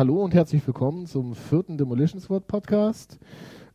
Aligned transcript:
Hallo 0.00 0.24
und 0.24 0.32
herzlich 0.32 0.66
willkommen 0.66 1.04
zum 1.04 1.34
vierten 1.34 1.76
Demolition 1.76 2.22
Squad 2.22 2.46
Podcast. 2.46 3.18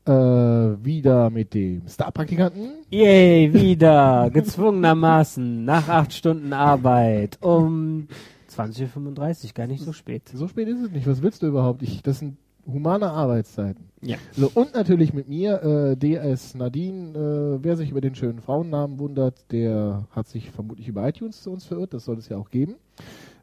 Äh, 0.06 0.12
wieder 0.12 1.32
mit 1.32 1.56
dem 1.56 1.88
Star-Praktikanten. 1.88 2.74
Yay, 2.92 3.52
wieder, 3.54 4.30
gezwungenermaßen, 4.34 5.66
nach 5.66 5.90
acht 5.90 6.14
Stunden 6.14 6.54
Arbeit, 6.54 7.40
um 7.42 8.08
20.35 8.52 9.46
Uhr, 9.46 9.52
gar 9.56 9.66
nicht 9.66 9.84
so 9.84 9.94
spät. 9.94 10.30
So 10.32 10.48
spät 10.48 10.68
ist 10.68 10.82
es 10.82 10.92
nicht. 10.92 11.08
Was 11.08 11.24
willst 11.24 11.42
du 11.42 11.48
überhaupt? 11.48 11.82
Ich, 11.82 12.04
das 12.04 12.20
sind 12.20 12.38
humane 12.68 13.10
Arbeitszeiten. 13.10 13.86
Ja. 14.02 14.18
So, 14.34 14.52
und 14.54 14.76
natürlich 14.76 15.14
mit 15.14 15.28
mir, 15.28 15.64
äh, 15.64 15.98
DS 15.98 16.56
Nadine. 16.56 17.58
Äh, 17.58 17.64
wer 17.64 17.76
sich 17.76 17.90
über 17.90 18.02
den 18.02 18.14
schönen 18.14 18.42
Frauennamen 18.42 19.00
wundert, 19.00 19.52
der 19.52 20.08
hat 20.12 20.28
sich 20.28 20.52
vermutlich 20.52 20.88
über 20.88 21.08
iTunes 21.08 21.42
zu 21.42 21.52
uns 21.52 21.66
verirrt. 21.66 21.94
Das 21.94 22.06
soll 22.06 22.18
es 22.18 22.30
ja 22.30 22.38
auch 22.38 22.52
geben. 22.52 22.76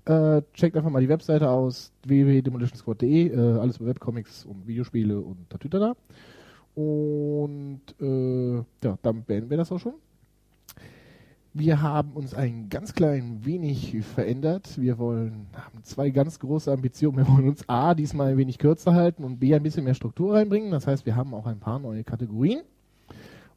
Äh, 0.04 0.42
checkt 0.54 0.76
einfach 0.76 0.90
mal 0.90 1.00
die 1.00 1.08
Webseite 1.08 1.48
aus, 1.48 1.92
www.demolitionsquad.de, 2.04 3.28
äh, 3.28 3.58
alles 3.58 3.78
über 3.78 3.90
Webcomics 3.90 4.44
und 4.44 4.66
Videospiele 4.66 5.20
und 5.20 5.48
Tatütata. 5.48 5.94
Und 6.74 7.80
äh, 8.00 8.56
ja, 8.56 8.98
dann 9.02 9.24
beenden 9.24 9.50
wir 9.50 9.56
das 9.58 9.70
auch 9.72 9.78
schon. 9.78 9.94
Wir 11.54 11.82
haben 11.82 12.12
uns 12.12 12.32
ein 12.32 12.70
ganz 12.70 12.94
klein 12.94 13.44
wenig 13.44 14.02
verändert. 14.14 14.80
Wir 14.80 14.96
wollen, 14.98 15.48
haben 15.52 15.84
zwei 15.84 16.08
ganz 16.08 16.38
große 16.38 16.72
Ambitionen. 16.72 17.18
Wir 17.18 17.28
wollen 17.28 17.48
uns 17.50 17.68
A, 17.68 17.94
diesmal 17.94 18.28
ein 18.32 18.38
wenig 18.38 18.56
kürzer 18.56 18.94
halten 18.94 19.22
und 19.22 19.38
B, 19.38 19.54
ein 19.54 19.62
bisschen 19.62 19.84
mehr 19.84 19.92
Struktur 19.92 20.34
reinbringen. 20.34 20.70
Das 20.70 20.86
heißt, 20.86 21.04
wir 21.04 21.14
haben 21.14 21.34
auch 21.34 21.46
ein 21.46 21.58
paar 21.58 21.78
neue 21.78 22.04
Kategorien. 22.04 22.62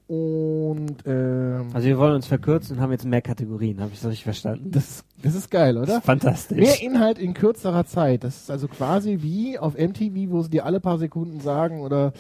Und 0.08 0.98
ähm, 1.06 1.68
Also 1.74 1.88
wir 1.88 1.98
wollen 1.98 2.16
uns 2.16 2.28
verkürzen 2.28 2.76
und 2.76 2.82
haben 2.82 2.92
jetzt 2.92 3.06
mehr 3.06 3.22
Kategorien, 3.22 3.80
habe 3.80 3.92
ich 3.92 4.00
das 4.02 4.12
richtig 4.12 4.26
verstanden? 4.26 4.70
das, 4.72 5.04
das 5.24 5.34
ist 5.34 5.50
geil, 5.50 5.78
oder? 5.78 5.98
ist 5.98 6.06
fantastisch. 6.06 6.58
Mehr 6.58 6.82
Inhalt 6.82 7.18
in 7.18 7.34
kürzerer 7.34 7.86
Zeit. 7.86 8.24
Das 8.24 8.36
ist 8.42 8.52
also 8.52 8.68
quasi 8.68 9.20
wie 9.22 9.58
auf 9.58 9.76
MTV, 9.76 10.30
wo 10.30 10.42
sie 10.44 10.50
dir 10.52 10.66
alle 10.66 10.80
paar 10.80 11.00
Sekunden 11.00 11.40
sagen 11.40 11.82
oder 11.82 12.14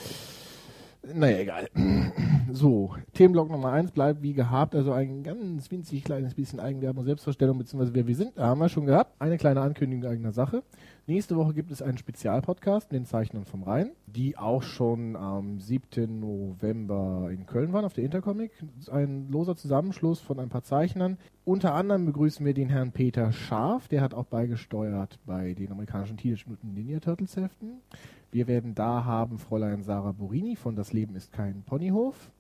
naja, 1.14 1.38
egal. 1.40 1.70
So, 2.52 2.96
Themenblock 3.14 3.50
Nummer 3.50 3.74
eins 3.74 3.92
bleibt 3.92 4.22
wie 4.22 4.32
gehabt, 4.32 4.76
also 4.76 4.94
ein 4.94 5.24
ganz 5.24 5.70
winzig 5.70 6.06
kleines 6.06 6.36
bisschen 6.36 6.62
Eigenwerbung, 6.62 7.04
Selbstvorstellung, 7.04 7.58
beziehungsweise 7.58 7.94
wer 7.94 8.08
wir 8.08 8.16
sind, 8.16 8.38
da 8.38 8.46
haben 8.46 8.60
wir 8.60 8.70
schon 8.70 8.86
gehabt. 8.86 9.14
Eine 9.20 9.38
kleine 9.38 9.60
Ankündigung 9.60 10.10
eigener 10.10 10.32
Sache. 10.32 10.64
Nächste 11.08 11.36
Woche 11.36 11.54
gibt 11.54 11.70
es 11.70 11.84
einen 11.84 12.00
Spezialpodcast 12.00 12.92
mit 12.92 13.00
den 13.00 13.06
Zeichnern 13.06 13.46
vom 13.46 13.62
Rhein, 13.62 13.92
die 14.08 14.40
auch 14.40 14.64
schon 14.64 15.16
am 15.16 15.60
7. 15.60 16.20
November 16.20 17.30
in 17.32 17.46
Köln 17.46 17.74
waren 17.74 17.86
auf 17.86 17.94
der 17.94 18.06
Intercomic. 18.06 18.52
Ein 18.90 19.30
loser 19.30 19.56
Zusammenschluss 19.56 20.20
von 20.20 20.40
ein 20.40 20.50
paar 20.50 20.64
Zeichnern. 20.64 21.20
Unter 21.44 21.76
anderem 21.76 22.08
begrüßen 22.08 22.44
wir 22.44 22.56
den 22.56 22.70
Herrn 22.70 22.92
Peter 22.92 23.32
Scharf, 23.32 23.88
der 23.88 24.02
hat 24.02 24.16
auch 24.16 24.26
beigesteuert 24.26 25.20
bei 25.28 25.54
den 25.54 25.72
amerikanischen 25.72 26.18
Teenage 26.18 26.46
Mutant 26.48 26.74
Ninja 26.74 27.00
Turtles 27.00 27.38
Heften. 27.38 27.82
Wir 28.32 28.48
werden 28.48 28.74
da 28.74 29.06
haben 29.06 29.38
Fräulein 29.38 29.84
Sarah 29.84 30.12
Borini 30.12 30.56
von 30.56 30.76
Das 30.76 30.92
Leben 30.92 31.16
ist 31.16 31.32
kein 31.32 31.62
Ponyhof. 31.68 32.32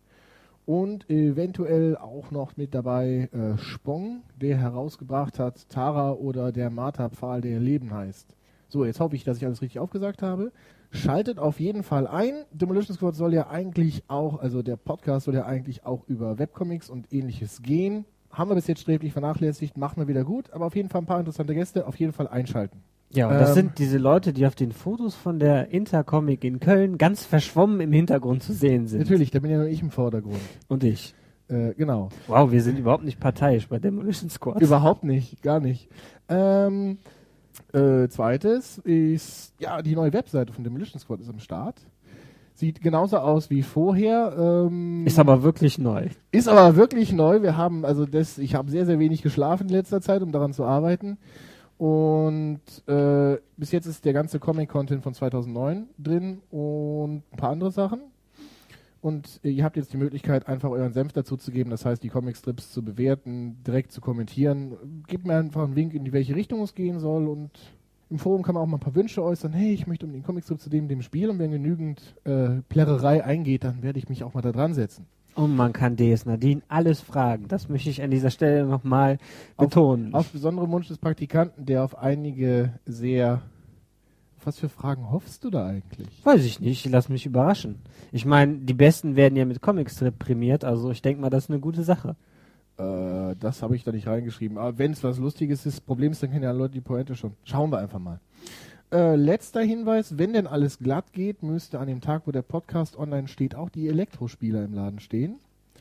Und 0.65 1.07
eventuell 1.07 1.97
auch 1.97 2.31
noch 2.31 2.57
mit 2.57 2.73
dabei 2.73 3.29
äh, 3.31 3.59
Spong, 3.59 4.23
der 4.41 4.57
herausgebracht 4.57 5.37
hat 5.37 5.69
Tara 5.69 6.13
oder 6.13 6.51
der 6.51 6.71
Martha-Pfahl, 6.71 7.41
der 7.41 7.59
Leben 7.59 7.93
heißt. 7.93 8.35
So, 8.67 8.85
jetzt 8.85 8.99
hoffe 8.99 9.15
ich, 9.15 9.23
dass 9.23 9.37
ich 9.37 9.45
alles 9.45 9.61
richtig 9.61 9.79
aufgesagt 9.79 10.21
habe. 10.21 10.51
Schaltet 10.91 11.39
auf 11.39 11.59
jeden 11.59 11.83
Fall 11.83 12.07
ein. 12.07 12.45
Demolition 12.51 12.95
Squad 12.95 13.15
soll 13.15 13.33
ja 13.33 13.47
eigentlich 13.49 14.03
auch, 14.07 14.39
also 14.39 14.61
der 14.61 14.77
Podcast 14.77 15.25
soll 15.25 15.35
ja 15.35 15.45
eigentlich 15.45 15.85
auch 15.85 16.03
über 16.07 16.39
Webcomics 16.39 16.89
und 16.89 17.11
ähnliches 17.11 17.61
gehen. 17.61 18.05
Haben 18.31 18.49
wir 18.49 18.55
bis 18.55 18.67
jetzt 18.67 18.81
sträflich 18.81 19.13
vernachlässigt, 19.13 19.77
machen 19.77 19.97
wir 19.97 20.07
wieder 20.07 20.23
gut, 20.23 20.51
aber 20.51 20.65
auf 20.65 20.75
jeden 20.75 20.89
Fall 20.89 21.01
ein 21.01 21.05
paar 21.05 21.19
interessante 21.19 21.53
Gäste, 21.53 21.87
auf 21.87 21.97
jeden 21.97 22.11
Fall 22.11 22.27
einschalten. 22.27 22.81
Ja, 23.11 23.27
und 23.29 23.35
das 23.35 23.49
Ähm, 23.49 23.55
sind 23.55 23.79
diese 23.79 23.97
Leute, 23.97 24.33
die 24.33 24.45
auf 24.45 24.55
den 24.55 24.71
Fotos 24.71 25.15
von 25.15 25.39
der 25.39 25.69
Intercomic 25.71 26.43
in 26.43 26.59
Köln 26.59 26.97
ganz 26.97 27.25
verschwommen 27.25 27.79
im 27.79 27.93
Hintergrund 27.93 28.43
zu 28.43 28.51
sehen 28.51 28.87
sind. 28.87 28.99
Natürlich, 28.99 29.31
da 29.31 29.39
bin 29.39 29.51
ja 29.51 29.57
nur 29.57 29.67
ich 29.67 29.81
im 29.81 29.91
Vordergrund. 29.91 30.39
Und 30.67 30.83
ich. 30.83 31.13
Äh, 31.47 31.73
genau. 31.75 32.09
Wow, 32.27 32.51
wir 32.51 32.61
sind 32.61 32.79
überhaupt 32.79 33.03
nicht 33.05 33.19
parteiisch 33.19 33.69
bei 33.69 33.79
Demolition 33.79 34.29
Squad. 34.29 34.61
Überhaupt 34.61 35.03
nicht, 35.03 35.41
gar 35.43 35.59
nicht. 35.59 35.89
Ähm, 36.27 36.97
äh, 37.73 38.07
zweites 38.09 38.77
ist, 38.79 39.53
ja, 39.59 39.81
die 39.81 39.95
neue 39.95 40.13
Webseite 40.13 40.53
von 40.53 40.63
Demolition 40.63 40.99
Squad 40.99 41.21
ist 41.21 41.29
am 41.29 41.39
Start. 41.39 41.79
Sieht 42.53 42.81
genauso 42.81 43.17
aus 43.17 43.49
wie 43.49 43.63
vorher. 43.63 44.33
Ähm, 44.67 45.05
Ist 45.05 45.19
aber 45.19 45.43
wirklich 45.43 45.77
neu. 45.77 46.07
ist 46.31 46.47
aber 46.47 46.77
wirklich 46.77 47.11
neu. 47.11 47.41
Wir 47.41 47.57
haben, 47.57 47.83
also 47.83 48.05
das, 48.05 48.37
ich 48.37 48.55
habe 48.55 48.71
sehr, 48.71 48.85
sehr 48.85 48.97
wenig 48.97 49.21
geschlafen 49.21 49.67
in 49.67 49.73
letzter 49.73 49.99
Zeit, 49.99 50.21
um 50.21 50.31
daran 50.31 50.53
zu 50.53 50.63
arbeiten. 50.63 51.17
Und 51.77 52.61
äh, 52.87 53.37
bis 53.57 53.73
jetzt 53.73 53.87
ist 53.87 54.05
der 54.05 54.13
ganze 54.13 54.39
Comic-Content 54.39 55.03
von 55.03 55.13
2009 55.13 55.87
drin 55.97 56.41
und 56.49 57.23
ein 57.31 57.37
paar 57.37 57.49
andere 57.51 57.71
Sachen. 57.71 57.99
Und 59.05 59.39
äh, 59.43 59.49
ihr 59.49 59.63
habt 59.63 59.77
jetzt 59.77 59.93
die 59.93 59.97
Möglichkeit, 59.97 60.47
einfach 60.47 60.71
euren 60.71 60.91
Senf 60.91 61.13
dazu 61.13 61.37
zu 61.37 61.51
geben, 61.51 61.69
das 61.69 61.85
heißt, 61.85 62.01
die 62.01 62.09
Comicstrips 62.09 62.71
zu 62.71 62.83
bewerten, 62.83 63.57
direkt 63.63 63.91
zu 63.91 64.01
kommentieren. 64.01 65.03
Gebt 65.05 65.27
mir 65.27 65.37
einfach 65.37 65.63
einen 65.63 65.75
Wink, 65.75 65.93
in 65.93 66.05
die 66.05 66.11
welche 66.11 66.33
Richtung 66.35 66.63
es 66.63 66.73
gehen 66.73 66.97
soll. 66.97 67.27
Und 67.27 67.51
im 68.09 68.17
Forum 68.17 68.41
kann 68.41 68.55
man 68.55 68.63
auch 68.63 68.67
mal 68.67 68.77
ein 68.77 68.79
paar 68.79 68.95
Wünsche 68.95 69.21
äußern. 69.21 69.53
Hey, 69.53 69.73
ich 69.73 69.85
möchte 69.85 70.07
um 70.07 70.11
den 70.11 70.23
Comicstrip 70.23 70.59
zu 70.59 70.71
dem, 70.71 70.87
dem 70.87 71.03
Spiel. 71.03 71.29
Und 71.29 71.37
wenn 71.37 71.51
genügend 71.51 72.15
äh, 72.23 72.63
Plärrerei 72.67 73.23
eingeht, 73.23 73.63
dann 73.63 73.83
werde 73.83 73.99
ich 73.99 74.09
mich 74.09 74.23
auch 74.23 74.33
mal 74.33 74.41
da 74.41 74.51
dran 74.51 74.73
setzen. 74.73 75.05
Und 75.35 75.55
man 75.55 75.71
kann 75.71 75.97
DS 75.97 76.25
Nadine 76.25 76.63
alles 76.67 76.99
fragen. 77.01 77.47
Das 77.47 77.69
möchte 77.69 77.91
ich 77.91 78.01
an 78.01 78.09
dieser 78.09 78.31
Stelle 78.31 78.65
nochmal 78.65 79.19
Auf- 79.55 79.67
betonen. 79.67 80.15
Auf 80.15 80.31
besonderen 80.31 80.71
Wunsch 80.71 80.87
des 80.87 80.97
Praktikanten, 80.97 81.67
der 81.67 81.83
auf 81.83 81.95
einige 81.95 82.79
sehr. 82.87 83.43
Auf 84.45 84.49
was 84.49 84.59
für 84.59 84.69
Fragen 84.69 85.09
hoffst 85.09 85.43
du 85.43 85.49
da 85.49 85.65
eigentlich? 85.65 86.23
Weiß 86.23 86.45
ich 86.45 86.59
nicht, 86.59 86.85
lass 86.85 87.09
mich 87.09 87.25
überraschen. 87.25 87.79
Ich 88.11 88.25
meine, 88.25 88.59
die 88.59 88.75
Besten 88.75 89.15
werden 89.15 89.35
ja 89.35 89.43
mit 89.43 89.59
Comicstrip 89.59 90.19
prämiert, 90.19 90.63
also 90.63 90.91
ich 90.91 91.01
denke 91.01 91.19
mal, 91.19 91.31
das 91.31 91.45
ist 91.45 91.49
eine 91.49 91.59
gute 91.59 91.81
Sache. 91.81 92.15
Äh, 92.77 93.35
das 93.39 93.63
habe 93.63 93.75
ich 93.75 93.83
da 93.83 93.91
nicht 93.91 94.05
reingeschrieben. 94.05 94.59
Aber 94.59 94.77
wenn 94.77 94.91
es 94.91 95.03
was 95.03 95.17
Lustiges 95.17 95.65
ist, 95.65 95.83
Problem 95.87 96.11
ist, 96.11 96.21
dann 96.21 96.29
kennen 96.29 96.43
ja 96.43 96.51
Leute 96.51 96.75
die 96.75 96.81
Pointe 96.81 97.15
schon. 97.15 97.31
Schauen 97.43 97.71
wir 97.71 97.79
einfach 97.79 97.97
mal. 97.97 98.19
Äh, 98.91 99.15
letzter 99.15 99.61
Hinweis, 99.61 100.19
wenn 100.19 100.33
denn 100.33 100.45
alles 100.45 100.77
glatt 100.77 101.11
geht, 101.11 101.41
müsste 101.41 101.79
an 101.79 101.87
dem 101.87 101.99
Tag, 101.99 102.27
wo 102.27 102.31
der 102.31 102.43
Podcast 102.43 102.99
online 102.99 103.27
steht, 103.27 103.55
auch 103.55 103.71
die 103.71 103.87
Elektrospieler 103.87 104.63
im 104.63 104.75
Laden 104.75 104.99
stehen. 104.99 105.37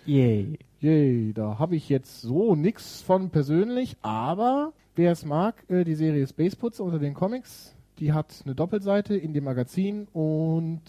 Yay. 0.06 0.58
Yay, 0.80 1.34
da 1.34 1.58
habe 1.58 1.76
ich 1.76 1.90
jetzt 1.90 2.22
so 2.22 2.54
nix 2.54 3.02
von 3.02 3.28
persönlich, 3.28 3.98
aber 4.00 4.72
wer 4.96 5.12
es 5.12 5.26
mag, 5.26 5.54
äh, 5.68 5.84
die 5.84 5.96
Serie 5.96 6.26
Space 6.26 6.56
Putze 6.56 6.82
unter 6.82 6.98
den 6.98 7.12
Comics, 7.12 7.73
die 7.98 8.12
hat 8.12 8.42
eine 8.44 8.54
Doppelseite 8.54 9.16
in 9.16 9.32
dem 9.32 9.44
Magazin 9.44 10.08
und 10.12 10.80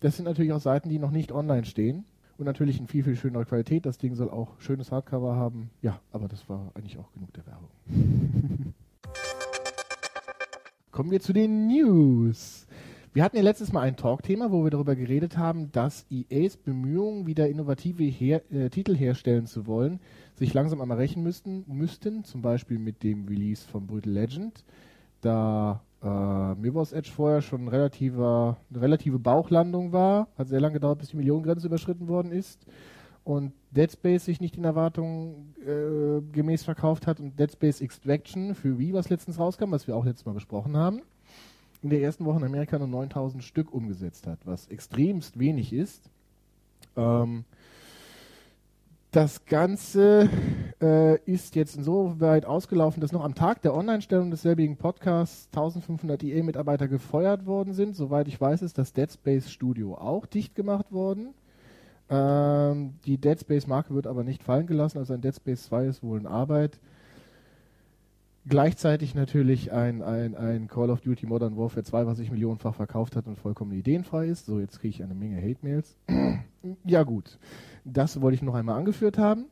das 0.00 0.16
sind 0.16 0.24
natürlich 0.24 0.52
auch 0.52 0.60
Seiten, 0.60 0.88
die 0.88 0.98
noch 0.98 1.10
nicht 1.10 1.32
online 1.32 1.64
stehen. 1.64 2.04
Und 2.36 2.46
natürlich 2.46 2.80
in 2.80 2.88
viel, 2.88 3.04
viel 3.04 3.14
schönerer 3.14 3.44
Qualität. 3.44 3.86
Das 3.86 3.96
Ding 3.96 4.16
soll 4.16 4.28
auch 4.28 4.58
schönes 4.58 4.90
Hardcover 4.90 5.36
haben. 5.36 5.70
Ja, 5.82 6.00
aber 6.10 6.26
das 6.26 6.48
war 6.48 6.72
eigentlich 6.74 6.98
auch 6.98 7.12
genug 7.12 7.32
der 7.32 7.46
Werbung. 7.46 7.68
Kommen 10.90 11.12
wir 11.12 11.20
zu 11.20 11.32
den 11.32 11.68
News. 11.68 12.66
Wir 13.12 13.22
hatten 13.22 13.36
ja 13.36 13.42
letztes 13.44 13.72
Mal 13.72 13.82
ein 13.82 13.94
Talkthema, 13.94 14.50
wo 14.50 14.64
wir 14.64 14.70
darüber 14.70 14.96
geredet 14.96 15.38
haben, 15.38 15.70
dass 15.70 16.04
EAs 16.10 16.56
Bemühungen, 16.56 17.28
wieder 17.28 17.48
innovative 17.48 18.02
her 18.02 18.42
äh, 18.52 18.70
Titel 18.70 18.96
herstellen 18.96 19.46
zu 19.46 19.68
wollen, 19.68 20.00
sich 20.34 20.52
langsam 20.52 20.80
einmal 20.80 20.98
rächen 20.98 21.22
müssten, 21.22 21.64
müssten, 21.68 22.24
zum 22.24 22.42
Beispiel 22.42 22.80
mit 22.80 23.04
dem 23.04 23.28
Release 23.28 23.68
von 23.68 23.86
Brutal 23.86 24.12
Legend. 24.12 24.64
Da 25.20 25.80
äh, 26.04 26.54
Mirror's 26.54 26.92
Edge 26.92 27.10
vorher 27.10 27.40
schon 27.40 27.68
relativer, 27.68 28.58
eine 28.70 28.80
relative 28.82 29.18
Bauchlandung 29.18 29.92
war, 29.92 30.28
hat 30.36 30.48
sehr 30.48 30.60
lange 30.60 30.74
gedauert, 30.74 30.98
bis 30.98 31.08
die 31.08 31.16
Millionengrenze 31.16 31.66
überschritten 31.66 32.08
worden 32.08 32.30
ist 32.30 32.66
und 33.24 33.52
Dead 33.70 33.90
Space 33.90 34.26
sich 34.26 34.40
nicht 34.40 34.56
den 34.56 34.64
Erwartungen 34.64 35.54
äh, 35.66 36.20
gemäß 36.32 36.62
verkauft 36.62 37.06
hat 37.06 37.20
und 37.20 37.38
Dead 37.38 37.50
Space 37.50 37.80
Extraction 37.80 38.54
für 38.54 38.78
Wii, 38.78 38.92
was 38.92 39.08
letztens 39.08 39.38
rauskam, 39.38 39.72
was 39.72 39.86
wir 39.86 39.96
auch 39.96 40.04
letztes 40.04 40.26
Mal 40.26 40.34
besprochen 40.34 40.76
haben, 40.76 41.00
in 41.82 41.90
der 41.90 42.02
ersten 42.02 42.24
Woche 42.26 42.38
in 42.38 42.44
Amerika 42.44 42.78
nur 42.78 42.88
9000 42.88 43.42
Stück 43.42 43.72
umgesetzt 43.72 44.26
hat, 44.26 44.38
was 44.44 44.68
extremst 44.68 45.38
wenig 45.38 45.72
ist. 45.72 46.10
Ähm, 46.96 47.44
das 49.14 49.44
Ganze 49.46 50.28
äh, 50.82 51.20
ist 51.20 51.54
jetzt 51.54 51.76
insoweit 51.76 52.46
ausgelaufen, 52.46 53.00
dass 53.00 53.12
noch 53.12 53.22
am 53.24 53.36
Tag 53.36 53.62
der 53.62 53.72
Online-Stellung 53.72 54.32
desselbigen 54.32 54.76
Podcasts 54.76 55.46
1500 55.52 56.24
EA-Mitarbeiter 56.24 56.88
gefeuert 56.88 57.46
worden 57.46 57.74
sind. 57.74 57.94
Soweit 57.94 58.26
ich 58.26 58.40
weiß, 58.40 58.62
ist 58.62 58.76
das 58.76 58.92
Dead 58.92 59.10
Space 59.10 59.52
Studio 59.52 59.94
auch 59.94 60.26
dicht 60.26 60.56
gemacht 60.56 60.90
worden. 60.90 61.32
Ähm, 62.10 62.94
die 63.06 63.18
Dead 63.18 63.38
Space 63.38 63.68
Marke 63.68 63.94
wird 63.94 64.08
aber 64.08 64.24
nicht 64.24 64.42
fallen 64.42 64.66
gelassen, 64.66 64.98
also 64.98 65.14
ein 65.14 65.20
Dead 65.20 65.34
Space 65.34 65.66
2 65.66 65.86
ist 65.86 66.02
wohl 66.02 66.18
in 66.18 66.26
Arbeit. 66.26 66.80
Gleichzeitig 68.46 69.14
natürlich 69.14 69.72
ein, 69.72 70.02
ein, 70.02 70.34
ein 70.34 70.68
Call 70.68 70.90
of 70.90 71.00
Duty 71.00 71.24
Modern 71.26 71.56
Warfare 71.56 71.82
2, 71.82 72.06
was 72.06 72.18
sich 72.18 72.30
millionenfach 72.30 72.74
verkauft 72.74 73.16
hat 73.16 73.26
und 73.26 73.38
vollkommen 73.38 73.72
ideenfrei 73.72 74.26
ist. 74.26 74.44
So, 74.44 74.60
jetzt 74.60 74.80
kriege 74.80 74.90
ich 74.90 75.02
eine 75.02 75.14
Menge 75.14 75.40
Hate-Mails. 75.40 75.96
ja 76.84 77.04
gut, 77.04 77.38
das 77.84 78.20
wollte 78.20 78.34
ich 78.34 78.42
noch 78.42 78.54
einmal 78.54 78.76
angeführt 78.76 79.16
haben. 79.16 79.46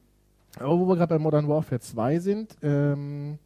Aber 0.59 0.79
wo 0.79 0.87
wir 0.87 0.97
gerade 0.97 1.15
bei 1.15 1.19
Modern 1.19 1.49
Warfare 1.49 1.81
2 1.81 2.19
sind, 2.19 2.57
ähm, 2.63 3.39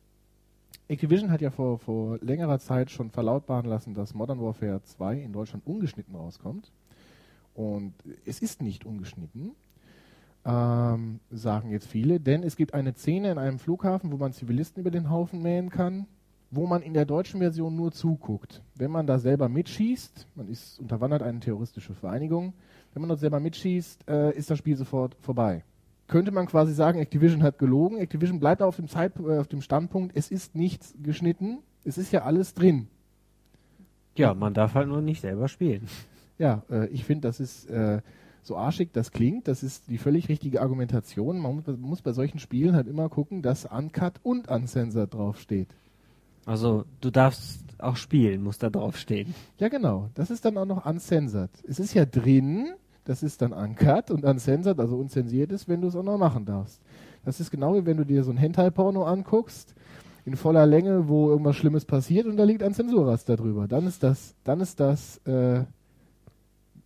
Activision 0.89 1.31
hat 1.31 1.41
ja 1.41 1.51
vor, 1.51 1.79
vor 1.79 2.19
längerer 2.21 2.59
Zeit 2.59 2.91
schon 2.91 3.11
verlautbaren 3.11 3.67
lassen, 3.67 3.95
dass 3.95 4.15
Modern 4.15 4.41
Warfare 4.41 4.83
2 4.83 5.21
in 5.21 5.33
Deutschland 5.33 5.65
ungeschnitten 5.65 6.17
rauskommt. 6.17 6.73
Und 7.55 7.95
es 8.25 8.41
ist 8.41 8.63
nicht 8.63 8.85
ungeschnitten 8.85 9.53
ähm, 10.47 11.19
sagen 11.31 11.71
jetzt 11.71 11.89
viele, 11.89 12.21
denn 12.21 12.45
es 12.45 12.57
gibt 12.57 12.73
eine 12.73 12.95
Szene 12.95 13.33
in 13.33 13.39
einem 13.39 13.59
Flughafen, 13.59 14.13
wo 14.13 14.17
man 14.17 14.33
Zivilisten 14.33 14.81
über 14.81 14.93
den 14.93 15.11
Haufen 15.11 15.43
mähen 15.43 15.71
kann, 15.71 16.07
wo 16.53 16.67
man 16.67 16.83
in 16.83 16.95
der 16.95 17.05
deutschen 17.05 17.41
Version 17.41 17.75
nur 17.75 17.91
zuguckt. 17.91 18.63
Wenn 18.77 18.93
man 18.93 19.09
da 19.09 19.19
selber 19.19 19.49
mitschießt, 19.49 20.29
man 20.37 20.49
ist 20.49 20.79
unterwandert 20.79 21.23
eine 21.23 21.41
terroristische 21.41 21.95
Vereinigung, 21.95 22.55
wenn 22.95 23.03
man 23.03 23.09
dort 23.09 23.21
selber 23.21 23.41
mitschießt, 23.41 24.09
äh, 24.09 24.37
ist 24.37 24.49
das 24.49 24.59
Spiel 24.59 24.77
sofort 24.77 25.17
vorbei. 25.21 25.65
Könnte 26.07 26.31
man 26.31 26.47
quasi 26.47 26.73
sagen, 26.73 27.01
Activision 27.01 27.43
hat 27.43 27.59
gelogen. 27.59 27.99
Activision 27.99 28.39
bleibt 28.39 28.63
auf 28.63 28.77
dem, 28.77 28.87
Zeit, 28.87 29.19
äh, 29.19 29.39
auf 29.39 29.49
dem 29.49 29.61
Standpunkt, 29.61 30.17
es 30.17 30.31
ist 30.31 30.55
nichts 30.55 30.95
geschnitten, 31.03 31.59
es 31.85 31.99
ist 31.99 32.13
ja 32.13 32.23
alles 32.23 32.55
drin. 32.55 32.87
Ja, 34.15 34.33
man 34.33 34.55
darf 34.55 34.75
halt 34.75 34.87
nur 34.87 35.03
nicht 35.03 35.21
selber 35.21 35.49
spielen. 35.49 35.89
Ja, 36.39 36.63
äh, 36.71 36.87
ich 36.89 37.05
finde, 37.05 37.29
das 37.29 37.41
ist 37.41 37.69
äh, 37.69 38.01
so 38.47 38.57
arschig 38.57 38.91
das 38.93 39.11
klingt, 39.11 39.49
das 39.49 39.63
ist 39.63 39.89
die 39.89 39.99
völlig 39.99 40.29
richtige 40.29 40.63
Argumentation. 40.63 41.39
Man 41.39 41.63
muss, 41.81 42.03
bei 42.03 42.13
solchen 42.13 42.39
Spielen 42.39 42.75
halt 42.75 42.87
immer 42.87 43.09
gucken, 43.09 43.43
dass 43.43 43.67
Uncut 43.67 44.15
und 44.23 44.49
Uncensored 44.49 45.13
draufsteht. 45.13 45.69
Also 46.45 46.85
du 47.01 47.11
darfst 47.11 47.61
auch 47.79 47.97
spielen, 47.97 48.43
muss 48.43 48.59
da 48.59 48.71
draufstehen. 48.71 49.35
Ja, 49.59 49.69
genau. 49.69 50.11
Das 50.15 50.31
ist 50.31 50.45
dann 50.45 50.57
auch 50.57 50.65
noch 50.65 50.87
uncensored. 50.87 51.51
Es 51.67 51.81
ist 51.81 51.93
ja 51.95 52.05
drin, 52.07 52.69
das 53.05 53.23
ist 53.23 53.43
dann 53.43 53.53
uncut 53.53 54.11
und 54.11 54.25
uncensored, 54.25 54.79
also 54.79 54.97
unzensiert 54.97 55.51
ist, 55.53 55.69
wenn 55.69 55.81
du 55.81 55.89
es 55.89 55.97
auch 55.97 56.05
noch 56.05 56.19
machen 56.19 56.45
darfst. 56.45 56.81
Das 57.25 57.41
ist 57.41 57.51
genau 57.51 57.75
wie 57.75 57.85
wenn 57.85 57.97
du 57.97 58.05
dir 58.05 58.23
so 58.23 58.31
ein 58.31 58.37
Hentai-Porno 58.37 59.05
anguckst, 59.05 59.75
in 60.25 60.37
voller 60.37 60.67
Länge, 60.67 61.09
wo 61.09 61.31
irgendwas 61.31 61.57
Schlimmes 61.57 61.85
passiert 61.85 62.27
und 62.27 62.37
da 62.37 62.45
liegt 62.45 62.63
ein 62.63 62.75
Zensurraster 62.75 63.37
drüber. 63.37 63.69
Dann 63.69 63.87
ist 63.87 64.03
das, 64.03 64.35
dann 64.45 64.61
ist 64.61 64.81
das 64.81 65.19
äh, 65.27 65.65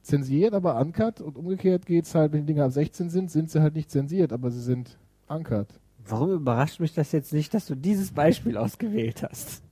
zensiert, 0.03 0.55
aber 0.55 0.81
uncut 0.81 1.21
und 1.21 1.37
umgekehrt 1.37 1.87
geht 1.87 2.05
es 2.07 2.15
halt, 2.15 2.33
wenn 2.33 2.41
die 2.41 2.55
Dinger 2.55 2.65
ab 2.65 2.73
16 2.73 3.11
sind, 3.11 3.31
sind 3.31 3.51
sie 3.51 3.61
halt 3.61 3.75
nicht 3.75 3.91
zensiert, 3.91 4.33
aber 4.33 4.51
sie 4.51 4.61
sind 4.61 4.99
uncut. 5.29 5.69
Warum 6.07 6.33
überrascht 6.33 6.81
mich 6.81 6.95
das 6.95 7.13
jetzt 7.13 7.33
nicht, 7.33 7.53
dass 7.55 7.67
du 7.67 7.75
dieses 7.75 8.11
Beispiel 8.11 8.57
ausgewählt 8.57 9.23
hast? 9.23 9.63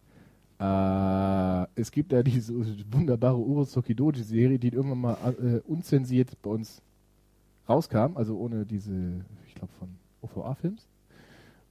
Äh, 0.60 1.66
es 1.80 1.90
gibt 1.90 2.12
ja 2.12 2.22
diese 2.22 2.54
wunderbare 2.92 3.38
Urosokidoji-Serie, 3.38 4.58
die 4.58 4.68
irgendwann 4.68 5.00
mal 5.00 5.16
äh, 5.40 5.60
unzensiert 5.70 6.30
bei 6.42 6.50
uns 6.50 6.82
rauskam, 7.68 8.16
also 8.16 8.36
ohne 8.36 8.66
diese, 8.66 9.24
ich 9.46 9.54
glaube 9.54 9.72
von 9.78 9.88
OVA-Films. 10.22 10.88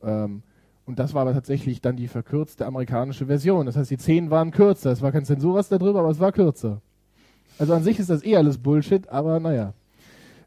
Ähm, 0.04 0.42
und 0.86 1.00
das 1.00 1.14
war 1.14 1.24
aber 1.24 1.34
tatsächlich 1.34 1.82
dann 1.82 1.98
die 1.98 2.08
verkürzte 2.08 2.66
amerikanische 2.66 3.26
Version. 3.26 3.66
Das 3.66 3.76
heißt, 3.76 3.92
die 3.92 3.98
Szenen 3.98 4.30
waren 4.30 4.52
kürzer. 4.52 4.92
Es 4.92 5.02
war 5.02 5.12
kein 5.12 5.26
Zensurraster 5.26 5.80
drüber, 5.80 6.00
aber 6.00 6.10
es 6.10 6.20
war 6.22 6.32
kürzer. 6.32 6.82
Also 7.60 7.74
an 7.74 7.84
sich 7.84 8.00
ist 8.00 8.10
das 8.10 8.24
eh 8.24 8.36
alles 8.36 8.58
Bullshit, 8.58 9.08
aber 9.10 9.40
naja. 9.40 9.74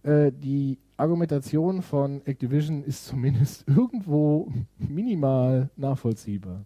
Äh, 0.03 0.33
die 0.33 0.79
Argumentation 0.97 1.83
von 1.83 2.25
Activision 2.25 2.85
ist 2.85 3.07
zumindest 3.07 3.65
irgendwo 3.67 4.53
minimal 4.79 5.71
nachvollziehbar. 5.77 6.65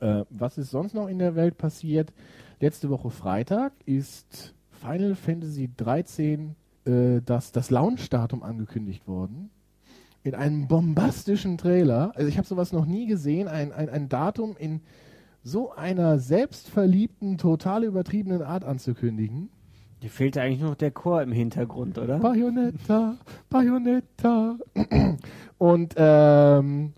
Äh, 0.00 0.24
was 0.30 0.58
ist 0.58 0.70
sonst 0.70 0.94
noch 0.94 1.08
in 1.08 1.18
der 1.18 1.34
Welt 1.36 1.58
passiert? 1.58 2.12
Letzte 2.60 2.90
Woche 2.90 3.10
Freitag 3.10 3.72
ist 3.84 4.54
Final 4.70 5.14
Fantasy 5.14 5.70
13 5.76 6.54
äh, 6.84 7.20
das, 7.24 7.52
das 7.52 7.70
Launch-Datum 7.70 8.42
angekündigt 8.42 9.06
worden. 9.06 9.50
In 10.22 10.34
einem 10.34 10.66
bombastischen 10.66 11.56
Trailer. 11.56 12.12
Also 12.16 12.28
ich 12.28 12.36
habe 12.36 12.48
sowas 12.48 12.72
noch 12.72 12.86
nie 12.86 13.06
gesehen. 13.06 13.46
Ein, 13.46 13.72
ein, 13.72 13.88
ein 13.88 14.08
Datum 14.08 14.56
in 14.58 14.80
so 15.46 15.72
einer 15.72 16.18
selbstverliebten, 16.18 17.38
total 17.38 17.84
übertriebenen 17.84 18.42
Art 18.42 18.64
anzukündigen. 18.64 19.48
Dir 20.02 20.10
fehlte 20.10 20.42
eigentlich 20.42 20.58
nur 20.58 20.70
noch 20.70 20.76
der 20.76 20.90
Chor 20.90 21.22
im 21.22 21.30
Hintergrund, 21.30 21.98
oder? 21.98 22.18
Bayonetta, 22.18 23.16
Bayonetta. 23.48 24.56
Und 25.58 25.94
ähm, 25.96 26.94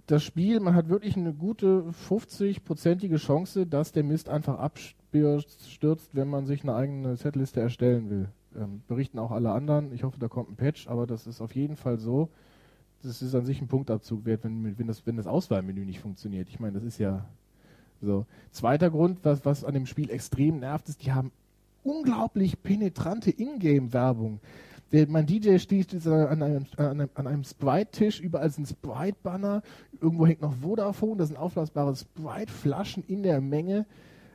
Das 0.07 0.23
Spiel, 0.23 0.61
man 0.61 0.75
hat 0.75 0.89
wirklich 0.89 1.17
eine 1.17 1.35
gute 1.35 1.85
50-prozentige 2.09 3.19
Chance, 3.19 3.67
dass 3.67 3.93
der 3.93 4.05
Mist 4.05 4.31
einfach 4.31 4.59
abstürzt, 4.59 6.15
wenn 6.15 6.29
man 6.29 6.47
sich 6.47 6.63
eine 6.63 6.75
eigene 6.75 7.17
Setliste 7.17 7.61
erstellen 7.61 8.09
will. 8.09 8.29
Ähm, 8.57 8.81
berichten 8.89 9.19
auch 9.19 9.31
alle 9.31 9.51
anderen. 9.51 9.93
Ich 9.93 10.05
hoffe, 10.05 10.19
da 10.19 10.29
kommt 10.29 10.51
ein 10.51 10.57
Patch, 10.57 10.89
aber 10.89 11.07
das 11.07 11.27
ist 11.27 11.43
auf 11.43 11.55
jeden 11.55 11.77
Fall 11.77 11.99
so 11.99 12.31
das 13.03 13.23
ist 13.23 13.35
an 13.35 13.45
sich 13.45 13.61
ein 13.61 13.69
Punktabzug 13.69 14.25
wert, 14.25 14.45
wenn, 14.45 14.79
wenn, 14.79 14.87
das, 14.87 15.07
wenn 15.07 15.17
das 15.17 15.27
Auswahlmenü 15.27 15.85
nicht 15.85 16.01
funktioniert. 16.01 16.49
Ich 16.49 16.61
meine, 16.61 16.75
das 16.75 16.83
ist 16.83 16.99
ja 16.99 17.25
so. 18.01 18.27
Zweiter 18.51 18.91
Grund, 18.91 19.19
was, 19.23 19.45
was 19.45 19.65
an 19.65 19.75
dem 19.75 19.87
Spiel 19.87 20.11
extrem 20.11 20.61
nervt, 20.61 20.89
ist, 20.89 21.05
die 21.05 21.13
haben 21.13 21.33
unglaublich 21.83 22.63
penetrante 22.63 23.31
Ingame-Werbung. 23.31 24.41
mein 25.09 25.27
DJ 25.27 25.59
steht 25.59 26.07
an 26.07 26.43
einem, 26.43 26.67
an 26.77 27.27
einem, 27.27 27.45
Sprite-Tisch, 27.45 28.21
überall 28.21 28.51
sind 28.51 28.69
Sprite-Banner, 28.69 29.63
irgendwo 30.01 30.27
hängt 30.27 30.43
noch 30.43 30.55
Vodafone, 30.55 31.19
da 31.19 31.27
sind 31.27 31.37
aufblasbare 31.37 31.95
Sprite-Flaschen 31.97 33.05
in 33.07 33.23
der 33.23 33.41
Menge. 33.41 33.87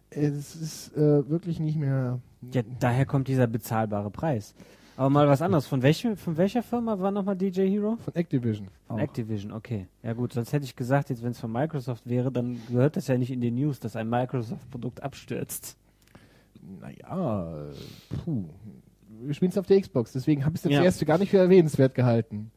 Es 0.09 0.55
ist 0.55 0.95
äh, 0.95 1.27
wirklich 1.29 1.59
nicht 1.59 1.77
mehr. 1.77 2.19
Ja, 2.51 2.61
daher 2.79 3.05
kommt 3.05 3.27
dieser 3.27 3.47
bezahlbare 3.47 4.11
Preis. 4.11 4.53
Aber 4.95 5.09
mal 5.09 5.27
was 5.27 5.41
anderes. 5.41 5.65
Von, 5.65 5.81
welchem, 5.81 6.17
von 6.17 6.37
welcher 6.37 6.61
Firma 6.61 6.99
war 6.99 7.11
nochmal 7.11 7.35
DJ 7.35 7.67
Hero? 7.67 7.97
Von 7.97 8.15
Activision. 8.15 8.67
Von 8.87 8.97
auch. 8.97 8.99
Activision, 8.99 9.51
okay. 9.51 9.87
Ja 10.03 10.13
gut, 10.13 10.33
sonst 10.33 10.53
hätte 10.53 10.65
ich 10.65 10.75
gesagt, 10.75 11.09
jetzt 11.09 11.23
wenn 11.23 11.31
es 11.31 11.39
von 11.39 11.51
Microsoft 11.51 12.07
wäre, 12.07 12.31
dann 12.31 12.59
gehört 12.69 12.95
das 12.95 13.07
ja 13.07 13.17
nicht 13.17 13.31
in 13.31 13.41
die 13.41 13.51
News, 13.51 13.79
dass 13.79 13.95
ein 13.95 14.09
Microsoft-Produkt 14.09 15.01
abstürzt. 15.01 15.77
Naja, 16.79 17.71
puh. 18.23 18.45
Wir 19.21 19.33
spielen 19.33 19.51
es 19.51 19.57
auf 19.57 19.67
der 19.67 19.79
Xbox, 19.79 20.11
deswegen 20.11 20.45
habe 20.45 20.55
ich 20.55 20.65
es 20.65 20.71
ja. 20.71 20.83
erste 20.83 21.05
gar 21.05 21.17
nicht 21.17 21.29
für 21.29 21.37
erwähnenswert 21.37 21.95
gehalten. 21.95 22.51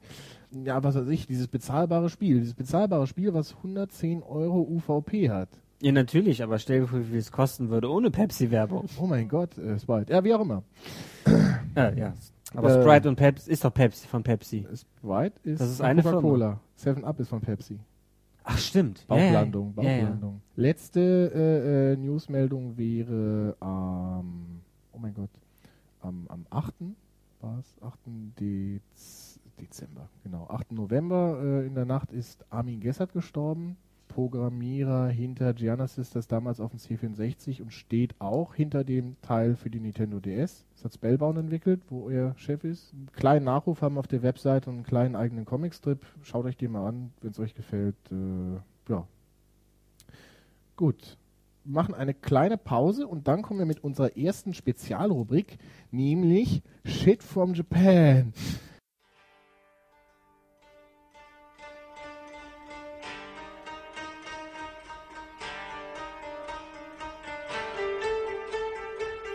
Ja, 0.65 0.83
was 0.83 0.95
weiß 0.95 1.09
ich, 1.09 1.27
dieses 1.27 1.49
bezahlbare 1.49 2.09
Spiel. 2.09 2.41
Dieses 2.41 2.55
bezahlbare 2.55 3.07
Spiel, 3.07 3.35
was 3.35 3.57
110 3.57 4.23
Euro 4.23 4.61
UVP 4.61 5.31
hat. 5.31 5.49
Ja, 5.83 5.93
natürlich, 5.93 6.43
aber 6.43 6.59
stell 6.59 6.81
dir 6.81 6.87
vor, 6.87 7.01
wie 7.01 7.05
viel 7.05 7.19
es 7.19 7.31
kosten 7.31 7.69
würde 7.69 7.91
ohne 7.91 8.11
Pepsi-Werbung. 8.11 8.87
Oh 8.99 9.07
mein 9.07 9.29
Gott, 9.29 9.59
äh, 9.59 9.79
Sprite. 9.79 10.13
Ja, 10.13 10.25
wie 10.25 10.33
auch 10.33 10.41
immer. 10.41 10.63
Äh, 11.77 11.99
ja. 11.99 12.15
Aber 12.55 12.71
Äh, 12.71 12.83
Sprite 12.83 13.09
und 13.09 13.17
Pepsi 13.17 13.51
ist 13.51 13.65
doch 13.65 13.73
Pepsi 13.75 14.09
von 14.09 14.23
Pepsi. 14.23 14.67
Sprite 14.75 15.39
ist, 15.43 15.61
Das 15.61 15.69
ist 15.71 15.81
eine 15.81 16.03
Coca-Cola. 16.03 16.61
Seven 16.75 17.05
Up 17.05 17.21
ist 17.21 17.29
von 17.29 17.41
Pepsi. 17.41 17.79
Ach, 18.45 18.59
stimmt. 18.59 19.07
Bauchlandung, 19.09 19.75
Ja, 19.77 19.83
ja. 19.83 19.89
Ja, 19.91 19.97
ja. 19.97 20.03
Bauchlandung. 20.05 20.41
Letzte 20.55 21.01
äh, 21.35 21.93
äh, 21.93 21.97
Newsmeldung 21.97 22.77
wäre 22.79 23.57
am, 23.61 24.63
oh 24.93 24.99
mein 24.99 25.15
Gott, 25.15 25.31
am, 26.01 26.27
am 26.29 26.47
8. 26.51 26.75
war 27.41 27.59
es, 27.59 27.77
8. 27.83 27.99
Dez 28.41 29.41
Dezember, 29.61 30.09
genau, 30.23 30.47
8. 30.49 30.73
November 30.73 31.39
äh, 31.43 31.67
in 31.67 31.75
der 31.75 31.87
Nacht 31.87 32.13
ist 32.13 32.45
Armin 32.51 32.79
Gessert 32.81 33.13
gestorben, 33.15 33.77
Programmierer 34.17 35.09
hinter 35.09 35.53
Gianna 35.53 35.87
Sisters 35.87 36.27
damals 36.27 36.59
auf 36.59 36.71
dem 36.71 36.81
C64 36.81 37.61
und 37.61 37.71
steht 37.71 38.15
auch 38.19 38.55
hinter 38.55 38.83
dem 38.83 39.21
Teil 39.21 39.57
für 39.57 39.69
die 39.69 39.79
Nintendo 39.79 40.21
DS. 40.21 40.65
Das 40.75 40.87
hat 40.87 40.95
Spellbound 40.95 41.37
entwickelt, 41.37 41.83
wo 41.91 42.09
er 42.09 42.33
Chef 42.39 42.65
ist. 42.65 42.95
Einen 42.95 43.13
kleinen 43.13 43.45
Nachruf 43.45 43.83
haben 43.83 43.99
auf 43.99 44.07
der 44.07 44.23
Webseite 44.23 44.71
und 44.71 44.77
einen 44.77 44.87
kleinen 44.87 45.17
eigenen 45.17 45.45
Comicstrip. 45.45 46.01
Schaut 46.23 46.47
euch 46.47 46.57
den 46.57 46.73
mal 46.73 46.89
an, 46.89 47.13
wenn 47.21 47.33
es 47.33 47.39
euch 47.39 47.55
gefällt. 47.55 47.95
Äh, 48.11 48.91
ja. 48.91 49.07
Gut. 50.77 51.19
Wir 51.65 51.75
machen 51.75 51.95
eine 51.95 52.15
kleine 52.15 52.57
Pause 52.57 53.07
und 53.07 53.29
dann 53.29 53.43
kommen 53.43 53.59
wir 53.59 53.67
mit 53.67 53.85
unserer 53.85 54.17
ersten 54.17 54.55
Spezialrubrik, 54.55 55.59
nämlich 55.91 56.63
Shit 56.87 57.23
from 57.23 57.53
Japan. 57.53 58.33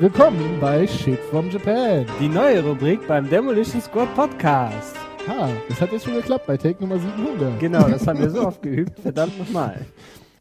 Willkommen 0.01 0.59
bei 0.59 0.87
Shit 0.87 1.19
from 1.29 1.51
Japan. 1.51 2.07
Die 2.19 2.27
neue 2.27 2.65
Rubrik 2.65 3.07
beim 3.07 3.29
Demolition 3.29 3.79
Squad 3.79 4.11
Podcast. 4.15 4.95
Ha, 5.27 5.47
das 5.69 5.79
hat 5.79 5.91
jetzt 5.91 6.05
schon 6.05 6.15
geklappt 6.15 6.47
bei 6.47 6.57
Take 6.57 6.81
Nummer 6.81 6.97
700. 6.97 7.59
Genau, 7.59 7.87
das 7.87 8.07
haben 8.07 8.17
wir 8.17 8.31
so 8.31 8.41
oft 8.47 8.63
geübt. 8.63 8.99
Verdammt 8.99 9.37
nochmal. 9.37 9.85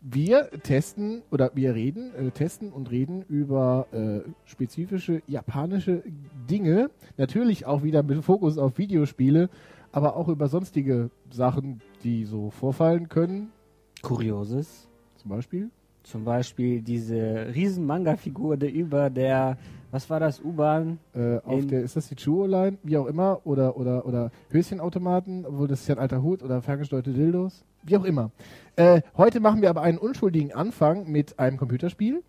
Wir 0.00 0.48
testen 0.62 1.20
oder 1.30 1.50
wir 1.52 1.74
reden, 1.74 2.10
äh, 2.14 2.30
testen 2.30 2.72
und 2.72 2.90
reden 2.90 3.22
über 3.28 3.86
äh, 3.92 4.20
spezifische 4.46 5.20
japanische 5.26 6.04
Dinge. 6.48 6.88
Natürlich 7.18 7.66
auch 7.66 7.82
wieder 7.82 8.02
mit 8.02 8.24
Fokus 8.24 8.56
auf 8.56 8.78
Videospiele, 8.78 9.50
aber 9.92 10.16
auch 10.16 10.28
über 10.28 10.48
sonstige 10.48 11.10
Sachen, 11.30 11.82
die 12.02 12.24
so 12.24 12.48
vorfallen 12.48 13.10
können. 13.10 13.52
Kurioses. 14.00 14.88
Zum 15.16 15.28
Beispiel. 15.28 15.68
Zum 16.02 16.24
Beispiel 16.24 16.82
diese 16.82 17.52
riesen 17.54 17.86
Manga-Figur, 17.86 18.56
der 18.56 18.72
über 18.72 19.10
der, 19.10 19.58
was 19.90 20.08
war 20.08 20.20
das, 20.20 20.40
U-Bahn? 20.40 20.98
Äh, 21.14 21.38
auf 21.38 21.66
der, 21.66 21.82
ist 21.82 21.96
das 21.96 22.08
die 22.08 22.16
Chuo-Line? 22.16 22.78
Wie 22.82 22.96
auch 22.96 23.06
immer. 23.06 23.40
Oder, 23.44 23.76
oder, 23.76 24.06
oder 24.06 24.30
Höschenautomaten, 24.50 25.44
obwohl 25.46 25.68
das 25.68 25.82
ist 25.82 25.88
ja 25.88 25.96
ein 25.96 26.00
alter 26.00 26.22
Hut 26.22 26.42
oder 26.42 26.62
ferngesteuerte 26.62 27.12
Dildos. 27.12 27.64
Wie 27.82 27.96
auch 27.96 28.04
immer. 28.04 28.30
Äh, 28.76 29.02
heute 29.16 29.40
machen 29.40 29.62
wir 29.62 29.70
aber 29.70 29.82
einen 29.82 29.98
unschuldigen 29.98 30.52
Anfang 30.52 31.10
mit 31.10 31.38
einem 31.38 31.56
Computerspiel. 31.56 32.22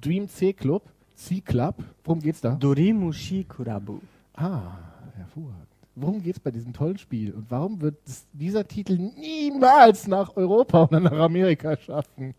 Dream 0.00 0.28
C 0.28 0.52
Club. 0.52 0.82
C 1.14 1.40
Club. 1.40 1.76
Worum 2.04 2.20
geht's 2.20 2.40
da? 2.40 2.54
Dorimushi 2.54 3.44
Kurabu. 3.44 4.00
Ah, 4.34 4.78
hervorragend. 5.16 5.66
Worum 6.00 6.22
geht's 6.22 6.38
bei 6.38 6.52
diesem 6.52 6.72
tollen 6.72 6.96
Spiel? 6.96 7.32
Und 7.32 7.50
warum 7.50 7.80
wird 7.80 7.96
es, 8.06 8.26
dieser 8.32 8.68
Titel 8.68 8.96
niemals 8.96 10.06
nach 10.06 10.36
Europa 10.36 10.84
oder 10.84 11.00
nach 11.00 11.18
Amerika 11.18 11.76
schaffen? 11.76 12.34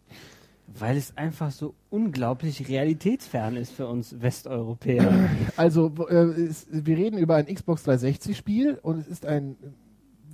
Weil 0.78 0.98
es 0.98 1.18
einfach 1.18 1.52
so 1.52 1.74
unglaublich 1.90 2.68
realitätsfern 2.68 3.56
ist 3.56 3.72
für 3.72 3.88
uns 3.88 4.22
Westeuropäer. 4.22 5.30
Also, 5.58 5.88
äh, 6.08 6.50
wir 6.70 6.98
reden 6.98 7.18
über 7.18 7.36
ein 7.36 7.48
Xbox 7.48 7.86
360-Spiel 7.88 8.80
und 8.82 9.00
es 9.00 9.08
ist 9.08 9.26
ein, 9.26 9.58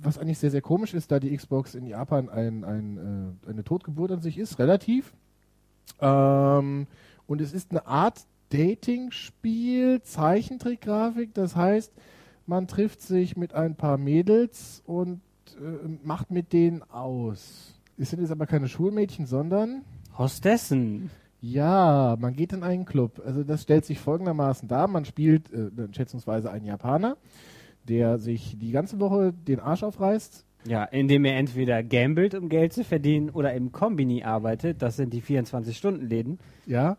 was 0.02 0.18
eigentlich 0.18 0.38
sehr, 0.38 0.50
sehr 0.50 0.60
komisch 0.60 0.94
ist, 0.94 1.10
da 1.10 1.18
die 1.18 1.36
Xbox 1.36 1.74
in 1.74 1.86
Japan 1.86 2.28
ein, 2.28 2.64
ein, 2.64 3.36
äh, 3.46 3.50
eine 3.50 3.64
Totgeburt 3.64 4.12
an 4.12 4.20
sich 4.20 4.38
ist, 4.38 4.58
relativ. 4.58 5.14
Ähm, 6.00 6.86
und 7.26 7.40
es 7.40 7.52
ist 7.52 7.70
eine 7.70 7.86
Art 7.86 8.26
Dating-Spiel, 8.50 10.02
Zeichentrickgrafik, 10.02 11.34
das 11.34 11.56
heißt, 11.56 11.92
man 12.46 12.68
trifft 12.68 13.00
sich 13.00 13.36
mit 13.36 13.54
ein 13.54 13.74
paar 13.74 13.98
Mädels 13.98 14.82
und 14.86 15.20
äh, 15.58 15.88
macht 16.04 16.30
mit 16.30 16.52
denen 16.52 16.82
aus. 16.82 17.74
Es 17.98 18.10
sind 18.10 18.20
jetzt 18.20 18.30
aber 18.30 18.46
keine 18.46 18.68
Schulmädchen, 18.68 19.26
sondern 19.26 19.82
Hostessen. 20.18 21.10
ja, 21.40 22.16
man 22.18 22.34
geht 22.34 22.52
in 22.52 22.62
einen 22.62 22.84
Club. 22.84 23.22
Also 23.24 23.44
das 23.44 23.62
stellt 23.62 23.84
sich 23.84 23.98
folgendermaßen 23.98 24.68
dar. 24.68 24.88
Man 24.88 25.04
spielt 25.04 25.52
äh, 25.52 25.70
schätzungsweise 25.92 26.50
einen 26.50 26.66
Japaner, 26.66 27.16
der 27.84 28.18
sich 28.18 28.56
die 28.58 28.70
ganze 28.70 28.98
Woche 29.00 29.32
den 29.32 29.60
Arsch 29.60 29.82
aufreißt. 29.82 30.44
Ja, 30.66 30.84
indem 30.84 31.24
er 31.24 31.36
entweder 31.36 31.82
gambelt, 31.84 32.34
um 32.34 32.48
Geld 32.48 32.72
zu 32.72 32.82
verdienen, 32.82 33.30
oder 33.30 33.54
im 33.54 33.70
Kombini 33.70 34.24
arbeitet. 34.24 34.82
Das 34.82 34.96
sind 34.96 35.12
die 35.12 35.22
24-Stunden-Läden. 35.22 36.40
Ja. 36.66 36.96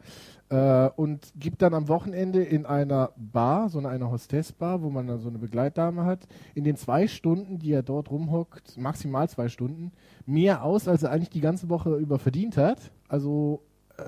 Äh, 0.49 0.89
und 0.95 1.33
gibt 1.35 1.61
dann 1.61 1.73
am 1.73 1.89
Wochenende 1.89 2.41
in 2.41 2.65
einer 2.65 3.11
Bar, 3.17 3.69
so 3.69 3.79
eine, 3.79 3.89
eine 3.89 4.09
Hostessbar, 4.09 4.81
wo 4.81 4.89
man 4.89 5.05
dann 5.07 5.19
so 5.19 5.27
eine 5.27 5.39
Begleitdame 5.39 6.05
hat, 6.05 6.25
in 6.55 6.63
den 6.63 6.77
zwei 6.77 7.07
Stunden, 7.07 7.59
die 7.59 7.73
er 7.73 7.83
dort 7.83 8.09
rumhockt, 8.09 8.77
maximal 8.77 9.27
zwei 9.27 9.49
Stunden, 9.49 9.91
mehr 10.25 10.63
aus, 10.63 10.87
als 10.87 11.03
er 11.03 11.11
eigentlich 11.11 11.31
die 11.31 11.41
ganze 11.41 11.69
Woche 11.69 11.97
über 11.97 12.17
verdient 12.17 12.55
hat. 12.55 12.91
Also 13.09 13.61
äh, 13.97 14.03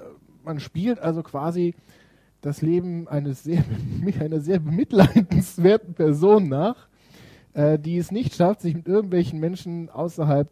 man 0.46 0.62
spielt 0.62 1.00
also 1.00 1.24
quasi 1.24 1.76
das 2.40 2.62
Leben 2.62 3.10
eines 3.10 3.44
sehr, 3.44 3.64
einer 4.20 4.40
sehr 4.40 4.60
bemitleidenswerten 4.60 5.94
Person 5.94 6.48
nach, 6.48 6.88
äh, 7.54 7.78
die 7.78 7.98
es 7.98 8.12
nicht 8.12 8.36
schafft, 8.36 8.62
sich 8.62 8.76
mit 8.76 8.88
irgendwelchen 8.88 9.42
Menschen 9.42 9.90
außerhalb 9.90 10.50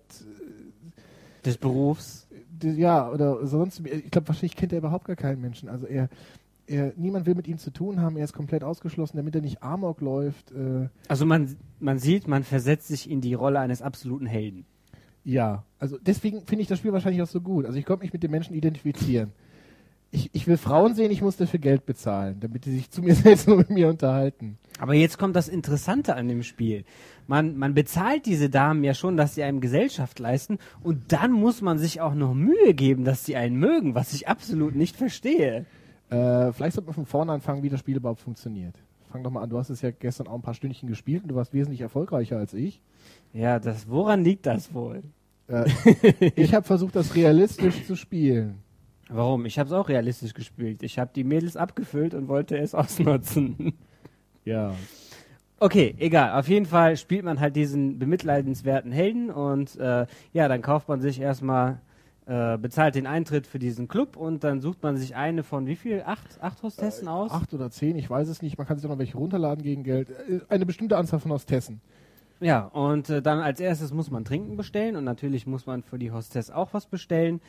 Des 1.46 1.58
Berufs. 1.58 2.27
Ja, 2.64 3.10
oder 3.10 3.46
sonst, 3.48 3.82
ich 3.86 4.12
glaube, 4.12 4.28
wahrscheinlich 4.28 4.56
kennt 4.56 4.72
er 4.74 4.80
überhaupt 4.80 5.06
gar 5.06 5.16
keinen 5.16 5.42
Menschen. 5.42 5.70
Also 5.70 5.86
er, 5.86 6.10
er, 6.68 6.94
niemand 6.98 7.26
will 7.26 7.36
mit 7.36 7.48
ihm 7.48 7.58
zu 7.58 7.72
tun 7.72 8.02
haben, 8.02 8.18
er 8.18 8.26
ist 8.26 8.34
komplett 8.34 8.64
ausgeschlossen, 8.64 9.18
damit 9.18 9.36
er 9.36 9.42
nicht 9.42 9.64
Amok 9.64 10.02
läuft. 10.02 10.52
Äh, 10.52 10.90
Also 11.08 11.26
man, 11.26 11.56
man 11.80 12.00
sieht, 12.00 12.28
man 12.28 12.44
versetzt 12.44 12.88
sich 12.88 13.10
in 13.10 13.22
die 13.22 13.34
Rolle 13.34 13.60
eines 13.60 13.82
absoluten 13.82 14.26
Helden. 14.26 14.66
ja, 15.24 15.64
also 15.80 15.98
deswegen 16.02 16.42
finde 16.46 16.64
ich 16.64 16.68
das 16.68 16.80
Spiel 16.80 16.92
wahrscheinlich 16.94 17.22
auch 17.22 17.28
so 17.28 17.40
gut. 17.42 17.66
Also 17.66 17.78
ich 17.78 17.86
konnte 17.86 18.04
mich 18.04 18.14
mit 18.14 18.24
den 18.24 18.32
Menschen 18.32 18.56
identifizieren. 18.56 19.32
Ich, 20.10 20.30
ich 20.34 20.48
will 20.48 20.58
Frauen 20.58 20.96
sehen, 20.96 21.12
ich 21.12 21.22
muss 21.22 21.36
dafür 21.36 21.60
Geld 21.60 21.86
bezahlen, 21.86 22.38
damit 22.40 22.66
die 22.66 22.72
sich 22.72 22.90
zu 22.90 23.02
mir 23.02 23.14
setzen 23.16 23.52
und 23.52 23.58
mit 23.60 23.70
mir 23.70 23.90
unterhalten. 23.90 24.58
Aber 24.80 24.94
jetzt 24.94 25.18
kommt 25.18 25.36
das 25.36 25.50
Interessante 25.50 26.16
an 26.16 26.28
dem 26.30 26.44
Spiel. 26.44 26.86
Man, 27.28 27.58
man 27.58 27.74
bezahlt 27.74 28.26
diese 28.26 28.50
Damen 28.50 28.84
ja 28.84 28.94
schon, 28.94 29.18
dass 29.18 29.36
sie 29.36 29.44
einem 29.44 29.60
Gesellschaft 29.60 30.20
leisten 30.20 30.60
und 30.82 31.12
dann 31.12 31.32
muss 31.32 31.62
man 31.62 31.78
sich 31.78 32.00
auch 32.00 32.16
noch 32.16 32.34
Mühe 32.34 32.74
geben, 32.74 33.04
dass 33.04 33.26
sie 33.26 33.36
einen 33.36 33.58
mögen, 33.58 33.96
was 33.96 34.14
ich 34.14 34.28
absolut 34.28 34.76
nicht 34.76 34.96
verstehe. 34.96 35.66
Äh, 36.10 36.54
vielleicht 36.54 36.76
sollte 36.76 36.88
man 36.88 36.96
von 36.96 37.06
vorne 37.06 37.34
anfangen, 37.34 37.64
wie 37.64 37.70
das 37.70 37.82
Spiel 37.82 37.98
überhaupt 37.98 38.22
funktioniert. 38.22 38.76
Fang 39.12 39.24
doch 39.24 39.32
mal 39.32 39.42
an, 39.42 39.50
du 39.50 39.58
hast 39.58 39.70
es 39.70 39.82
ja 39.82 39.92
gestern 39.92 40.28
auch 40.28 40.36
ein 40.36 40.42
paar 40.42 40.54
Stündchen 40.54 40.88
gespielt 40.88 41.24
und 41.24 41.30
du 41.30 41.36
warst 41.36 41.54
wesentlich 41.54 41.82
erfolgreicher 41.82 42.38
als 42.38 42.54
ich. 42.54 42.82
Ja, 43.34 43.60
das, 43.60 43.90
woran 43.90 44.24
liegt 44.24 44.46
das 44.46 44.74
wohl? 44.74 45.04
Äh, 45.48 45.70
ich 46.36 46.54
habe 46.54 46.66
versucht, 46.66 46.96
das 46.96 47.16
realistisch 47.16 47.86
zu 47.86 47.96
spielen. 47.96 48.60
Warum? 49.10 49.46
Ich 49.46 49.58
habe 49.60 49.68
es 49.68 49.74
auch 49.74 49.88
realistisch 49.88 50.34
gespielt. 50.34 50.84
Ich 50.84 51.00
habe 51.00 51.12
die 51.16 51.24
Mädels 51.24 51.56
abgefüllt 51.56 52.14
und 52.14 52.28
wollte 52.28 52.58
es 52.58 52.76
ausnutzen. 52.76 53.74
Ja. 54.44 54.74
Okay, 55.60 55.96
egal. 55.98 56.40
Auf 56.40 56.48
jeden 56.48 56.68
Fall 56.68 56.98
spielt 56.98 57.26
man 57.26 57.40
halt 57.40 57.56
diesen 57.56 57.98
bemitleidenswerten 57.98 58.92
Helden 58.92 59.32
und 59.32 59.76
äh, 59.78 60.06
ja, 60.32 60.48
dann 60.48 60.62
kauft 60.62 60.88
man 60.88 61.02
sich 61.02 61.20
erstmal, 61.20 61.80
äh, 62.28 62.58
bezahlt 62.60 62.94
den 62.94 63.08
Eintritt 63.08 63.48
für 63.48 63.58
diesen 63.58 63.88
Club 63.88 64.18
und 64.18 64.44
dann 64.44 64.62
sucht 64.62 64.84
man 64.84 64.98
sich 64.98 65.16
eine 65.16 65.44
von 65.44 65.66
wie 65.66 65.76
viel? 65.76 66.04
Acht, 66.06 66.40
acht 66.42 66.62
Hostessen 66.62 67.08
aus? 67.08 67.32
Acht 67.32 67.54
oder 67.56 67.72
zehn, 67.72 67.98
ich 67.98 68.08
weiß 68.08 68.28
es 68.28 68.44
nicht. 68.44 68.60
Man 68.60 68.68
kann 68.68 68.78
sich 68.78 68.86
auch 68.86 68.92
noch 68.92 69.00
welche 69.00 69.18
runterladen 69.18 69.64
gegen 69.64 69.84
Geld. 69.84 70.10
Äh, 70.12 70.42
Eine 70.48 70.68
bestimmte 70.68 70.96
Anzahl 70.96 71.20
von 71.20 71.32
Hostessen. 71.32 71.82
Ja, 72.40 72.66
und 72.66 73.10
äh, 73.10 73.24
dann 73.24 73.40
als 73.40 73.60
erstes 73.60 73.92
muss 73.92 74.12
man 74.12 74.26
Trinken 74.26 74.58
bestellen 74.58 74.96
und 74.96 75.06
natürlich 75.06 75.48
muss 75.48 75.66
man 75.66 75.82
für 75.82 75.98
die 75.98 76.12
Hostess 76.12 76.52
auch 76.52 76.72
was 76.74 76.86
bestellen. 76.86 77.42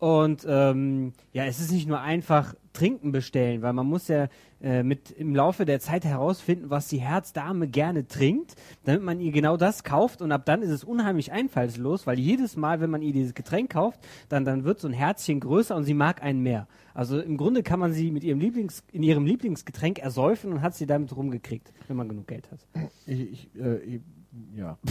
Und 0.00 0.46
ähm, 0.48 1.12
ja, 1.34 1.44
es 1.44 1.60
ist 1.60 1.70
nicht 1.70 1.86
nur 1.86 2.00
einfach 2.00 2.54
Trinken 2.72 3.12
bestellen, 3.12 3.60
weil 3.60 3.74
man 3.74 3.86
muss 3.86 4.08
ja 4.08 4.28
äh, 4.62 4.82
mit 4.82 5.10
im 5.10 5.36
Laufe 5.36 5.66
der 5.66 5.78
Zeit 5.78 6.06
herausfinden, 6.06 6.70
was 6.70 6.88
die 6.88 7.02
Herzdame 7.02 7.68
gerne 7.68 8.08
trinkt, 8.08 8.54
damit 8.84 9.02
man 9.02 9.20
ihr 9.20 9.30
genau 9.30 9.58
das 9.58 9.84
kauft 9.84 10.22
und 10.22 10.32
ab 10.32 10.46
dann 10.46 10.62
ist 10.62 10.70
es 10.70 10.84
unheimlich 10.84 11.32
einfallslos, 11.32 12.06
weil 12.06 12.18
jedes 12.18 12.56
Mal, 12.56 12.80
wenn 12.80 12.88
man 12.88 13.02
ihr 13.02 13.12
dieses 13.12 13.34
Getränk 13.34 13.72
kauft, 13.72 14.00
dann, 14.30 14.46
dann 14.46 14.64
wird 14.64 14.80
so 14.80 14.88
ein 14.88 14.94
Herzchen 14.94 15.38
größer 15.38 15.76
und 15.76 15.84
sie 15.84 15.92
mag 15.92 16.22
einen 16.22 16.42
mehr. 16.42 16.66
Also 16.94 17.20
im 17.20 17.36
Grunde 17.36 17.62
kann 17.62 17.78
man 17.78 17.92
sie 17.92 18.10
mit 18.10 18.24
ihrem 18.24 18.40
Lieblings, 18.40 18.82
in 18.92 19.02
ihrem 19.02 19.26
Lieblingsgetränk 19.26 19.98
ersäufen 19.98 20.50
und 20.50 20.62
hat 20.62 20.74
sie 20.74 20.86
damit 20.86 21.14
rumgekriegt, 21.14 21.74
wenn 21.88 21.98
man 21.98 22.08
genug 22.08 22.26
Geld 22.26 22.50
hat. 22.50 22.66
Ich, 23.04 23.20
ich, 23.20 23.50
äh, 23.60 23.76
ich 23.80 24.00
Ja. 24.54 24.78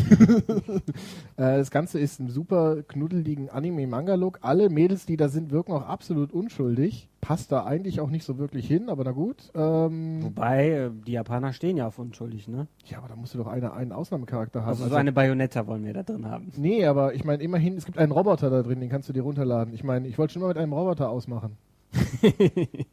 Äh, 1.38 1.58
das 1.58 1.72
Ganze 1.72 2.00
ist 2.00 2.20
ein 2.20 2.28
super 2.28 2.84
knuddeligen 2.84 3.50
Anime-Manga-Look. 3.50 4.40
Alle 4.42 4.70
Mädels, 4.70 5.06
die 5.06 5.16
da 5.16 5.30
sind, 5.30 5.52
wirken 5.52 5.72
auch 5.72 5.88
absolut 5.88 6.34
unschuldig. 6.34 7.08
Passt 7.22 7.54
da 7.54 7.64
eigentlich 7.64 8.02
auch 8.02 8.10
nicht 8.10 8.26
so 8.26 8.38
wirklich 8.38 8.68
hin, 8.68 8.90
aber 8.90 9.06
na 9.06 9.12
gut. 9.12 9.50
Ähm, 9.56 10.20
Wobei, 10.22 10.70
äh, 10.70 10.92
die 11.08 11.14
Japaner 11.14 11.54
stehen 11.54 11.78
ja 11.78 11.88
auf 11.88 11.98
unschuldig, 11.98 12.50
ne? 12.50 12.68
ja, 12.86 12.98
aber 12.98 13.08
da 13.08 13.16
musst 13.16 13.34
du 13.34 13.38
doch 13.38 13.48
eine, 13.48 13.72
einen 13.72 13.94
Ausnahmecharakter 13.94 14.62
haben. 14.62 14.70
Also, 14.70 14.90
so 14.90 14.96
eine 14.96 15.14
Bayonetta 15.14 15.66
wollen 15.66 15.86
wir 15.86 15.94
da 15.94 16.04
drin 16.04 16.26
haben. 16.26 16.52
nee, 16.58 16.86
aber 16.86 17.14
ich 17.14 17.24
meine, 17.24 17.42
immerhin, 17.42 17.78
es 17.78 17.86
gibt 17.86 17.98
einen 17.98 18.12
Roboter 18.12 18.50
da 18.50 18.62
drin, 18.62 18.82
den 18.82 18.90
kannst 18.90 19.08
du 19.08 19.14
dir 19.14 19.22
runterladen. 19.22 19.74
Ich 19.74 19.86
meine, 19.86 20.10
ich 20.10 20.18
wollte 20.18 20.34
schon 20.34 20.42
mal 20.42 20.50
mit 20.50 20.58
einem 20.58 20.74
Roboter 20.74 21.10
ausmachen. 21.10 21.56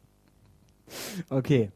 Okay. 1.29 1.71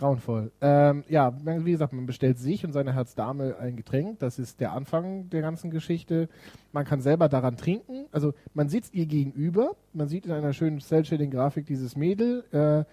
Grauenvoll. 0.00 0.50
Ähm, 0.60 1.04
ja, 1.08 1.32
wie 1.44 1.70
gesagt, 1.70 1.92
man 1.92 2.06
bestellt 2.06 2.38
sich 2.38 2.64
und 2.64 2.72
seine 2.72 2.92
Herzdame 2.94 3.56
ein 3.58 3.76
Getränk. 3.76 4.18
Das 4.18 4.38
ist 4.38 4.58
der 4.60 4.72
Anfang 4.72 5.28
der 5.30 5.42
ganzen 5.42 5.70
Geschichte. 5.70 6.28
Man 6.72 6.84
kann 6.84 7.00
selber 7.00 7.28
daran 7.28 7.56
trinken. 7.56 8.06
Also 8.10 8.32
man 8.54 8.68
sitzt 8.68 8.94
ihr 8.94 9.06
gegenüber. 9.06 9.76
Man 9.92 10.08
sieht 10.08 10.26
in 10.26 10.32
einer 10.32 10.52
schönen 10.52 10.80
Cell-Shading-Grafik 10.80 11.66
dieses 11.66 11.96
Mädel. 11.96 12.44
Äh, 12.50 12.84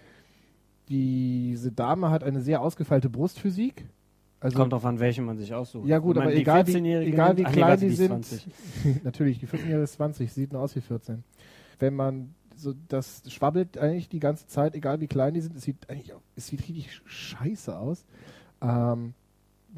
diese 0.88 1.72
Dame 1.72 2.10
hat 2.10 2.24
eine 2.24 2.40
sehr 2.40 2.62
ausgefeilte 2.62 3.10
Brustphysik. 3.10 3.86
Also, 4.40 4.56
Kommt 4.56 4.72
drauf 4.72 4.84
an, 4.84 5.00
welche 5.00 5.20
man 5.20 5.36
sich 5.36 5.52
aussucht. 5.52 5.88
ja 5.88 5.98
gut, 5.98 6.16
aber 6.16 6.30
die 6.30 6.38
egal 6.42 6.66
wie, 6.66 6.76
14-Jährige 6.76 7.12
egal 7.12 7.36
wie 7.36 7.40
nimmt- 7.42 7.48
ach 7.48 7.50
nee, 7.50 7.56
klein 7.56 7.70
warte, 7.70 7.84
die 7.86 7.92
ist 7.92 7.96
sind. 7.96 8.24
20. 8.24 9.04
Natürlich, 9.04 9.38
die 9.40 9.46
14-Jährige 9.48 9.82
ist 9.82 9.92
20, 9.94 10.32
sieht 10.32 10.52
nur 10.52 10.62
aus 10.62 10.76
wie 10.76 10.80
14. 10.80 11.24
Wenn 11.80 11.94
man 11.94 12.34
so, 12.58 12.74
das 12.88 13.22
schwabbelt 13.28 13.78
eigentlich 13.78 14.08
die 14.08 14.20
ganze 14.20 14.46
Zeit, 14.46 14.74
egal 14.74 15.00
wie 15.00 15.06
klein 15.06 15.34
die 15.34 15.40
sind, 15.40 15.56
es 15.56 15.62
sieht 15.62 15.88
eigentlich 15.88 16.12
auch, 16.12 16.20
es 16.36 16.48
sieht 16.48 16.60
richtig 16.60 17.00
scheiße 17.04 17.76
aus. 17.76 18.04
Ähm, 18.60 19.14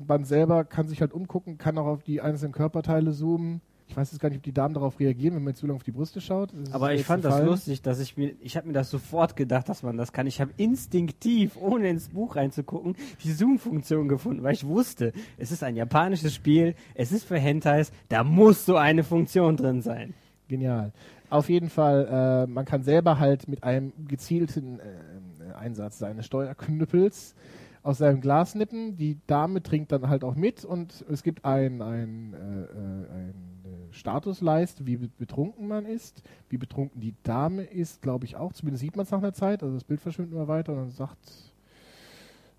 man 0.06 0.25
selber 0.25 0.64
kann 0.64 0.88
sich 0.88 1.00
halt 1.00 1.12
umgucken, 1.12 1.58
kann 1.58 1.76
auch 1.78 1.87
auf 1.87 2.02
die 2.02 2.20
einzelnen 2.20 2.52
Körperteile 2.52 3.12
zoomen. 3.12 3.60
Ich 3.88 3.96
weiß 3.96 4.12
jetzt 4.12 4.20
gar 4.20 4.28
nicht, 4.28 4.38
ob 4.38 4.44
die 4.44 4.52
Damen 4.52 4.72
darauf 4.72 5.00
reagieren, 5.00 5.34
wenn 5.34 5.42
man 5.42 5.56
zu 5.56 5.66
lange 5.66 5.75
auf 5.75 5.82
die 5.82 5.90
Brüste 5.90 6.20
schaut. 6.20 6.50
Aber 6.70 6.94
ich 6.94 7.04
fand 7.04 7.25
das 7.25 7.42
lustig, 7.44 7.82
dass 7.82 7.99
ich 7.99 8.16
mir, 8.16 8.34
ich 8.40 8.56
habe 8.56 8.68
mir 8.68 8.72
das 8.72 8.88
sofort 8.88 9.34
gedacht, 9.34 9.68
dass 9.68 9.82
man 9.82 9.96
das 9.96 10.12
kann. 10.12 10.28
Ich 10.28 10.40
habe 10.40 10.52
instinktiv, 10.56 11.56
ohne 11.56 11.88
ins 11.88 12.10
Buch 12.10 12.37
reinzugucken, 12.37 12.94
die 13.25 13.32
Zoom-Funktion 13.32 14.06
gefunden, 14.06 14.44
weil 14.44 14.54
ich 14.54 14.64
wusste, 14.64 15.12
es 15.38 15.50
ist 15.50 15.64
ein 15.64 15.75
japanisches 15.75 16.32
Spiel, 16.32 16.76
es 16.94 17.10
ist 17.10 17.25
für 17.25 17.38
Hentais, 17.38 17.90
da 18.08 18.22
muss 18.22 18.64
so 18.64 18.76
eine 18.76 19.02
Funktion 19.02 19.56
drin 19.56 19.82
sein. 19.82 20.14
Genial. 20.46 20.92
Auf 21.30 21.49
jeden 21.49 21.70
Fall, 21.70 22.08
äh, 22.10 22.50
man 22.50 22.64
kann 22.64 22.82
selber 22.82 23.18
halt 23.20 23.46
mit 23.46 23.62
einem 23.62 23.92
gezielten 24.08 24.80
äh, 24.80 25.54
Einsatz 25.54 25.99
seines 25.99 26.26
Steuerknüppels 26.26 27.37
aus 27.82 27.99
seinem 27.99 28.20
Glas 28.20 28.56
nippen. 28.56 28.96
Die 28.96 29.16
Dame 29.28 29.62
trinkt 29.62 29.92
dann 29.92 30.08
halt 30.08 30.25
auch 30.25 30.34
mit 30.34 30.64
und 30.64 31.04
es 31.08 31.22
gibt 31.22 31.44
ein, 31.44 31.82
ein, 31.82 32.34
äh, 32.34 32.37
äh, 32.37 33.20
ein 33.20 33.34
äh, 33.64 33.92
Statusleist, 33.94 34.87
wie 34.87 34.96
be- 34.96 35.10
betrunken 35.18 35.68
man 35.68 35.87
ist, 35.87 36.22
wie 36.49 36.58
betrunken 36.58 37.00
die 37.00 37.14
Dame 37.22 37.62
ist, 37.62 38.02
glaube 38.02 38.25
ich 38.25 38.34
auch. 38.34 38.52
Zumindest 38.52 38.82
sieht 38.82 38.96
man 38.96 39.04
es 39.04 39.12
nach 39.12 39.18
einer 39.18 39.32
Zeit. 39.32 39.62
Also 39.62 39.75
das 39.75 39.84
Bild 39.84 40.00
verschwindet 40.00 40.34
immer 40.34 40.49
weiter 40.49 40.72
und 40.72 40.78
dann 40.78 40.90
sagt, 40.90 41.54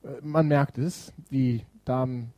äh, 0.03 0.07
man 0.23 0.47
merkt 0.47 0.77
es, 0.77 1.11
die 1.29 1.65
Damen 1.83 2.31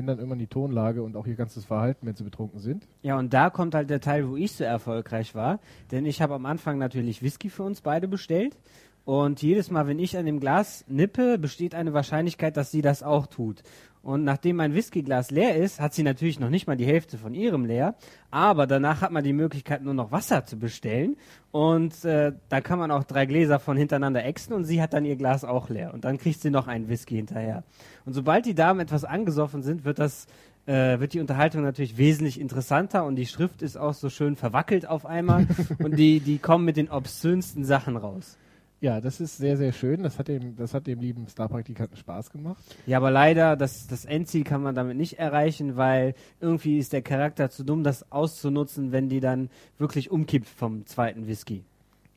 ändern 0.00 0.18
irgendwann 0.18 0.38
die 0.38 0.48
Tonlage 0.48 1.02
und 1.02 1.16
auch 1.16 1.26
ihr 1.26 1.36
ganzes 1.36 1.64
Verhalten, 1.64 2.06
wenn 2.06 2.16
sie 2.16 2.24
betrunken 2.24 2.58
sind. 2.58 2.88
Ja, 3.02 3.18
und 3.18 3.32
da 3.32 3.50
kommt 3.50 3.74
halt 3.74 3.88
der 3.90 4.00
Teil, 4.00 4.28
wo 4.28 4.36
ich 4.36 4.52
so 4.52 4.64
erfolgreich 4.64 5.34
war. 5.34 5.60
Denn 5.92 6.04
ich 6.04 6.20
habe 6.20 6.34
am 6.34 6.46
Anfang 6.46 6.78
natürlich 6.78 7.22
Whisky 7.22 7.50
für 7.50 7.62
uns 7.62 7.80
beide 7.80 8.08
bestellt. 8.08 8.56
Und 9.04 9.42
jedes 9.42 9.70
Mal, 9.70 9.86
wenn 9.86 9.98
ich 9.98 10.16
an 10.16 10.26
dem 10.26 10.40
Glas 10.40 10.84
nippe, 10.86 11.38
besteht 11.38 11.74
eine 11.74 11.92
Wahrscheinlichkeit, 11.92 12.56
dass 12.56 12.70
sie 12.70 12.82
das 12.82 13.02
auch 13.02 13.26
tut. 13.26 13.62
Und 14.02 14.24
nachdem 14.24 14.56
mein 14.56 14.74
Whiskyglas 14.74 15.30
leer 15.30 15.56
ist, 15.56 15.78
hat 15.78 15.92
sie 15.92 16.02
natürlich 16.02 16.40
noch 16.40 16.48
nicht 16.48 16.66
mal 16.66 16.76
die 16.76 16.86
Hälfte 16.86 17.18
von 17.18 17.34
ihrem 17.34 17.66
leer. 17.66 17.96
Aber 18.30 18.66
danach 18.66 19.02
hat 19.02 19.12
man 19.12 19.24
die 19.24 19.34
Möglichkeit, 19.34 19.82
nur 19.82 19.92
noch 19.92 20.10
Wasser 20.10 20.46
zu 20.46 20.58
bestellen. 20.58 21.16
Und 21.50 22.04
äh, 22.06 22.32
da 22.48 22.60
kann 22.62 22.78
man 22.78 22.90
auch 22.90 23.04
drei 23.04 23.26
Gläser 23.26 23.58
von 23.58 23.76
hintereinander 23.76 24.24
exen 24.24 24.54
und 24.54 24.64
sie 24.64 24.80
hat 24.80 24.94
dann 24.94 25.04
ihr 25.04 25.16
Glas 25.16 25.44
auch 25.44 25.68
leer. 25.68 25.92
Und 25.92 26.04
dann 26.04 26.16
kriegt 26.16 26.40
sie 26.40 26.50
noch 26.50 26.66
einen 26.66 26.88
Whisky 26.88 27.16
hinterher. 27.16 27.62
Und 28.10 28.14
sobald 28.14 28.44
die 28.44 28.56
Damen 28.56 28.80
etwas 28.80 29.04
angesoffen 29.04 29.62
sind, 29.62 29.84
wird 29.84 30.00
das 30.00 30.26
äh, 30.66 30.98
wird 30.98 31.14
die 31.14 31.20
Unterhaltung 31.20 31.62
natürlich 31.62 31.96
wesentlich 31.96 32.40
interessanter 32.40 33.04
und 33.04 33.14
die 33.14 33.24
Schrift 33.24 33.62
ist 33.62 33.76
auch 33.76 33.94
so 33.94 34.10
schön 34.10 34.34
verwackelt 34.34 34.84
auf 34.84 35.06
einmal 35.06 35.46
und 35.78 35.96
die, 35.96 36.18
die 36.18 36.38
kommen 36.38 36.64
mit 36.64 36.76
den 36.76 36.90
obszönsten 36.90 37.64
Sachen 37.64 37.96
raus. 37.96 38.36
Ja, 38.80 39.00
das 39.00 39.20
ist 39.20 39.36
sehr, 39.36 39.56
sehr 39.56 39.70
schön. 39.70 40.02
Das 40.02 40.18
hat 40.18 40.26
dem, 40.26 40.56
das 40.56 40.74
hat 40.74 40.88
dem 40.88 40.98
lieben 40.98 41.28
Star-Praktikanten 41.28 41.96
Spaß 41.96 42.30
gemacht. 42.30 42.60
Ja, 42.84 42.96
aber 42.96 43.12
leider, 43.12 43.54
das, 43.54 43.86
das 43.86 44.04
Endziel 44.04 44.42
kann 44.42 44.60
man 44.60 44.74
damit 44.74 44.96
nicht 44.96 45.20
erreichen, 45.20 45.76
weil 45.76 46.14
irgendwie 46.40 46.78
ist 46.78 46.92
der 46.92 47.02
Charakter 47.02 47.48
zu 47.48 47.62
dumm, 47.62 47.84
das 47.84 48.10
auszunutzen, 48.10 48.90
wenn 48.90 49.08
die 49.08 49.20
dann 49.20 49.50
wirklich 49.78 50.10
umkippt 50.10 50.48
vom 50.48 50.84
zweiten 50.84 51.28
Whisky. 51.28 51.62